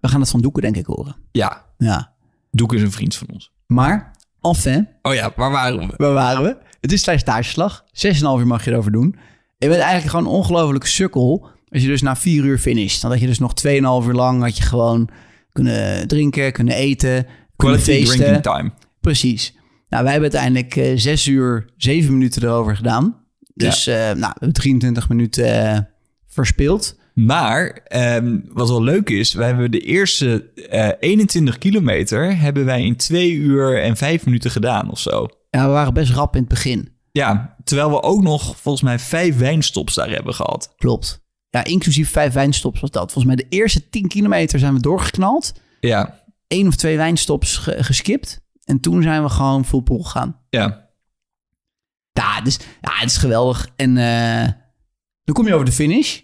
We 0.00 0.08
gaan 0.08 0.20
het 0.20 0.30
van 0.30 0.40
Doeken 0.40 0.62
denk 0.62 0.76
ik 0.76 0.86
horen. 0.86 1.16
Ja, 1.32 1.64
Ja. 1.78 2.14
Doeken 2.56 2.76
is 2.76 2.82
een 2.82 2.92
vriend 2.92 3.16
van 3.16 3.28
ons. 3.32 3.52
Maar, 3.66 4.10
enfin, 4.40 4.88
Oh 5.02 5.14
ja, 5.14 5.32
waar 5.36 5.50
waren 5.50 5.78
we? 5.78 5.94
waar 5.96 6.12
waren 6.12 6.42
we? 6.42 6.56
Het 6.80 6.92
is 6.92 7.02
tijdens 7.02 7.24
stageslag. 7.26 7.84
6,5 7.92 8.20
uur 8.22 8.46
mag 8.46 8.64
je 8.64 8.70
erover 8.70 8.92
doen. 8.92 9.16
Je 9.58 9.68
bent 9.68 9.80
eigenlijk 9.80 10.10
gewoon 10.10 10.24
een 10.24 10.38
ongelofelijke 10.38 10.86
sukkel. 10.86 11.48
Als 11.68 11.82
je 11.82 11.88
dus 11.88 12.02
na 12.02 12.16
4 12.16 12.44
uur 12.44 12.58
finisht. 12.58 13.02
Dan 13.02 13.10
had 13.10 13.20
je 13.20 13.26
dus 13.26 13.38
nog 13.38 13.52
2,5 13.66 13.72
uur 14.06 14.12
lang 14.14 14.42
had 14.42 14.56
je 14.56 14.62
gewoon 14.62 15.08
kunnen 15.52 16.08
drinken, 16.08 16.52
kunnen 16.52 16.74
eten, 16.74 17.26
kunnen 17.56 17.78
Quality 17.80 17.84
feesten. 17.90 18.16
drinking 18.16 18.42
time. 18.42 18.72
Precies. 19.00 19.54
Nou, 19.88 20.02
wij 20.02 20.12
hebben 20.12 20.32
uiteindelijk 20.32 20.76
eh 20.76 20.92
6 20.98 21.26
uur, 21.26 21.70
7 21.76 22.12
minuten 22.12 22.42
erover 22.42 22.76
gedaan. 22.76 23.24
Dus 23.54 23.86
eh, 23.86 23.94
nou, 23.96 24.16
we 24.16 24.26
hebben 24.26 24.52
23 24.52 25.08
minuten 25.08 25.72
eh, 25.72 25.78
verspeeld. 26.26 26.98
Maar 27.16 27.68
ehm, 27.84 28.38
wat 28.52 28.68
wel 28.68 28.82
leuk 28.82 29.10
is, 29.10 29.32
wij 29.34 29.46
hebben 29.46 29.70
de 29.70 29.80
eerste 29.80 30.50
eh 30.70 30.88
21 31.00 31.58
kilometer 31.58 32.38
hebben 32.38 32.64
wij 32.64 32.82
in 32.84 32.96
2 32.96 33.32
uur 33.32 33.82
en 33.82 33.96
5 33.96 34.24
minuten 34.24 34.50
gedaan 34.50 34.90
of 34.90 34.98
zo. 34.98 35.28
Ja, 35.50 35.66
we 35.66 35.72
waren 35.72 35.94
best 35.94 36.12
rap 36.12 36.34
in 36.34 36.40
het 36.40 36.48
begin. 36.48 36.88
Ja, 37.12 37.56
terwijl 37.64 37.90
we 37.90 38.02
ook 38.02 38.22
nog 38.22 38.56
volgens 38.60 38.84
mij 38.84 38.98
vijf 38.98 39.38
wijnstops 39.38 39.94
daar 39.94 40.10
hebben 40.10 40.34
gehad. 40.34 40.74
Klopt. 40.76 41.24
Ja, 41.50 41.64
inclusief 41.64 42.10
vijf 42.10 42.32
wijnstops 42.32 42.80
was 42.80 42.90
dat. 42.90 43.12
Volgens 43.12 43.34
mij 43.34 43.44
de 43.48 43.56
eerste 43.56 43.88
10 43.88 44.08
kilometer 44.08 44.58
zijn 44.58 44.74
we 44.74 44.80
doorgeknald. 44.80 45.52
Ja, 45.80 46.24
Eén 46.48 46.66
of 46.66 46.76
twee 46.76 46.96
wijnstops 46.96 47.56
ge- 47.56 47.84
geskipt. 47.84 48.40
En 48.64 48.80
toen 48.80 49.02
zijn 49.02 49.22
we 49.22 49.28
gewoon 49.28 49.64
full 49.64 49.82
pool 49.82 50.02
gegaan. 50.02 50.40
ja. 50.50 50.84
Ja, 52.12 52.40
dus, 52.40 52.58
ja, 52.80 52.90
het 52.94 53.10
is 53.10 53.16
geweldig. 53.16 53.68
En 53.76 53.96
eh, 53.96 54.48
dan 55.24 55.34
kom 55.34 55.46
je 55.46 55.54
over 55.54 55.66
de 55.66 55.72
finish. 55.72 56.20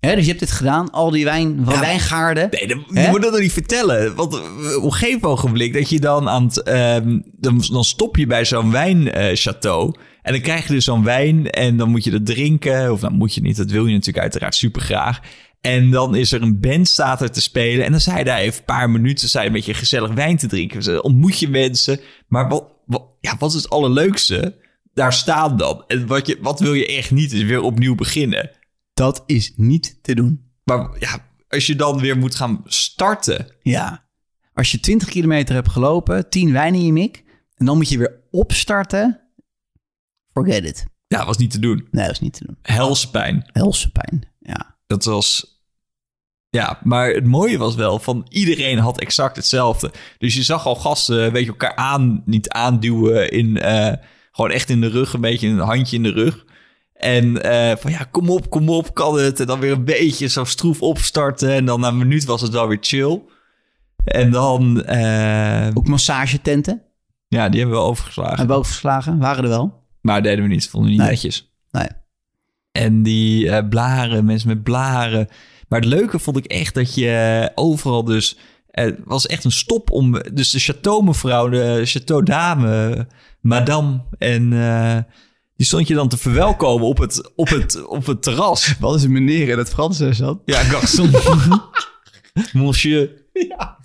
Dus 0.00 0.20
je 0.20 0.26
hebt 0.26 0.40
dit 0.40 0.50
gedaan. 0.50 0.90
Al 0.90 1.10
die 1.10 1.24
wijn, 1.24 1.64
Ja. 1.68 1.80
wijngaarden. 1.80 2.48
Nee, 2.50 2.84
Hè? 2.92 3.02
je 3.04 3.10
moet 3.10 3.22
dat 3.22 3.32
nog 3.32 3.40
niet 3.40 3.52
vertellen. 3.52 4.14
Want 4.14 4.34
eh, 4.34 4.76
op 4.76 4.84
een 4.84 4.92
gegeven 4.92 5.28
ogenblik 5.28 5.72
dat 5.72 5.90
je 5.90 6.00
dan 6.00 6.28
aan 6.28 6.44
het... 6.44 6.62
ehm, 6.62 7.18
dan, 7.32 7.62
dan 7.70 7.84
stop 7.84 8.16
je 8.16 8.26
bij 8.26 8.44
zo'n 8.44 8.70
wijnchateau. 8.70 9.94
en 10.22 10.32
dan 10.32 10.42
krijg 10.42 10.66
je 10.66 10.72
dus 10.74 10.84
zo'n 10.84 11.04
wijn 11.04 11.50
en 11.50 11.76
dan 11.76 11.90
moet 11.90 12.04
je 12.04 12.10
dat 12.10 12.26
drinken. 12.26 12.92
Of 12.92 13.00
dan 13.00 13.12
moet 13.14 13.34
je 13.34 13.40
niet, 13.40 13.56
dat 13.56 13.70
wil 13.70 13.86
je 13.86 13.92
natuurlijk 13.92 14.18
uiteraard 14.18 14.54
super 14.54 14.82
graag. 14.82 15.20
En 15.60 15.90
dan 15.90 16.14
is 16.14 16.32
er 16.32 16.42
een 16.42 16.60
band 16.60 16.88
staat 16.88 17.20
er 17.20 17.30
te 17.30 17.40
spelen. 17.40 17.84
En 17.84 17.90
dan 17.90 18.00
zei 18.00 18.18
je 18.18 18.24
daar 18.24 18.38
even 18.38 18.58
een 18.58 18.64
paar 18.64 18.90
minuten 18.90 19.28
zei 19.28 19.42
je 19.44 19.48
een 19.50 19.56
beetje 19.56 19.74
gezellig 19.74 20.12
wijn 20.12 20.36
te 20.36 20.46
drinken. 20.46 20.84
Dan 20.84 21.02
ontmoet 21.02 21.38
je 21.38 21.48
mensen. 21.48 22.00
Maar 22.28 22.48
wat, 22.48 22.64
wat, 22.86 23.02
ja, 23.20 23.34
wat 23.38 23.50
is 23.54 23.56
het 23.62 23.70
allerleukste? 23.70 24.54
Daar 24.94 25.12
staan 25.12 25.56
dan. 25.56 25.84
En 25.86 26.06
wat, 26.06 26.26
je, 26.26 26.38
wat 26.40 26.60
wil 26.60 26.74
je 26.74 26.86
echt 26.86 27.10
niet 27.10 27.32
is 27.32 27.42
weer 27.42 27.60
opnieuw 27.62 27.94
beginnen. 27.94 28.50
Dat 28.98 29.22
is 29.26 29.52
niet 29.56 29.98
te 30.02 30.14
doen. 30.14 30.50
Maar 30.64 30.88
ja, 30.98 31.28
als 31.48 31.66
je 31.66 31.76
dan 31.76 32.00
weer 32.00 32.16
moet 32.16 32.34
gaan 32.34 32.62
starten. 32.64 33.54
Ja. 33.62 34.08
Als 34.54 34.70
je 34.70 34.80
20 34.80 35.08
kilometer 35.08 35.54
hebt 35.54 35.68
gelopen, 35.68 36.28
10 36.28 36.52
wijn 36.52 36.74
in 36.74 36.84
je 36.84 36.92
mik. 36.92 37.24
En 37.54 37.66
dan 37.66 37.76
moet 37.76 37.88
je 37.88 37.98
weer 37.98 38.20
opstarten. 38.30 39.20
Forget 40.32 40.64
it. 40.64 40.86
Ja, 41.06 41.26
was 41.26 41.36
niet 41.36 41.50
te 41.50 41.58
doen. 41.58 41.88
Nee, 41.90 42.04
dat 42.04 42.12
is 42.12 42.20
niet 42.20 42.32
te 42.32 42.44
doen. 42.44 42.58
Helse 42.62 43.10
pijn. 43.10 43.50
Helse 43.52 43.90
pijn. 43.90 44.28
Ja. 44.38 44.76
Dat 44.86 45.04
was. 45.04 45.56
Ja, 46.48 46.80
maar 46.82 47.10
het 47.10 47.26
mooie 47.26 47.58
was 47.58 47.74
wel 47.74 47.98
van 47.98 48.26
iedereen 48.28 48.78
had 48.78 49.00
exact 49.00 49.36
hetzelfde. 49.36 49.92
Dus 50.18 50.34
je 50.34 50.42
zag 50.42 50.66
al 50.66 50.76
gasten, 50.76 51.32
weet 51.32 51.44
je, 51.44 51.50
elkaar 51.50 51.76
aan, 51.76 52.22
niet 52.24 52.48
aanduwen 52.48 53.30
in, 53.30 53.56
eh, 53.56 53.92
gewoon 54.30 54.50
echt 54.50 54.70
in 54.70 54.80
de 54.80 54.88
rug, 54.88 55.12
een 55.12 55.20
beetje 55.20 55.48
een 55.48 55.58
handje 55.58 55.96
in 55.96 56.02
de 56.02 56.12
rug. 56.12 56.46
En 56.98 57.42
eh, 57.42 57.76
van 57.76 57.90
ja, 57.90 58.04
kom 58.10 58.30
op, 58.30 58.50
kom 58.50 58.68
op, 58.68 58.94
kan 58.94 59.18
het. 59.18 59.40
En 59.40 59.46
dan 59.46 59.60
weer 59.60 59.72
een 59.72 59.84
beetje 59.84 60.26
zo 60.26 60.44
stroef 60.44 60.82
opstarten. 60.82 61.50
En 61.50 61.64
dan 61.64 61.80
na 61.80 61.88
een 61.88 61.96
minuut 61.98 62.24
was 62.24 62.40
het 62.40 62.52
wel 62.52 62.68
weer 62.68 62.78
chill. 62.80 63.22
En 64.04 64.30
dan, 64.30 64.82
eh, 64.84 65.68
Ook 65.74 65.88
massagetenten. 65.88 66.82
ja, 67.28 67.48
die 67.48 67.60
hebben 67.60 67.78
we 67.78 67.84
overgeslagen. 67.84 68.36
Hebben 68.36 68.54
we 68.54 68.60
ook 68.62 68.66
verslagen. 68.66 69.18
Waren 69.18 69.42
er 69.44 69.50
wel. 69.50 69.82
Maar 70.00 70.22
deden 70.22 70.42
we 70.44 70.50
niet, 70.50 70.68
vonden 70.68 70.90
we 70.90 70.96
niet 70.96 71.04
Nee. 71.04 71.10
netjes. 71.14 71.52
Nee. 71.70 71.88
En 72.72 73.02
die 73.02 73.50
eh, 73.50 73.68
blaren, 73.68 74.24
mensen 74.24 74.48
met 74.48 74.62
blaren, 74.62 75.28
Maar 75.68 75.80
het 75.80 75.88
leuke 75.88 76.18
vond 76.18 76.36
ik 76.36 76.44
echt 76.44 76.74
dat 76.74 76.94
je 76.94 77.50
overal 77.54 78.04
dus... 78.04 78.38
Het 78.70 78.98
was 79.04 79.26
echt 79.26 79.44
een 79.44 79.50
stop 79.52 79.90
om... 79.90 80.12
Dus 80.32 80.50
de 80.50 80.58
chateau 80.58 81.04
mevrouw, 81.04 81.48
de 81.48 81.80
chateau 81.84 82.22
dame, 82.24 83.06
madame 83.40 84.00
en... 84.18 84.52
die 85.58 85.66
stond 85.66 85.88
je 85.88 85.94
dan 85.94 86.08
te 86.08 86.16
verwelkomen 86.16 86.86
op 86.86 86.98
het, 86.98 87.32
op 87.34 87.48
het, 87.48 87.86
op 87.86 88.06
het 88.06 88.22
terras. 88.22 88.74
Wat 88.78 88.94
is 88.94 89.02
een 89.02 89.12
meneer 89.12 89.48
in 89.48 89.58
het 89.58 89.68
Frans 89.68 89.98
dat? 89.98 90.40
Ja, 90.44 90.62
garçon. 90.62 91.10
Monsieur. 92.62 93.10
Ja. 93.32 93.78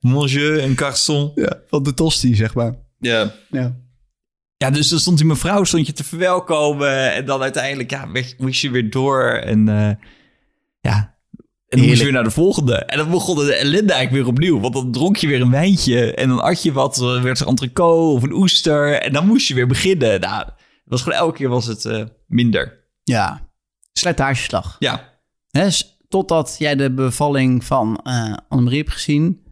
Monsieur 0.00 0.60
en 0.60 0.76
garçon. 0.76 1.32
Ja, 1.34 1.60
van 1.66 1.82
de 1.82 1.94
tosti, 1.94 2.34
zeg 2.34 2.54
maar. 2.54 2.74
Ja. 2.98 3.34
Ja. 3.50 3.76
Ja, 4.56 4.70
dus 4.70 4.88
dan 4.88 4.98
stond 4.98 5.18
die 5.18 5.26
mevrouw 5.26 5.64
stond 5.64 5.86
je 5.86 5.92
te 5.92 6.04
verwelkomen. 6.04 7.12
En 7.12 7.24
dan 7.24 7.42
uiteindelijk 7.42 7.90
ja, 7.90 8.08
moest 8.38 8.60
je 8.60 8.70
weer 8.70 8.90
door. 8.90 9.24
En 9.24 9.68
eh, 9.68 9.94
ja, 10.80 11.16
en 11.68 11.78
dan 11.78 11.86
moest 11.86 11.98
je 11.98 12.04
weer 12.04 12.12
naar 12.12 12.24
de 12.24 12.30
volgende. 12.30 12.74
En 12.74 12.98
dan 12.98 13.10
begon 13.10 13.36
de 13.36 13.54
ellende 13.54 13.92
eigenlijk 13.92 14.24
weer 14.24 14.34
opnieuw. 14.34 14.60
Want 14.60 14.74
dan 14.74 14.92
dronk 14.92 15.16
je 15.16 15.26
weer 15.26 15.40
een 15.40 15.50
wijntje. 15.50 16.14
En 16.14 16.28
dan 16.28 16.40
at 16.40 16.62
je 16.62 16.72
wat, 16.72 16.96
werd 16.96 17.40
er 17.40 17.46
entrecote 17.46 18.16
of 18.16 18.22
een 18.22 18.32
oester. 18.32 19.00
En 19.00 19.12
dan 19.12 19.26
moest 19.26 19.48
je 19.48 19.54
weer 19.54 19.66
beginnen. 19.66 20.20
Nou, 20.20 20.48
was 20.84 21.02
gewoon 21.02 21.18
elke 21.18 21.36
keer 21.36 21.48
was 21.48 21.66
het 21.66 21.84
eh, 21.84 22.04
minder. 22.26 22.84
Ja. 23.02 23.50
Slijtageslag. 23.92 24.76
Ja, 24.78 25.08
s- 25.68 25.96
totdat 26.08 26.54
jij 26.58 26.74
de 26.76 26.90
bevalling 26.92 27.64
van 27.64 28.00
eh 28.04 28.34
Annemarie 28.48 28.78
hebt 28.80 28.92
gezien, 28.92 29.42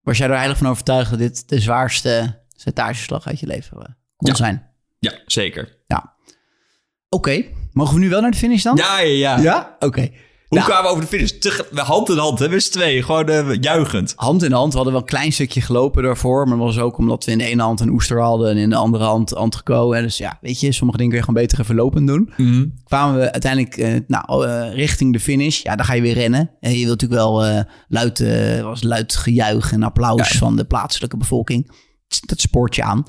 was 0.00 0.16
jij 0.16 0.26
er 0.26 0.32
eigenlijk 0.32 0.62
van 0.62 0.70
overtuigd 0.70 1.10
dat 1.10 1.18
dit 1.18 1.48
de 1.48 1.60
zwaarste 1.60 2.42
slijtageslag 2.56 3.26
uit 3.26 3.40
je 3.40 3.46
leven 3.46 3.76
eh, 3.76 3.84
kon 4.16 4.28
Ja. 4.30 4.34
zijn. 4.34 4.70
ja 4.98 5.12
zeker. 5.26 5.82
Oké, 7.08 7.44
mogen 7.72 7.94
we 7.94 8.00
nu 8.00 8.08
wel 8.08 8.20
naar 8.20 8.30
de 8.30 8.36
finish 8.36 8.62
dan? 8.62 8.76
Ja, 8.76 8.98
ja, 9.00 9.36
ja. 9.36 9.42
Ja? 9.42 9.76
Oké. 9.78 10.10
Hoe 10.48 10.58
Nou, 10.58 10.70
kwamen 10.70 10.90
we 10.90 10.96
over 10.96 11.10
de 11.10 11.16
finish? 11.16 11.30
Te, 11.30 11.64
hand 11.74 12.08
in 12.08 12.16
hand, 12.16 12.38
hè? 12.38 12.48
We 12.48 12.60
z'n 12.60 12.70
tweeën. 12.70 13.04
Gewoon 13.04 13.28
eh, 13.28 13.56
juichend. 13.60 14.12
hand 14.16 14.42
in 14.42 14.52
hand. 14.52 14.70
We 14.70 14.74
hadden 14.76 14.92
wel 14.92 15.02
een 15.02 15.08
klein 15.08 15.32
stukje 15.32 15.60
gelopen 15.60 16.02
daarvoor. 16.02 16.48
Maar 16.48 16.56
dat 16.56 16.66
was 16.66 16.78
ook 16.78 16.98
omdat 16.98 17.24
we 17.24 17.30
in 17.30 17.38
de 17.38 17.44
ene 17.44 17.62
hand 17.62 17.80
een 17.80 17.88
oester 17.88 18.20
hadden 18.20 18.50
en 18.50 18.56
in 18.56 18.70
de 18.70 18.76
andere 18.76 19.04
hand 19.04 19.34
entrecote. 19.34 19.96
En 19.96 20.02
dus 20.02 20.16
ja, 20.16 20.38
weet 20.40 20.60
je, 20.60 20.72
sommige 20.72 20.98
dingen 20.98 21.12
kun 21.12 21.20
je 21.20 21.26
gewoon 21.26 21.42
beter 21.42 21.60
even 21.60 21.74
lopend 21.74 22.06
doen. 22.06 22.32
Kwamen 22.84 23.20
we 23.20 23.32
uiteindelijk 23.32 23.76
eh, 23.76 24.00
nou, 24.06 24.46
eh, 24.46 24.74
richting 24.74 25.12
de 25.12 25.20
finish. 25.20 25.62
Ja, 25.62 25.76
dan 25.76 25.84
ga 25.84 25.92
je 25.94 26.02
weer 26.02 26.14
rennen. 26.14 26.50
En 26.60 26.70
je 26.78 26.84
wilt 26.86 27.00
natuurlijk 27.00 27.20
wel 27.20 27.64
luid, 27.88 28.24
was 28.62 28.82
luid 28.82 29.16
gejuich 29.16 29.72
en 29.72 29.82
applaus 29.82 30.30
Ja. 30.32 30.38
van 30.38 30.56
de 30.56 30.64
plaatselijke 30.64 31.16
bevolking. 31.16 31.70
Dat 32.26 32.40
spoort 32.40 32.74
je 32.74 32.82
aan. 32.82 33.04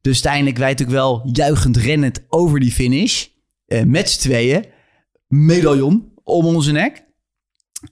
Dus 0.00 0.12
uiteindelijk 0.12 0.56
wij 0.58 0.68
natuurlijk 0.70 0.98
wel 0.98 1.28
juichend 1.32 1.76
rennend 1.76 2.20
over 2.28 2.60
die 2.60 2.72
finish. 2.72 3.26
met 3.84 4.10
z'n 4.10 4.20
tweeën. 4.20 4.64
Medaillon 5.28 6.12
om 6.28 6.46
onze 6.46 6.72
nek. 6.72 7.04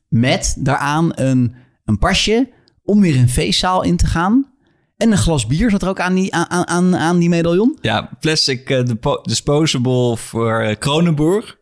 Met 0.08 0.56
daaraan 0.58 1.10
een, 1.14 1.54
een 1.84 1.98
pasje 1.98 2.52
om 2.82 3.00
weer 3.00 3.16
een 3.16 3.28
feestzaal 3.28 3.82
in 3.82 3.96
te 3.96 4.06
gaan. 4.06 4.54
En 4.96 5.10
een 5.12 5.18
glas 5.18 5.46
bier 5.46 5.70
zat 5.70 5.82
er 5.82 5.88
ook 5.88 6.00
aan 6.00 6.14
die, 6.14 6.34
aan, 6.34 6.66
aan, 6.68 6.96
aan 6.96 7.18
die 7.18 7.28
medaillon. 7.28 7.78
Ja, 7.80 8.10
plastic 8.20 8.70
eh, 8.70 8.82
disposable 9.22 10.16
voor 10.16 10.60
eh, 10.60 10.76
Kronenburg. 10.78 11.58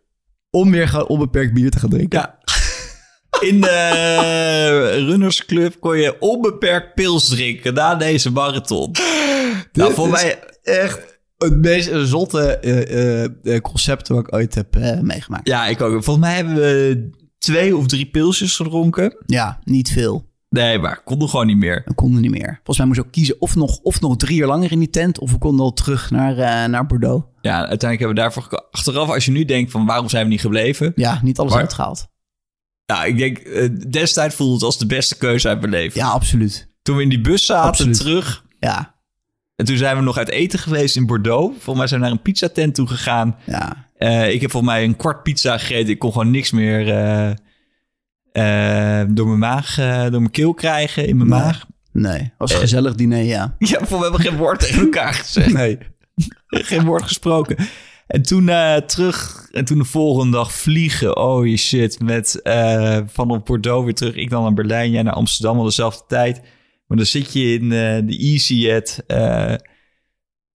Om 0.51 0.71
weer 0.71 1.07
onbeperkt 1.07 1.55
bier 1.55 1.71
te 1.71 1.79
gaan 1.79 1.91
drinken. 1.91 2.19
Ja. 2.19 2.39
In 3.49 3.61
de 3.61 5.05
Runnersclub 5.07 5.81
kon 5.81 5.99
je 5.99 6.21
onbeperkt 6.21 6.95
pils 6.95 7.29
drinken 7.29 7.75
na 7.75 7.95
deze 7.95 8.31
marathon. 8.31 8.95
nou, 9.73 9.95
voor 9.95 10.09
mij... 10.09 10.39
echt 10.63 11.14
het 11.45 11.61
meest 11.61 11.91
zotte 12.09 12.59
eh, 13.45 13.61
concept 13.61 14.09
wat 14.09 14.19
ik 14.19 14.35
ooit 14.35 14.55
heb 14.55 14.77
meegemaakt. 15.03 15.49
Ja, 15.49 15.67
ik 15.67 15.81
ook. 15.81 16.05
Volgens 16.05 16.27
mij 16.27 16.35
hebben 16.35 16.55
we 16.55 17.11
twee 17.39 17.77
of 17.77 17.87
drie 17.87 18.07
pilsjes 18.07 18.57
gedronken. 18.57 19.17
Ja, 19.27 19.59
niet 19.65 19.91
veel. 19.91 20.33
Nee, 20.49 20.79
maar 20.79 21.03
konden 21.05 21.29
gewoon 21.29 21.47
niet 21.47 21.57
meer. 21.57 21.83
We 21.85 21.95
konden 21.95 22.21
niet 22.21 22.31
meer. 22.31 22.55
Volgens 22.55 22.79
mij 22.79 22.87
moest 22.87 23.01
ook 23.01 23.13
kiezen 23.13 23.41
of 23.41 23.55
nog, 23.57 23.79
of 23.83 24.01
nog 24.01 24.17
drie 24.17 24.37
jaar 24.37 24.49
langer 24.49 24.73
in 24.73 24.79
die 24.79 24.91
tent... 24.91 25.19
of 25.19 25.31
we 25.31 25.39
konden 25.39 25.65
al 25.65 25.73
terug 25.73 26.11
naar, 26.11 26.69
naar 26.71 26.87
Bordeaux. 26.87 27.25
Ja, 27.41 27.57
uiteindelijk 27.59 27.99
hebben 27.99 28.09
we 28.09 28.23
daarvoor... 28.23 28.69
Achteraf, 28.71 29.09
als 29.09 29.25
je 29.25 29.31
nu 29.31 29.45
denkt 29.45 29.71
van 29.71 29.87
waarom 29.87 30.09
zijn 30.09 30.25
we 30.25 30.31
niet 30.31 30.41
gebleven? 30.41 30.93
Ja, 30.95 31.21
niet 31.23 31.39
alles 31.39 31.53
Maar- 31.53 31.61
uitgehaald. 31.61 32.07
Ja, 32.85 33.05
ik 33.05 33.19
denk, 33.19 33.43
destijds 33.93 34.35
voelde 34.35 34.55
het 34.55 34.63
als 34.63 34.79
de 34.79 34.87
beste 34.87 35.17
keuze 35.17 35.49
uit 35.49 35.59
mijn 35.61 35.73
leven. 35.73 36.01
Ja, 36.01 36.09
absoluut. 36.09 36.69
Toen 36.83 36.97
we 36.97 37.03
in 37.03 37.09
die 37.09 37.21
bus 37.21 37.47
zaten 37.47 37.69
Absoluut. 37.69 37.97
terug... 37.99 38.45
Ja, 38.59 38.94
En 39.57 39.65
toen 39.65 39.77
zijn 39.77 39.97
we 39.97 40.03
nog 40.03 40.17
uit 40.19 40.29
eten 40.31 40.59
geweest 40.59 40.97
in 40.97 41.07
Bordeaux. 41.07 41.53
Volgens 41.53 41.77
mij 41.77 41.87
zijn 41.87 42.01
we 42.01 42.07
naar 42.07 42.17
een 42.17 42.23
pizzatent 42.23 42.75
toe 42.75 42.87
gegaan. 42.87 43.37
ja. 43.47 43.83
Eh, 43.95 44.33
ik 44.33 44.41
heb 44.41 44.51
volgens 44.51 44.73
mij 44.73 44.85
een 44.85 44.97
kwart 44.97 45.23
pizza 45.23 45.59
gegeten. 45.59 45.89
Ik 45.93 45.99
kon 45.99 46.13
gewoon 46.13 46.31
niks 46.31 46.51
meer 46.51 46.89
eh, 46.89 47.31
eh, 49.01 49.09
door 49.11 49.27
mijn 49.27 49.39
maag, 49.39 49.75
door 50.11 50.21
mijn 50.21 50.31
keel 50.31 50.55
krijgen 50.55 51.07
in 51.07 51.17
mijn 51.17 51.29
Nee. 51.29 51.39
maag. 51.39 51.67
Nee, 51.93 52.33
was 52.39 52.53
een 52.53 52.59
gezellig 52.59 52.95
diner, 52.95 53.23
ja. 53.23 53.55
Ja, 53.59 53.81
we 53.89 53.97
hebben 53.97 54.21
geen 54.21 54.37
woord 54.37 54.61
tegen 54.61 54.81
elkaar 54.81 55.15
gezegd. 55.15 55.53
Nee. 55.53 55.79
geen 56.49 56.85
woord 56.85 57.03
gesproken. 57.03 57.57
En 58.07 58.23
toen 58.23 58.47
terug, 58.87 59.49
en 59.53 59.65
toen 59.65 59.79
de 59.79 59.85
volgende 59.85 60.37
dag 60.37 60.53
vliegen. 60.53 61.17
Oh 61.17 61.47
je 61.47 61.57
shit, 61.57 62.01
met 62.01 62.43
eh 62.43 62.99
vanaf 63.07 63.43
Bordeaux 63.43 63.85
weer 63.85 63.95
terug. 63.95 64.15
Ik 64.15 64.31
dan 64.31 64.43
naar 64.43 64.55
Berlijn, 64.55 64.91
jij 64.91 65.03
naar 65.03 65.13
Amsterdam 65.15 65.59
al 65.59 65.65
dezelfde 65.65 66.05
tijd. 66.09 66.41
Maar 66.87 66.97
dan 66.97 67.07
zit 67.07 67.33
je 67.33 67.53
in 67.55 67.63
eh, 67.63 68.07
de 68.09 68.19
EasyJet. 68.19 69.03
eh 69.07 69.55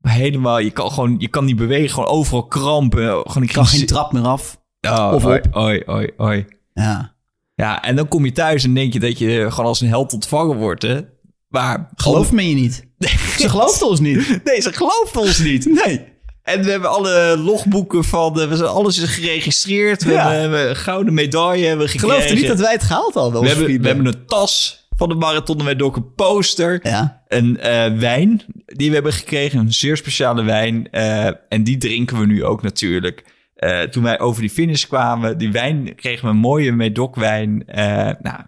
helemaal, 0.01 0.59
je 0.59 0.71
kan 0.71 0.91
gewoon, 0.91 1.15
je 1.17 1.27
kan 1.27 1.45
niet 1.45 1.55
bewegen, 1.55 1.89
gewoon 1.89 2.09
overal 2.09 2.45
krampen. 2.47 3.03
Gewoon, 3.07 3.43
ik 3.43 3.51
Kan 3.51 3.65
geen 3.65 3.86
trap 3.86 4.11
meer 4.13 4.21
af. 4.21 4.61
Oh, 4.82 5.11
Of 5.13 5.25
oi, 5.25 5.38
op. 5.39 5.55
oi, 5.55 5.82
oi, 5.86 6.09
oi. 6.17 6.45
Ja. 6.73 7.15
Ja, 7.55 7.84
en 7.84 7.95
dan 7.95 8.07
kom 8.07 8.25
je 8.25 8.32
thuis 8.32 8.63
en 8.63 8.73
denk 8.73 8.93
je 8.93 8.99
dat 8.99 9.17
je 9.17 9.45
gewoon 9.49 9.65
als 9.65 9.82
een 9.82 9.88
held 9.88 10.13
ontvangen 10.13 10.57
wordt, 10.57 10.82
hè? 10.82 10.99
Maar... 11.47 11.89
Geloof 11.95 12.32
me 12.32 12.49
je 12.49 12.55
niet. 12.55 12.88
Ze 13.39 13.49
gelooft 13.49 13.82
ons 13.82 13.99
niet. 13.99 14.39
Nee, 14.43 14.61
ze 14.61 14.73
gelooft 14.73 15.15
ons 15.17 15.39
niet. 15.39 15.65
Nee. 15.86 16.05
En 16.43 16.63
we 16.63 16.71
hebben 16.71 16.89
alle 16.89 17.38
logboeken 17.38 18.03
van... 18.03 18.41
eh, 18.41 18.47
We 18.47 18.55
zijn 18.55 18.69
alles 18.69 18.97
is 18.97 19.09
geregistreerd. 19.09 20.03
We, 20.03 20.11
Ja. 20.11 20.32
hebben, 20.32 20.69
een 20.69 20.75
gouden 20.75 21.13
medaille 21.13 21.65
hebben 21.65 21.89
gekregen. 21.89 22.15
Geloof 22.15 22.30
er 22.30 22.36
niet 22.36 22.47
dat 22.47 22.59
wij 22.59 22.71
het 22.71 22.84
gehaald 22.84 23.13
hadden, 23.13 23.41
we 23.41 23.47
hebben, 23.47 23.82
we 23.82 23.88
hebben 23.88 24.05
een 24.05 24.25
tas 24.25 24.88
van 24.99 25.09
de 25.09 25.15
marathon. 25.15 25.63
Met 25.63 25.81
ook 25.81 25.95
een 25.95 26.13
poster. 26.13 26.79
Ja. 26.83 27.23
Een 27.27 27.59
eh, 27.59 27.97
wijn 27.97 28.41
die 28.65 28.87
we 28.87 28.93
hebben 28.93 29.13
gekregen. 29.13 29.59
Een 29.59 29.73
zeer 29.73 29.97
speciale 29.97 30.43
wijn. 30.43 30.91
eh, 30.91 31.25
en 31.25 31.63
die 31.63 31.77
drinken 31.77 32.19
we 32.19 32.25
nu 32.25 32.43
ook 32.43 32.61
natuurlijk. 32.61 33.25
Eh, 33.55 33.81
toen 33.81 34.03
wij 34.03 34.19
over 34.19 34.41
die 34.41 34.49
finish 34.49 34.85
kwamen, 34.85 35.37
die 35.37 35.51
wijn 35.51 35.95
kregen 35.95 36.25
we 36.25 36.31
een 36.31 36.37
mooie 36.37 36.71
Medoc-wijn. 36.71 37.67
Eh, 37.67 38.11
nou, 38.21 38.39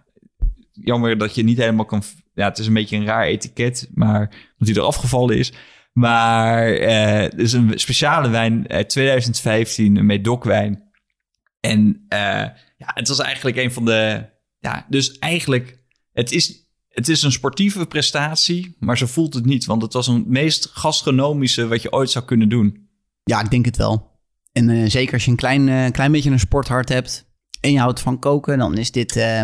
jammer 0.72 1.18
dat 1.18 1.34
je 1.34 1.42
niet 1.42 1.58
helemaal 1.58 1.84
kan... 1.84 2.02
Ja, 2.34 2.48
het 2.48 2.58
is 2.58 2.66
een 2.66 2.74
beetje 2.74 2.96
een 2.96 3.06
raar 3.06 3.24
etiket, 3.24 3.90
maar 3.94 4.20
omdat 4.20 4.58
die 4.58 4.74
er 4.74 4.80
afgevallen 4.80 5.38
is. 5.38 5.52
Maar 5.92 6.66
het 6.66 7.38
is 7.38 7.52
een 7.52 7.72
speciale 7.74 8.28
wijn 8.28 8.68
uit 8.68 8.88
2015, 8.88 9.96
een 9.96 10.06
Medoc-wijn. 10.06 10.90
En 11.60 12.06
ja, 12.08 12.90
het 12.94 13.08
was 13.08 13.18
eigenlijk 13.18 13.56
een 13.56 13.72
van 13.72 13.84
de... 13.84 14.24
Ja, 14.58 14.86
dus 14.88 15.18
eigenlijk, 15.18 15.81
het 16.12 16.32
is, 16.32 16.66
het 16.88 17.08
is 17.08 17.22
een 17.22 17.32
sportieve 17.32 17.86
prestatie, 17.86 18.76
maar 18.78 18.98
zo 18.98 19.06
voelt 19.06 19.34
het 19.34 19.44
niet. 19.44 19.64
Want 19.64 19.82
het 19.82 19.92
was 19.92 20.06
een 20.06 20.24
meest 20.26 20.70
gastronomische 20.72 21.68
wat 21.68 21.82
je 21.82 21.92
ooit 21.92 22.10
zou 22.10 22.24
kunnen 22.24 22.48
doen. 22.48 22.88
Ja, 23.24 23.40
ik 23.40 23.50
denk 23.50 23.64
het 23.64 23.76
wel. 23.76 24.10
En 24.52 24.70
eh, 24.70 24.90
zeker 24.90 25.14
als 25.14 25.24
je 25.24 25.30
een 25.30 25.36
klein, 25.36 25.68
eh, 25.68 25.90
klein 25.90 26.12
beetje 26.12 26.30
een 26.30 26.38
sporthart 26.38 26.88
hebt 26.88 27.26
en 27.60 27.72
je 27.72 27.78
houdt 27.78 28.00
van 28.00 28.18
koken, 28.18 28.58
dan 28.58 28.76
is 28.76 28.90
dit 28.90 29.16
eh, 29.16 29.40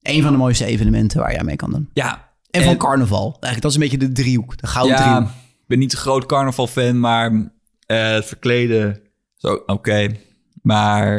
een 0.00 0.22
van 0.22 0.32
de 0.32 0.38
mooiste 0.38 0.64
evenementen 0.64 1.20
waar 1.20 1.32
je 1.32 1.38
aan 1.38 1.44
mee 1.44 1.56
kan 1.56 1.70
doen. 1.70 1.90
Ja, 1.92 2.30
En 2.50 2.62
van 2.62 2.76
carnaval. 2.76 3.24
Eigenlijk, 3.24 3.62
dat 3.62 3.70
is 3.70 3.76
een 3.76 3.82
beetje 3.82 4.06
de 4.06 4.12
driehoek, 4.12 4.56
de 4.56 4.66
gouden 4.66 4.96
ja, 4.96 5.02
driehoek. 5.02 5.28
ik 5.28 5.66
ben 5.66 5.78
niet 5.78 5.92
een 5.92 5.98
groot 5.98 6.26
carnaval-fan, 6.26 7.00
maar 7.00 7.52
het 7.86 8.24
verkleden 8.24 9.00
zo 9.36 9.62
oké. 9.66 10.16
Maar 10.62 11.16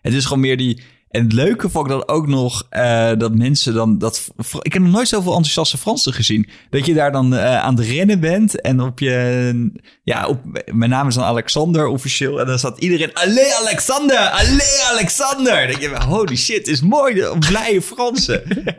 het 0.00 0.14
is 0.14 0.24
gewoon 0.24 0.40
meer 0.40 0.56
die... 0.56 0.82
En 1.16 1.22
het 1.22 1.32
leuke 1.32 1.70
vond 1.70 1.86
ik 1.86 1.92
dan 1.92 2.08
ook 2.08 2.26
nog 2.26 2.66
eh, 2.68 3.10
dat 3.18 3.34
mensen 3.34 3.74
dan... 3.74 3.98
Dat, 3.98 4.28
ik 4.62 4.72
heb 4.72 4.82
nog 4.82 4.92
nooit 4.92 5.08
zoveel 5.08 5.32
enthousiaste 5.32 5.78
Fransen 5.78 6.12
gezien. 6.12 6.48
Dat 6.70 6.86
je 6.86 6.94
daar 6.94 7.12
dan 7.12 7.34
eh, 7.34 7.58
aan 7.58 7.76
het 7.76 7.86
rennen 7.86 8.20
bent 8.20 8.60
en 8.60 8.80
op 8.80 8.98
je... 8.98 9.70
Ja, 10.02 10.26
op, 10.26 10.40
mijn 10.72 10.90
naam 10.90 11.08
is 11.08 11.14
dan 11.14 11.24
Alexander 11.24 11.86
officieel. 11.86 12.40
En 12.40 12.46
dan 12.46 12.58
staat 12.58 12.78
iedereen... 12.78 13.14
Allee 13.14 13.54
Alexander! 13.60 14.18
Allee 14.18 14.82
Alexander! 14.90 15.66
Dat 15.66 15.80
je 15.80 15.96
holy 16.04 16.36
shit, 16.36 16.68
is 16.68 16.80
mooi. 16.80 17.14
De 17.14 17.36
blije 17.48 17.82
Fransen. 17.82 18.42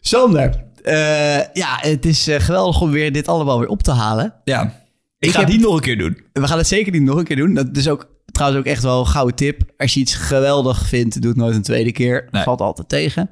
Sander, 0.00 0.64
eh, 0.82 1.52
ja, 1.52 1.78
het 1.80 2.06
is 2.06 2.28
geweldig 2.30 2.80
om 2.80 2.90
weer 2.90 3.12
dit 3.12 3.28
allemaal 3.28 3.58
weer 3.58 3.68
op 3.68 3.82
te 3.82 3.90
halen. 3.92 4.34
Ja, 4.44 4.62
ik, 4.62 4.70
Ik 5.18 5.30
ga 5.30 5.38
heb- 5.38 5.48
het 5.48 5.56
niet 5.56 5.66
nog 5.66 5.74
een 5.74 5.82
keer 5.82 5.98
doen. 5.98 6.18
We 6.32 6.46
gaan 6.48 6.58
het 6.58 6.66
zeker 6.66 6.92
niet 6.92 7.02
nog 7.02 7.16
een 7.18 7.24
keer 7.24 7.36
doen. 7.36 7.54
Dat 7.54 7.76
is 7.76 7.88
ook 7.88 8.16
trouwens 8.38 8.66
ook 8.66 8.72
echt 8.72 8.82
wel 8.82 9.00
een 9.00 9.06
gouden 9.06 9.36
tip. 9.36 9.62
Als 9.76 9.94
je 9.94 10.00
iets 10.00 10.14
geweldig 10.14 10.86
vindt, 10.86 11.20
doe 11.20 11.30
het 11.30 11.40
nooit 11.40 11.54
een 11.54 11.62
tweede 11.62 11.92
keer. 11.92 12.28
Nee. 12.30 12.42
Valt 12.42 12.60
altijd 12.60 12.88
tegen. 12.88 13.30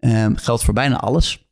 Ehm, 0.00 0.34
geldt 0.34 0.64
voor 0.64 0.74
bijna 0.74 1.00
alles. 1.00 1.46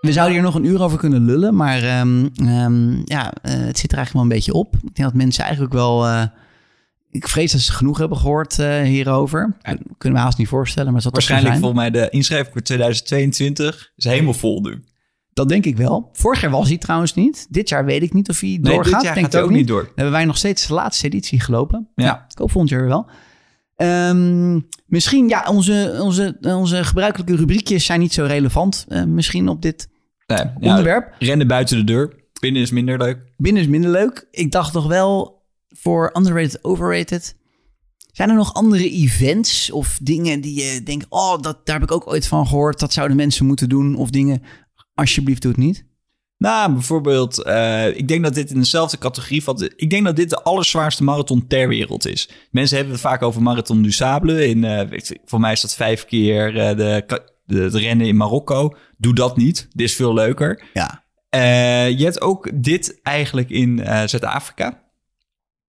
We 0.00 0.12
zouden 0.12 0.34
hier 0.34 0.44
nog 0.44 0.54
een 0.54 0.64
uur 0.64 0.82
over 0.82 0.98
kunnen 0.98 1.24
lullen, 1.24 1.56
maar 1.56 1.82
ehm, 1.82 2.28
ehm, 2.34 2.92
ja, 3.04 3.32
eh, 3.42 3.52
het 3.52 3.78
zit 3.78 3.92
er 3.92 3.96
eigenlijk 3.96 4.12
wel 4.12 4.22
een 4.22 4.28
beetje 4.28 4.52
op. 4.52 4.74
Ik 4.74 4.80
denk 4.94 5.08
dat 5.08 5.14
mensen 5.14 5.44
eigenlijk 5.44 5.72
wel... 5.74 6.06
eh, 6.06 6.22
ik 7.10 7.28
vrees 7.28 7.52
dat 7.52 7.60
ze 7.60 7.72
genoeg 7.72 7.98
hebben 7.98 8.18
gehoord 8.18 8.58
eh, 8.58 8.82
hierover. 8.82 9.56
Ja. 9.62 9.76
Kunnen 9.98 10.18
we 10.18 10.24
haast 10.24 10.38
niet 10.38 10.48
voorstellen, 10.48 10.92
maar 10.92 11.02
zo 11.02 11.10
Waarschijnlijk 11.10 11.54
volgens 11.54 11.80
mij 11.80 11.90
de 11.90 12.08
inschrijving 12.10 12.52
voor 12.52 12.62
2022 12.62 13.92
is 13.96 14.04
helemaal 14.04 14.34
vol 14.34 14.60
nu. 14.60 14.84
Dat 15.34 15.48
denk 15.48 15.64
ik 15.64 15.76
wel. 15.76 16.08
Vorig 16.12 16.40
jaar 16.40 16.50
was 16.50 16.68
hij 16.68 16.78
trouwens 16.78 17.14
niet. 17.14 17.46
Dit 17.50 17.68
jaar 17.68 17.84
weet 17.84 18.02
ik 18.02 18.12
niet 18.12 18.28
of 18.28 18.40
hij 18.40 18.48
Nee, 18.48 18.60
doorgaat. 18.60 18.92
dit 18.92 19.02
jaar 19.02 19.14
denk 19.14 19.32
gaat 19.32 19.42
ook 19.42 19.50
niet 19.50 19.68
door. 19.68 19.82
Dan 19.82 19.92
hebben 19.94 20.12
wij 20.12 20.24
nog 20.24 20.36
steeds 20.36 20.66
de 20.66 20.74
laatste 20.74 21.06
editie 21.06 21.40
gelopen. 21.40 21.88
Ja. 21.94 22.24
Ik 22.28 22.38
hoop 22.38 22.50
volgend 22.50 22.70
jaar 22.72 22.86
wel. 22.86 23.06
Ehm, 23.76 24.60
misschien, 24.86 25.28
ja, 25.28 25.44
onze, 25.48 25.98
onze, 26.00 26.36
onze 26.42 26.84
gebruikelijke 26.84 27.36
rubriekjes 27.36 27.84
zijn 27.84 28.00
niet 28.00 28.12
zo 28.12 28.24
relevant. 28.24 28.84
eh, 28.88 29.04
misschien 29.04 29.48
op 29.48 29.62
dit 29.62 29.88
Nee, 30.26 30.38
ja, 30.38 30.54
onderwerp. 30.60 31.14
rennen 31.18 31.46
buiten 31.46 31.76
de 31.76 31.84
deur. 31.84 32.22
Binnen 32.40 32.62
is 32.62 32.70
minder 32.70 32.98
leuk. 32.98 33.18
Binnen 33.36 33.62
is 33.62 33.68
minder 33.68 33.90
leuk. 33.90 34.26
Ik 34.30 34.52
dacht 34.52 34.72
nog 34.72 34.86
wel 34.86 35.42
voor 35.68 36.10
underrated, 36.16 36.64
overrated. 36.64 37.36
Zijn 38.12 38.28
er 38.28 38.34
nog 38.34 38.54
andere 38.54 38.90
events 38.90 39.70
of 39.70 39.98
dingen 40.02 40.40
die 40.40 40.64
je 40.64 40.82
denkt... 40.82 41.06
oh, 41.08 41.40
dat, 41.42 41.66
daar 41.66 41.74
heb 41.80 41.84
ik 41.84 41.92
ook 41.94 42.06
ooit 42.06 42.26
van 42.26 42.46
gehoord. 42.46 42.78
Dat 42.80 42.92
zouden 42.92 43.16
mensen 43.16 43.46
moeten 43.46 43.68
doen. 43.68 43.94
Of 43.96 44.10
dingen, 44.10 44.42
alsjeblieft 44.94 45.42
doe 45.42 45.50
het 45.50 45.60
niet. 45.60 45.86
Nou, 46.38 46.72
bijvoorbeeld, 46.72 47.42
eh, 47.42 47.96
ik 47.96 48.08
denk 48.08 48.24
dat 48.24 48.34
dit 48.34 48.50
in 48.50 48.58
dezelfde 48.58 48.98
categorie 48.98 49.42
valt. 49.42 49.80
Ik 49.80 49.90
denk 49.90 50.04
dat 50.04 50.16
dit 50.16 50.30
de 50.30 50.42
allerzwaarste 50.42 51.04
marathon 51.04 51.46
ter 51.46 51.68
wereld 51.68 52.06
is. 52.06 52.30
Mensen 52.50 52.76
hebben 52.76 52.94
het 52.94 53.02
vaak 53.02 53.22
over 53.22 53.42
Marathon 53.42 53.82
du 53.82 53.92
Sable. 53.92 54.48
In, 54.48 54.64
eh, 54.64 55.00
voor 55.24 55.40
mij 55.40 55.52
is 55.52 55.60
dat 55.60 55.74
vijf 55.74 56.04
keer 56.04 56.58
eh, 56.58 56.76
de, 56.76 57.04
de, 57.46 57.70
de 57.70 57.78
rennen 57.78 58.06
in 58.06 58.16
Marokko. 58.16 58.76
Doe 58.96 59.14
dat 59.14 59.36
niet. 59.36 59.68
Dit 59.70 59.88
is 59.88 59.94
veel 59.94 60.14
leuker. 60.14 60.64
Ja, 60.72 61.02
je 61.86 62.04
hebt 62.04 62.20
ook 62.20 62.50
dit 62.54 63.00
eigenlijk 63.02 63.50
in 63.50 63.78
Zuid-Afrika. 63.84 64.82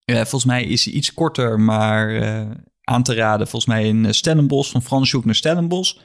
Volgens 0.05 0.45
mij 0.45 0.65
is 0.65 0.85
hij 0.85 0.95
iets 0.95 1.15
korter, 1.15 1.61
maar 1.61 2.23
aan 2.83 3.03
te 3.03 3.15
raden. 3.15 3.49
Volgens 3.49 3.75
mij 3.75 3.87
in 3.87 4.15
Stellenbosch, 4.15 4.71
van 4.71 4.83
Franshoek 4.83 5.25
naar 5.25 5.35
Stellenbosch. 5.35 5.97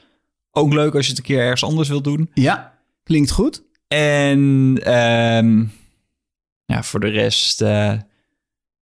Ook 0.50 0.72
leuk 0.72 0.94
als 0.94 1.04
je 1.04 1.10
het 1.10 1.18
een 1.18 1.26
keer 1.26 1.40
ergens 1.40 1.64
anders 1.64 1.88
wilt 1.88 2.04
doen. 2.04 2.30
ja. 2.34 2.78
Klinkt 3.10 3.30
goed. 3.30 3.62
En 3.88 4.78
ehm, 4.82 5.64
ja, 6.64 6.82
voor 6.82 7.00
de 7.00 7.08
rest 7.08 7.62
eh, 7.62 7.92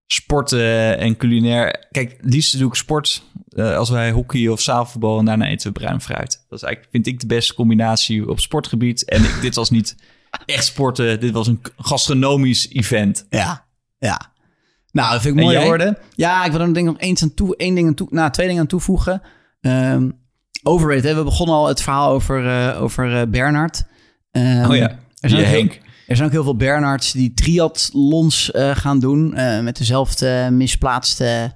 sporten 0.05 0.97
en 0.97 1.17
culinair. 1.17 1.87
Kijk, 1.91 2.17
liefst 2.21 2.59
doe 2.59 2.67
ik 2.67 2.75
sport 2.75 3.23
eh, 3.49 3.75
als 3.75 3.89
wij 3.89 4.11
hockey 4.11 4.47
of 4.47 4.61
zaalvoetbal 4.61 5.19
en 5.19 5.25
daarna 5.25 5.47
eten 5.47 5.67
we 5.67 5.79
bruin 5.79 6.01
fruit. 6.01 6.45
Dat 6.49 6.59
is 6.59 6.65
eigenlijk, 6.65 6.91
vind 6.91 7.07
ik, 7.07 7.19
de 7.19 7.27
beste 7.27 7.53
combinatie 7.53 8.29
op 8.29 8.39
sportgebied. 8.39 9.05
En 9.05 9.23
ik, 9.23 9.41
dit 9.41 9.55
was 9.55 9.69
niet 9.69 9.95
echt 10.45 10.65
sporten, 10.65 11.19
dit 11.19 11.31
was 11.31 11.47
een 11.47 11.61
gastronomisch 11.77 12.69
event. 12.69 13.25
Ja, 13.29 13.65
ja. 13.99 14.33
Nou, 14.91 15.11
dat 15.11 15.21
vind 15.21 15.33
ik 15.33 15.39
En 15.39 15.45
mooie 15.45 15.57
jij? 15.57 15.67
woorden. 15.67 15.97
Ja, 16.15 16.45
ik 16.45 16.51
wil 16.51 16.61
er 16.61 16.73
denk 16.73 16.87
ik 16.87 16.93
nog 16.93 17.01
eens 17.01 17.23
aan 17.23 17.33
toe, 17.33 17.55
één 17.55 17.75
ding 17.75 17.87
aan 17.87 17.93
toe, 17.93 18.07
nou, 18.11 18.31
twee 18.31 18.47
dingen 18.47 18.61
aan 18.61 18.67
toevoegen. 18.67 19.21
Ehm 19.61 20.09
overrated, 20.63 21.03
hè? 21.03 21.15
we 21.15 21.23
begonnen 21.23 21.55
al 21.55 21.67
het 21.67 21.81
verhaal 21.81 22.11
over, 22.11 22.47
eh, 22.47 22.81
over 22.81 23.29
Bernard. 23.29 23.83
Ehm, 24.31 24.69
oh 24.69 24.75
ja, 24.75 24.89
er 24.89 24.97
je 25.19 25.29
zijn, 25.29 25.43
heel, 25.43 25.59
Henk. 25.59 25.79
er 26.07 26.15
zijn 26.15 26.27
ook 26.27 26.33
heel 26.33 26.43
veel 26.43 26.55
Bernards 26.55 27.11
die 27.11 27.33
triathlons 27.33 28.51
eh, 28.51 28.75
gaan 28.75 28.99
doen. 28.99 29.33
eh, 29.33 29.59
met 29.59 29.77
dezelfde 29.77 30.49
misplaatste 30.51 31.53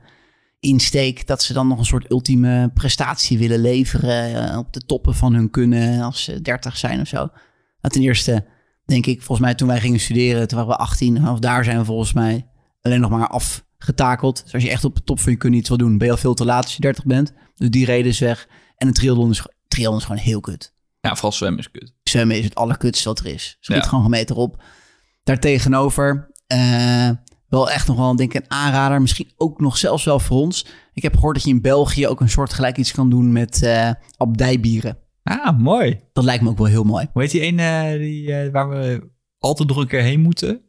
insteek. 0.59 1.28
Dat 1.28 1.43
ze 1.43 1.53
dan 1.53 1.67
nog 1.67 1.78
een 1.78 1.86
soort 1.86 2.11
ultieme 2.11 2.71
prestatie 2.74 3.38
willen 3.38 3.59
leveren. 3.59 4.49
eh, 4.49 4.57
op 4.57 4.74
de 4.74 4.82
toppen 4.82 5.15
van 5.15 5.34
hun 5.34 5.49
kunnen 5.49 6.01
als 6.01 6.24
ze 6.24 6.41
30 6.41 6.78
zijn 6.78 7.01
of 7.01 7.07
zo. 7.07 7.17
Nou, 7.17 7.93
ten 7.93 8.01
eerste 8.01 8.45
denk 8.86 9.05
ik, 9.05 9.17
volgens 9.17 9.39
mij 9.39 9.55
toen 9.55 9.67
wij 9.67 9.80
gingen 9.80 9.99
studeren, 9.99 10.47
toen 10.47 10.57
waren 10.57 10.74
we 10.74 10.80
18. 10.80 11.15
Vanaf 11.15 11.39
daar 11.39 11.63
zijn 11.63 11.78
we 11.78 11.86
volgens 11.86 12.13
mij 12.13 12.47
alleen 12.82 12.99
nog 13.01 13.09
maar 13.09 13.28
afgetakeld. 13.28 14.43
Dus 14.43 14.53
als 14.53 14.63
je 14.63 14.69
echt 14.69 14.86
op 14.86 14.95
de 14.95 15.03
top 15.03 15.19
van 15.19 15.32
je 15.32 15.38
kunnen 15.38 15.59
iets 15.59 15.69
wil 15.69 15.78
doen, 15.78 15.97
ben 15.97 16.07
je 16.07 16.13
al 16.13 16.19
veel 16.19 16.34
te 16.34 16.45
laat 16.45 16.63
als 16.63 16.76
je 16.76 16.82
30 16.82 17.05
bent. 17.05 17.34
Dus 17.55 17.69
die 17.69 17.86
reden 17.86 18.11
is 18.11 18.19
weg. 18.19 18.47
En 18.78 18.88
een 18.88 18.93
triathlon 18.93 19.30
is, 19.30 19.45
triathlon 19.67 19.97
is 19.99 20.05
gewoon 20.05 20.21
heel 20.21 20.39
kut. 20.39 20.72
Ja, 21.08 21.14
vooral 21.14 21.32
zwemmen 21.32 21.60
is 21.60 21.72
kut. 21.72 21.93
Zwemmen 22.04 22.38
is 22.38 22.43
het 22.43 22.56
allerkutste 22.56 23.08
wat 23.08 23.20
er 23.20 23.26
is. 23.26 23.58
Schiet 23.60 23.76
Ja. 23.76 23.82
gewoon 23.84 24.04
een 24.04 24.10
meter 24.10 24.36
op. 24.36 24.64
Daartegenover 25.24 26.32
eh, 26.47 27.10
wel 27.49 27.72
echt 27.72 27.88
nog 27.88 27.97
wel 27.97 28.16
denk 28.16 28.34
ik 28.34 28.41
een 28.43 28.51
aanrader. 28.51 29.01
Misschien 29.01 29.32
ook 29.38 29.60
nog 29.60 29.78
zelfs 29.78 30.04
wel 30.04 30.20
voor 30.20 30.38
ons. 30.38 30.66
Ik 30.93 31.04
heb 31.04 31.14
gehoord 31.16 31.36
dat 31.36 31.43
je 31.43 31.49
in 31.49 31.62
België 31.62 32.08
ook 32.08 32.22
een 32.22 32.30
soort 32.30 32.54
gelijk 32.54 32.78
iets 32.78 32.91
kan 32.91 33.10
doen 33.10 33.32
met 33.32 33.64
eh 33.64 33.89
abdijbieren. 34.18 34.97
Ah, 35.24 35.58
mooi. 35.60 35.99
Dat 36.14 36.24
lijkt 36.24 36.43
me 36.43 36.49
ook 36.49 36.58
wel 36.58 36.68
heel 36.68 36.84
mooi. 36.84 37.08
Hoe 37.14 37.22
heet 37.22 37.32
die 37.32 37.43
een 37.43 37.60
eh, 37.60 37.97
die, 37.99 38.34
eh, 38.34 38.51
waar 38.51 38.70
we 38.70 39.10
altijd 39.39 39.68
nog 39.68 39.78
een 39.78 39.88
keer 39.88 40.01
heen 40.01 40.22
moeten? 40.22 40.62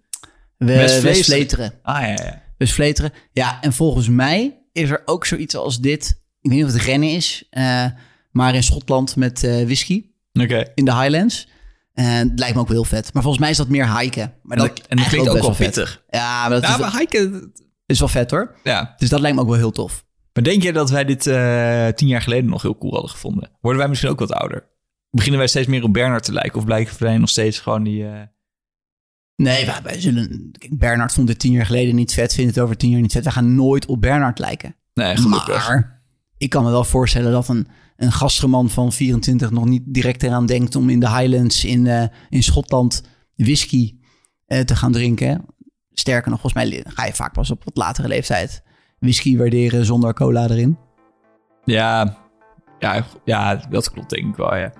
We, 0.57 0.75
West-Vleteren. 1.03 1.73
Ah 1.83 2.01
ja, 2.01 2.09
ja. 2.09 2.43
West-Vleteren. 2.59 3.13
Ja, 3.33 3.61
en 3.63 3.73
volgens 3.73 4.09
mij 4.09 4.59
is 4.73 4.91
er 4.91 5.03
ook 5.05 5.27
zoiets 5.27 5.57
als 5.57 5.81
dit. 5.81 6.09
Ik 6.41 6.51
weet 6.51 6.59
niet 6.59 6.67
of 6.69 6.73
het 6.73 6.83
rennen 6.83 7.11
is, 7.11 7.47
eh, 7.51 7.87
maar 8.31 8.55
in 8.55 8.63
Schotland 8.63 9.17
met 9.17 9.45
eh, 9.45 9.65
whisky 9.65 10.05
Oké. 10.43 10.65
in 10.75 10.85
de 10.85 10.95
Highlands. 10.95 11.49
En 11.95 12.29
het 12.29 12.39
lijkt 12.39 12.55
me 12.55 12.61
ook 12.61 12.69
wel 12.69 12.77
heel 12.77 12.85
vet. 12.85 13.13
Maar 13.13 13.23
volgens 13.23 13.43
mij 13.43 13.51
is 13.53 13.57
dat 13.57 13.69
meer 13.69 13.99
hiken. 13.99 14.35
Maar 14.43 14.57
dat, 14.57 14.67
En 14.69 14.75
dat- 14.75 14.87
en 14.87 14.97
dat 14.97 14.99
eigenlijk 14.99 15.09
klinkt 15.09 15.29
ook 15.31 15.47
wel 15.47 15.55
vet. 15.55 15.67
pittig. 15.67 16.03
Ja, 16.11 16.41
maar 16.41 16.51
dat 16.51 16.63
Ja, 16.63 16.73
is, 16.73 16.77
wel, 16.79 16.91
hiken... 17.01 17.53
is 17.87 17.99
wel 17.99 18.09
vet 18.09 18.31
hoor. 18.31 18.55
Ja. 18.65 18.95
Dus 18.97 19.09
dat 19.09 19.21
lijkt 19.21 19.37
me 19.37 19.43
ook 19.43 19.49
wel 19.49 19.57
heel 19.59 19.71
tof. 19.71 20.05
Maar 20.33 20.43
denk 20.45 20.63
je 20.63 20.73
dat 20.73 20.91
wij 20.91 21.05
dit 21.05 21.27
eh, 21.27 21.89
tien 21.89 22.09
jaar 22.09 22.23
geleden 22.23 22.51
nog 22.51 22.63
heel 22.63 22.79
cool 22.79 22.93
hadden 22.93 23.11
gevonden? 23.11 23.51
Worden 23.61 23.81
wij 23.81 23.89
misschien 23.89 24.11
ook 24.11 24.19
wat 24.19 24.33
ouder? 24.33 24.69
Beginnen 25.11 25.39
wij 25.39 25.49
steeds 25.49 25.67
meer 25.67 25.83
op 25.83 25.93
Bernard 25.93 26.25
te 26.25 26.33
lijken? 26.33 26.59
Of 26.59 26.65
blijken 26.65 26.95
wij 26.99 27.19
nog 27.19 27.29
steeds 27.29 27.59
gewoon 27.61 27.83
die... 27.83 28.07
eh, 28.07 28.21
Nee, 29.37 29.67
wij, 29.67 29.81
wij 29.83 30.01
zullen... 30.01 30.51
Kijk, 30.59 30.79
Bernard 30.79 31.13
vond 31.13 31.29
het 31.29 31.39
tien 31.39 31.53
jaar 31.53 31.67
geleden 31.67 31.95
niet 31.95 32.13
vet. 32.15 32.35
Vindt 32.35 32.55
het 32.55 32.65
over 32.65 32.77
tien 32.77 32.91
jaar 32.91 33.01
niet 33.01 33.13
vet. 33.13 33.25
We 33.25 33.31
gaan 33.31 33.55
nooit 33.55 33.87
op 33.87 34.01
Bernard 34.01 34.39
lijken. 34.39 34.77
Nee, 34.95 35.17
gelukkig. 35.17 35.69
Maar 35.69 36.03
ik 36.39 36.51
kan 36.51 36.65
me 36.65 36.71
wel 36.71 36.85
voorstellen 36.85 37.33
dat 37.33 37.49
een, 37.49 37.69
een 37.97 38.13
gastroman 38.13 38.71
van 38.71 38.93
24 38.93 39.51
nog 39.51 39.65
niet 39.65 39.83
direct 39.87 40.23
eraan 40.23 40.47
denkt 40.47 40.77
om 40.77 40.89
in 40.89 41.01
de 41.01 41.11
Highlands 41.11 41.65
in, 41.65 41.87
eh, 41.87 42.05
in 42.29 42.43
Schotland 42.43 43.03
whisky 43.37 43.95
eh, 44.47 44.61
te 44.61 44.77
gaan 44.77 44.93
drinken. 44.93 45.45
Sterker 45.93 46.31
nog, 46.31 46.41
volgens 46.41 46.65
mij 46.65 46.85
ga 46.87 47.07
je 47.07 47.13
vaak 47.13 47.33
pas 47.33 47.51
op 47.51 47.65
wat 47.65 47.77
latere 47.77 48.09
leeftijd 48.09 48.63
whisky 48.99 49.37
waarderen 49.37 49.85
zonder 49.85 50.15
cola 50.15 50.49
erin. 50.49 50.79
Ja, 51.65 52.17
ja, 52.79 53.05
ja, 53.25 53.55
dat 53.55 53.91
klopt 53.91 54.11
denk 54.11 54.27
ik 54.29 54.37
wel, 54.37 54.57
ja. 54.57 54.73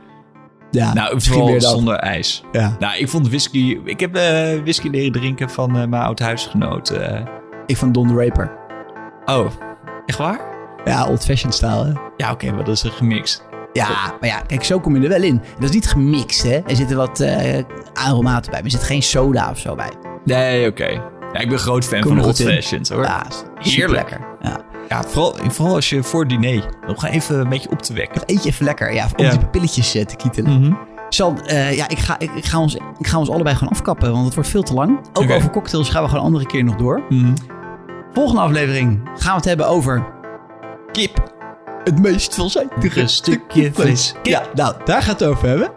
Ja, 0.71 0.95
nou, 0.95 1.15
misschien 1.15 1.37
vooral 1.37 1.53
weer 1.53 1.63
dat. 1.63 1.71
zonder 1.71 1.97
ijs. 1.97 2.43
Ja. 2.53 2.77
Nou, 2.79 2.99
ik 2.99 3.09
vond 3.09 3.29
whisky... 3.29 3.79
Ik 3.85 4.01
heb 4.01 4.15
eh, 4.15 4.61
whisky 4.61 4.89
leren 4.89 5.13
drinken 5.13 5.51
van 5.51 5.73
mijn 5.73 5.95
oud-huisgenoot. 5.95 6.93
Ik 7.67 7.77
van 7.77 7.93
Don 7.93 8.09
the 8.09 8.15
Raper. 8.15 8.53
Oh, 9.25 9.51
echt 10.07 10.19
waar? 10.19 10.54
Ja, 10.85 11.07
old-fashioned 11.09 11.55
style. 11.55 11.85
Hè? 11.85 11.93
Ja, 12.17 12.33
oké, 12.33 12.51
maar 12.53 12.65
dat 12.65 12.75
is 12.75 12.83
een 12.83 12.91
gemixt. 12.91 13.45
Ja, 13.73 13.89
maar 14.21 14.29
ja, 14.29 14.41
kijk, 14.41 14.65
zo 14.65 14.81
kom 14.81 14.97
je 14.97 15.03
er 15.03 15.09
wel 15.09 15.23
in. 15.23 15.43
Dat 15.59 15.69
is 15.69 15.75
niet 15.75 15.87
gemixt, 15.87 16.43
hè. 16.43 16.61
Er 16.67 16.77
zitten 16.77 16.97
wat 16.97 17.21
eh 17.21 17.63
aromaten 17.93 18.51
bij, 18.51 18.63
maar 18.63 18.71
er 18.73 18.79
zit 18.79 18.83
geen 18.83 19.03
soda 19.03 19.51
of 19.51 19.59
zo 19.59 19.75
bij. 19.75 19.91
Nee, 20.25 20.69
oké. 20.69 20.89
Ja, 21.33 21.41
ik 21.41 21.49
ben 21.49 21.59
groot 21.59 21.85
fan 21.85 22.01
Kom 22.01 22.17
van 22.17 22.25
old-fashioned, 22.25 22.89
hoor. 22.89 23.03
Ja, 23.03 23.27
Heerlijk. 23.59 24.11
lekker. 24.11 24.27
Ja. 24.41 24.61
Ja, 24.89 25.03
vooral, 25.03 25.37
vooral 25.49 25.75
als 25.75 25.89
je 25.91 26.03
voor 26.03 26.21
het 26.21 26.29
diner... 26.29 26.63
Gewoon 26.87 27.15
even 27.15 27.39
een 27.41 27.49
beetje 27.49 27.71
op 27.71 27.83
te 27.83 27.93
wekken. 27.93 28.23
Eet 28.27 28.43
je 28.43 28.49
even 28.49 28.65
lekker, 28.65 28.95
ja, 28.95 29.07
om 29.17 29.25
Ja. 29.25 29.31
die 29.31 29.47
pilletjes 29.47 29.95
eh, 29.95 30.05
te 30.05 30.17
kietelen. 30.17 30.61
Mhm. 30.61 30.73
Zal, 31.09 31.35
eh, 31.47 31.77
ja, 31.77 31.89
ik 31.89 31.99
ga, 31.99 32.19
ik, 32.19 32.31
ik, 32.35 32.45
ga 32.45 32.59
ons, 32.61 32.75
ik 32.99 33.07
ga 33.07 33.19
ons 33.19 33.31
allebei 33.31 33.57
gewoon 33.57 33.73
afkappen, 33.73 34.13
want 34.13 34.25
het 34.25 34.35
wordt 34.35 34.49
veel 34.51 34.63
te 34.63 34.75
lang. 34.75 34.99
Ook 35.13 35.31
over 35.31 35.51
cocktails 35.51 35.89
gaan 35.89 36.03
we 36.03 36.09
gewoon 36.09 36.25
een 36.25 36.31
andere 36.31 36.47
keer 36.47 36.65
nog 36.65 36.77
door. 36.77 37.03
Mhm. 37.09 37.33
Volgende 38.13 38.41
aflevering 38.41 39.01
gaan 39.15 39.31
we 39.31 39.37
het 39.37 39.45
hebben 39.45 39.69
over 39.69 40.07
Kip. 40.95 41.33
het 41.85 41.99
meest 42.01 42.35
veelzijdige 42.35 43.07
stukje 43.07 43.73
vlees. 43.73 44.15
Ja, 44.23 44.43
nou, 44.55 44.75
daar 44.85 45.03
gaat 45.03 45.21
het 45.21 45.29
over 45.29 45.49
hebben. 45.49 45.71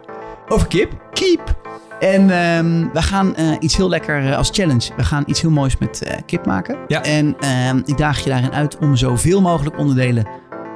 Over 0.48 0.66
kip. 0.68 0.92
Kip. 1.12 1.56
En 2.00 2.20
ehm, 2.30 2.88
we 2.92 3.02
gaan 3.02 3.34
eh, 3.36 3.46
iets 3.60 3.76
heel 3.76 3.88
lekker 3.88 4.30
eh, 4.30 4.36
als 4.36 4.50
challenge. 4.52 4.90
We 4.96 5.04
gaan 5.04 5.22
iets 5.26 5.40
heel 5.40 5.50
moois 5.50 5.78
met 5.78 6.02
eh, 6.02 6.16
kip 6.26 6.46
maken. 6.46 6.76
Ja. 6.88 7.02
En 7.02 7.36
ehm, 7.40 7.80
ik 7.84 7.96
daag 7.98 8.24
je 8.24 8.30
daarin 8.30 8.52
uit 8.52 8.78
om 8.78 8.96
zoveel 8.96 9.40
mogelijk 9.40 9.78
onderdelen 9.78 10.26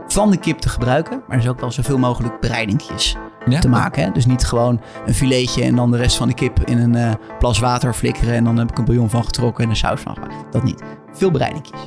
van 0.09 0.31
de 0.31 0.37
kip 0.37 0.59
te 0.59 0.69
gebruiken. 0.69 1.23
Maar 1.29 1.37
dus 1.37 1.49
ook 1.49 1.61
wel 1.61 1.71
zoveel 1.71 1.99
mogelijk 1.99 2.41
bereidingjes 2.41 3.17
Ja? 3.47 3.61
te 3.61 3.69
maken. 3.69 4.05
Hè? 4.05 4.11
Dus 4.11 4.27
niet 4.27 4.45
gewoon 4.45 4.81
een 5.07 5.15
filetje 5.15 5.63
en 5.63 5.77
dan 5.77 5.91
de 5.91 5.97
rest 5.97 6.17
van 6.17 6.29
de 6.29 6.35
kip 6.35 6.61
in 6.65 6.79
een 6.79 7.17
plas 7.39 7.59
water 7.59 7.95
flikkeren. 7.95 8.35
En 8.35 8.45
dan 8.45 8.57
heb 8.59 8.71
ik 8.71 8.79
een 8.79 8.85
bouillon 8.85 9.11
van 9.11 9.25
getrokken 9.25 9.65
en 9.65 9.71
een 9.71 9.77
saus 9.77 10.01
van 10.01 10.15
gemaakt. 10.15 10.35
Dat 10.53 10.63
niet. 10.63 10.83
Veel 11.13 11.31
bereidingjes. 11.31 11.81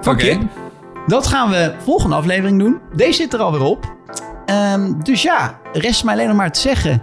Van 0.00 0.12
Oké. 0.14 0.24
kip. 0.26 0.42
Dat 1.08 1.26
gaan 1.26 1.50
we 1.50 1.74
volgende 1.78 2.16
aflevering 2.16 2.58
doen. 2.58 2.80
Deze 2.94 3.12
zit 3.12 3.32
er 3.32 3.40
alweer 3.40 3.62
op. 3.62 3.96
Ehm, 4.46 4.92
dus 5.02 5.22
ja, 5.22 5.60
rest 5.72 6.04
mij 6.04 6.14
alleen 6.14 6.26
nog 6.26 6.36
maar 6.36 6.52
te 6.52 6.60
zeggen. 6.60 7.02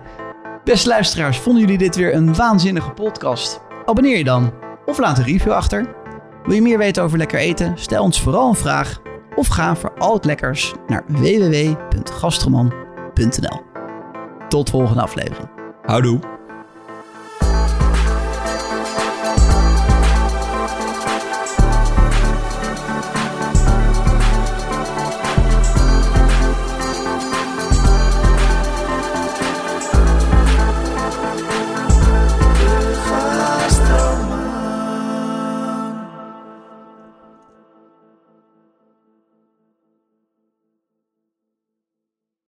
Beste 0.63 0.89
luisteraars, 0.89 1.37
vonden 1.37 1.61
jullie 1.61 1.77
dit 1.77 1.95
weer 1.95 2.13
een 2.13 2.35
waanzinnige 2.35 2.91
podcast? 2.91 3.61
Abonneer 3.85 4.17
je 4.17 4.23
dan 4.23 4.53
of 4.85 4.97
laat 4.97 5.17
een 5.17 5.23
review 5.23 5.51
achter. 5.51 5.95
Wil 6.43 6.55
je 6.55 6.61
meer 6.61 6.77
weten 6.77 7.03
over 7.03 7.17
lekker 7.17 7.39
eten? 7.39 7.77
Stel 7.77 8.03
ons 8.03 8.21
vooral 8.21 8.49
een 8.49 8.55
vraag 8.55 9.01
of 9.35 9.47
ga 9.47 9.75
voor 9.75 9.93
al 9.97 10.13
het 10.13 10.25
lekkers 10.25 10.73
naar 10.87 11.03
www.gastroman.nl. 11.07 13.61
Tot 14.49 14.69
volgende 14.69 15.01
aflevering. 15.01 15.49
Houdoe. 15.81 16.34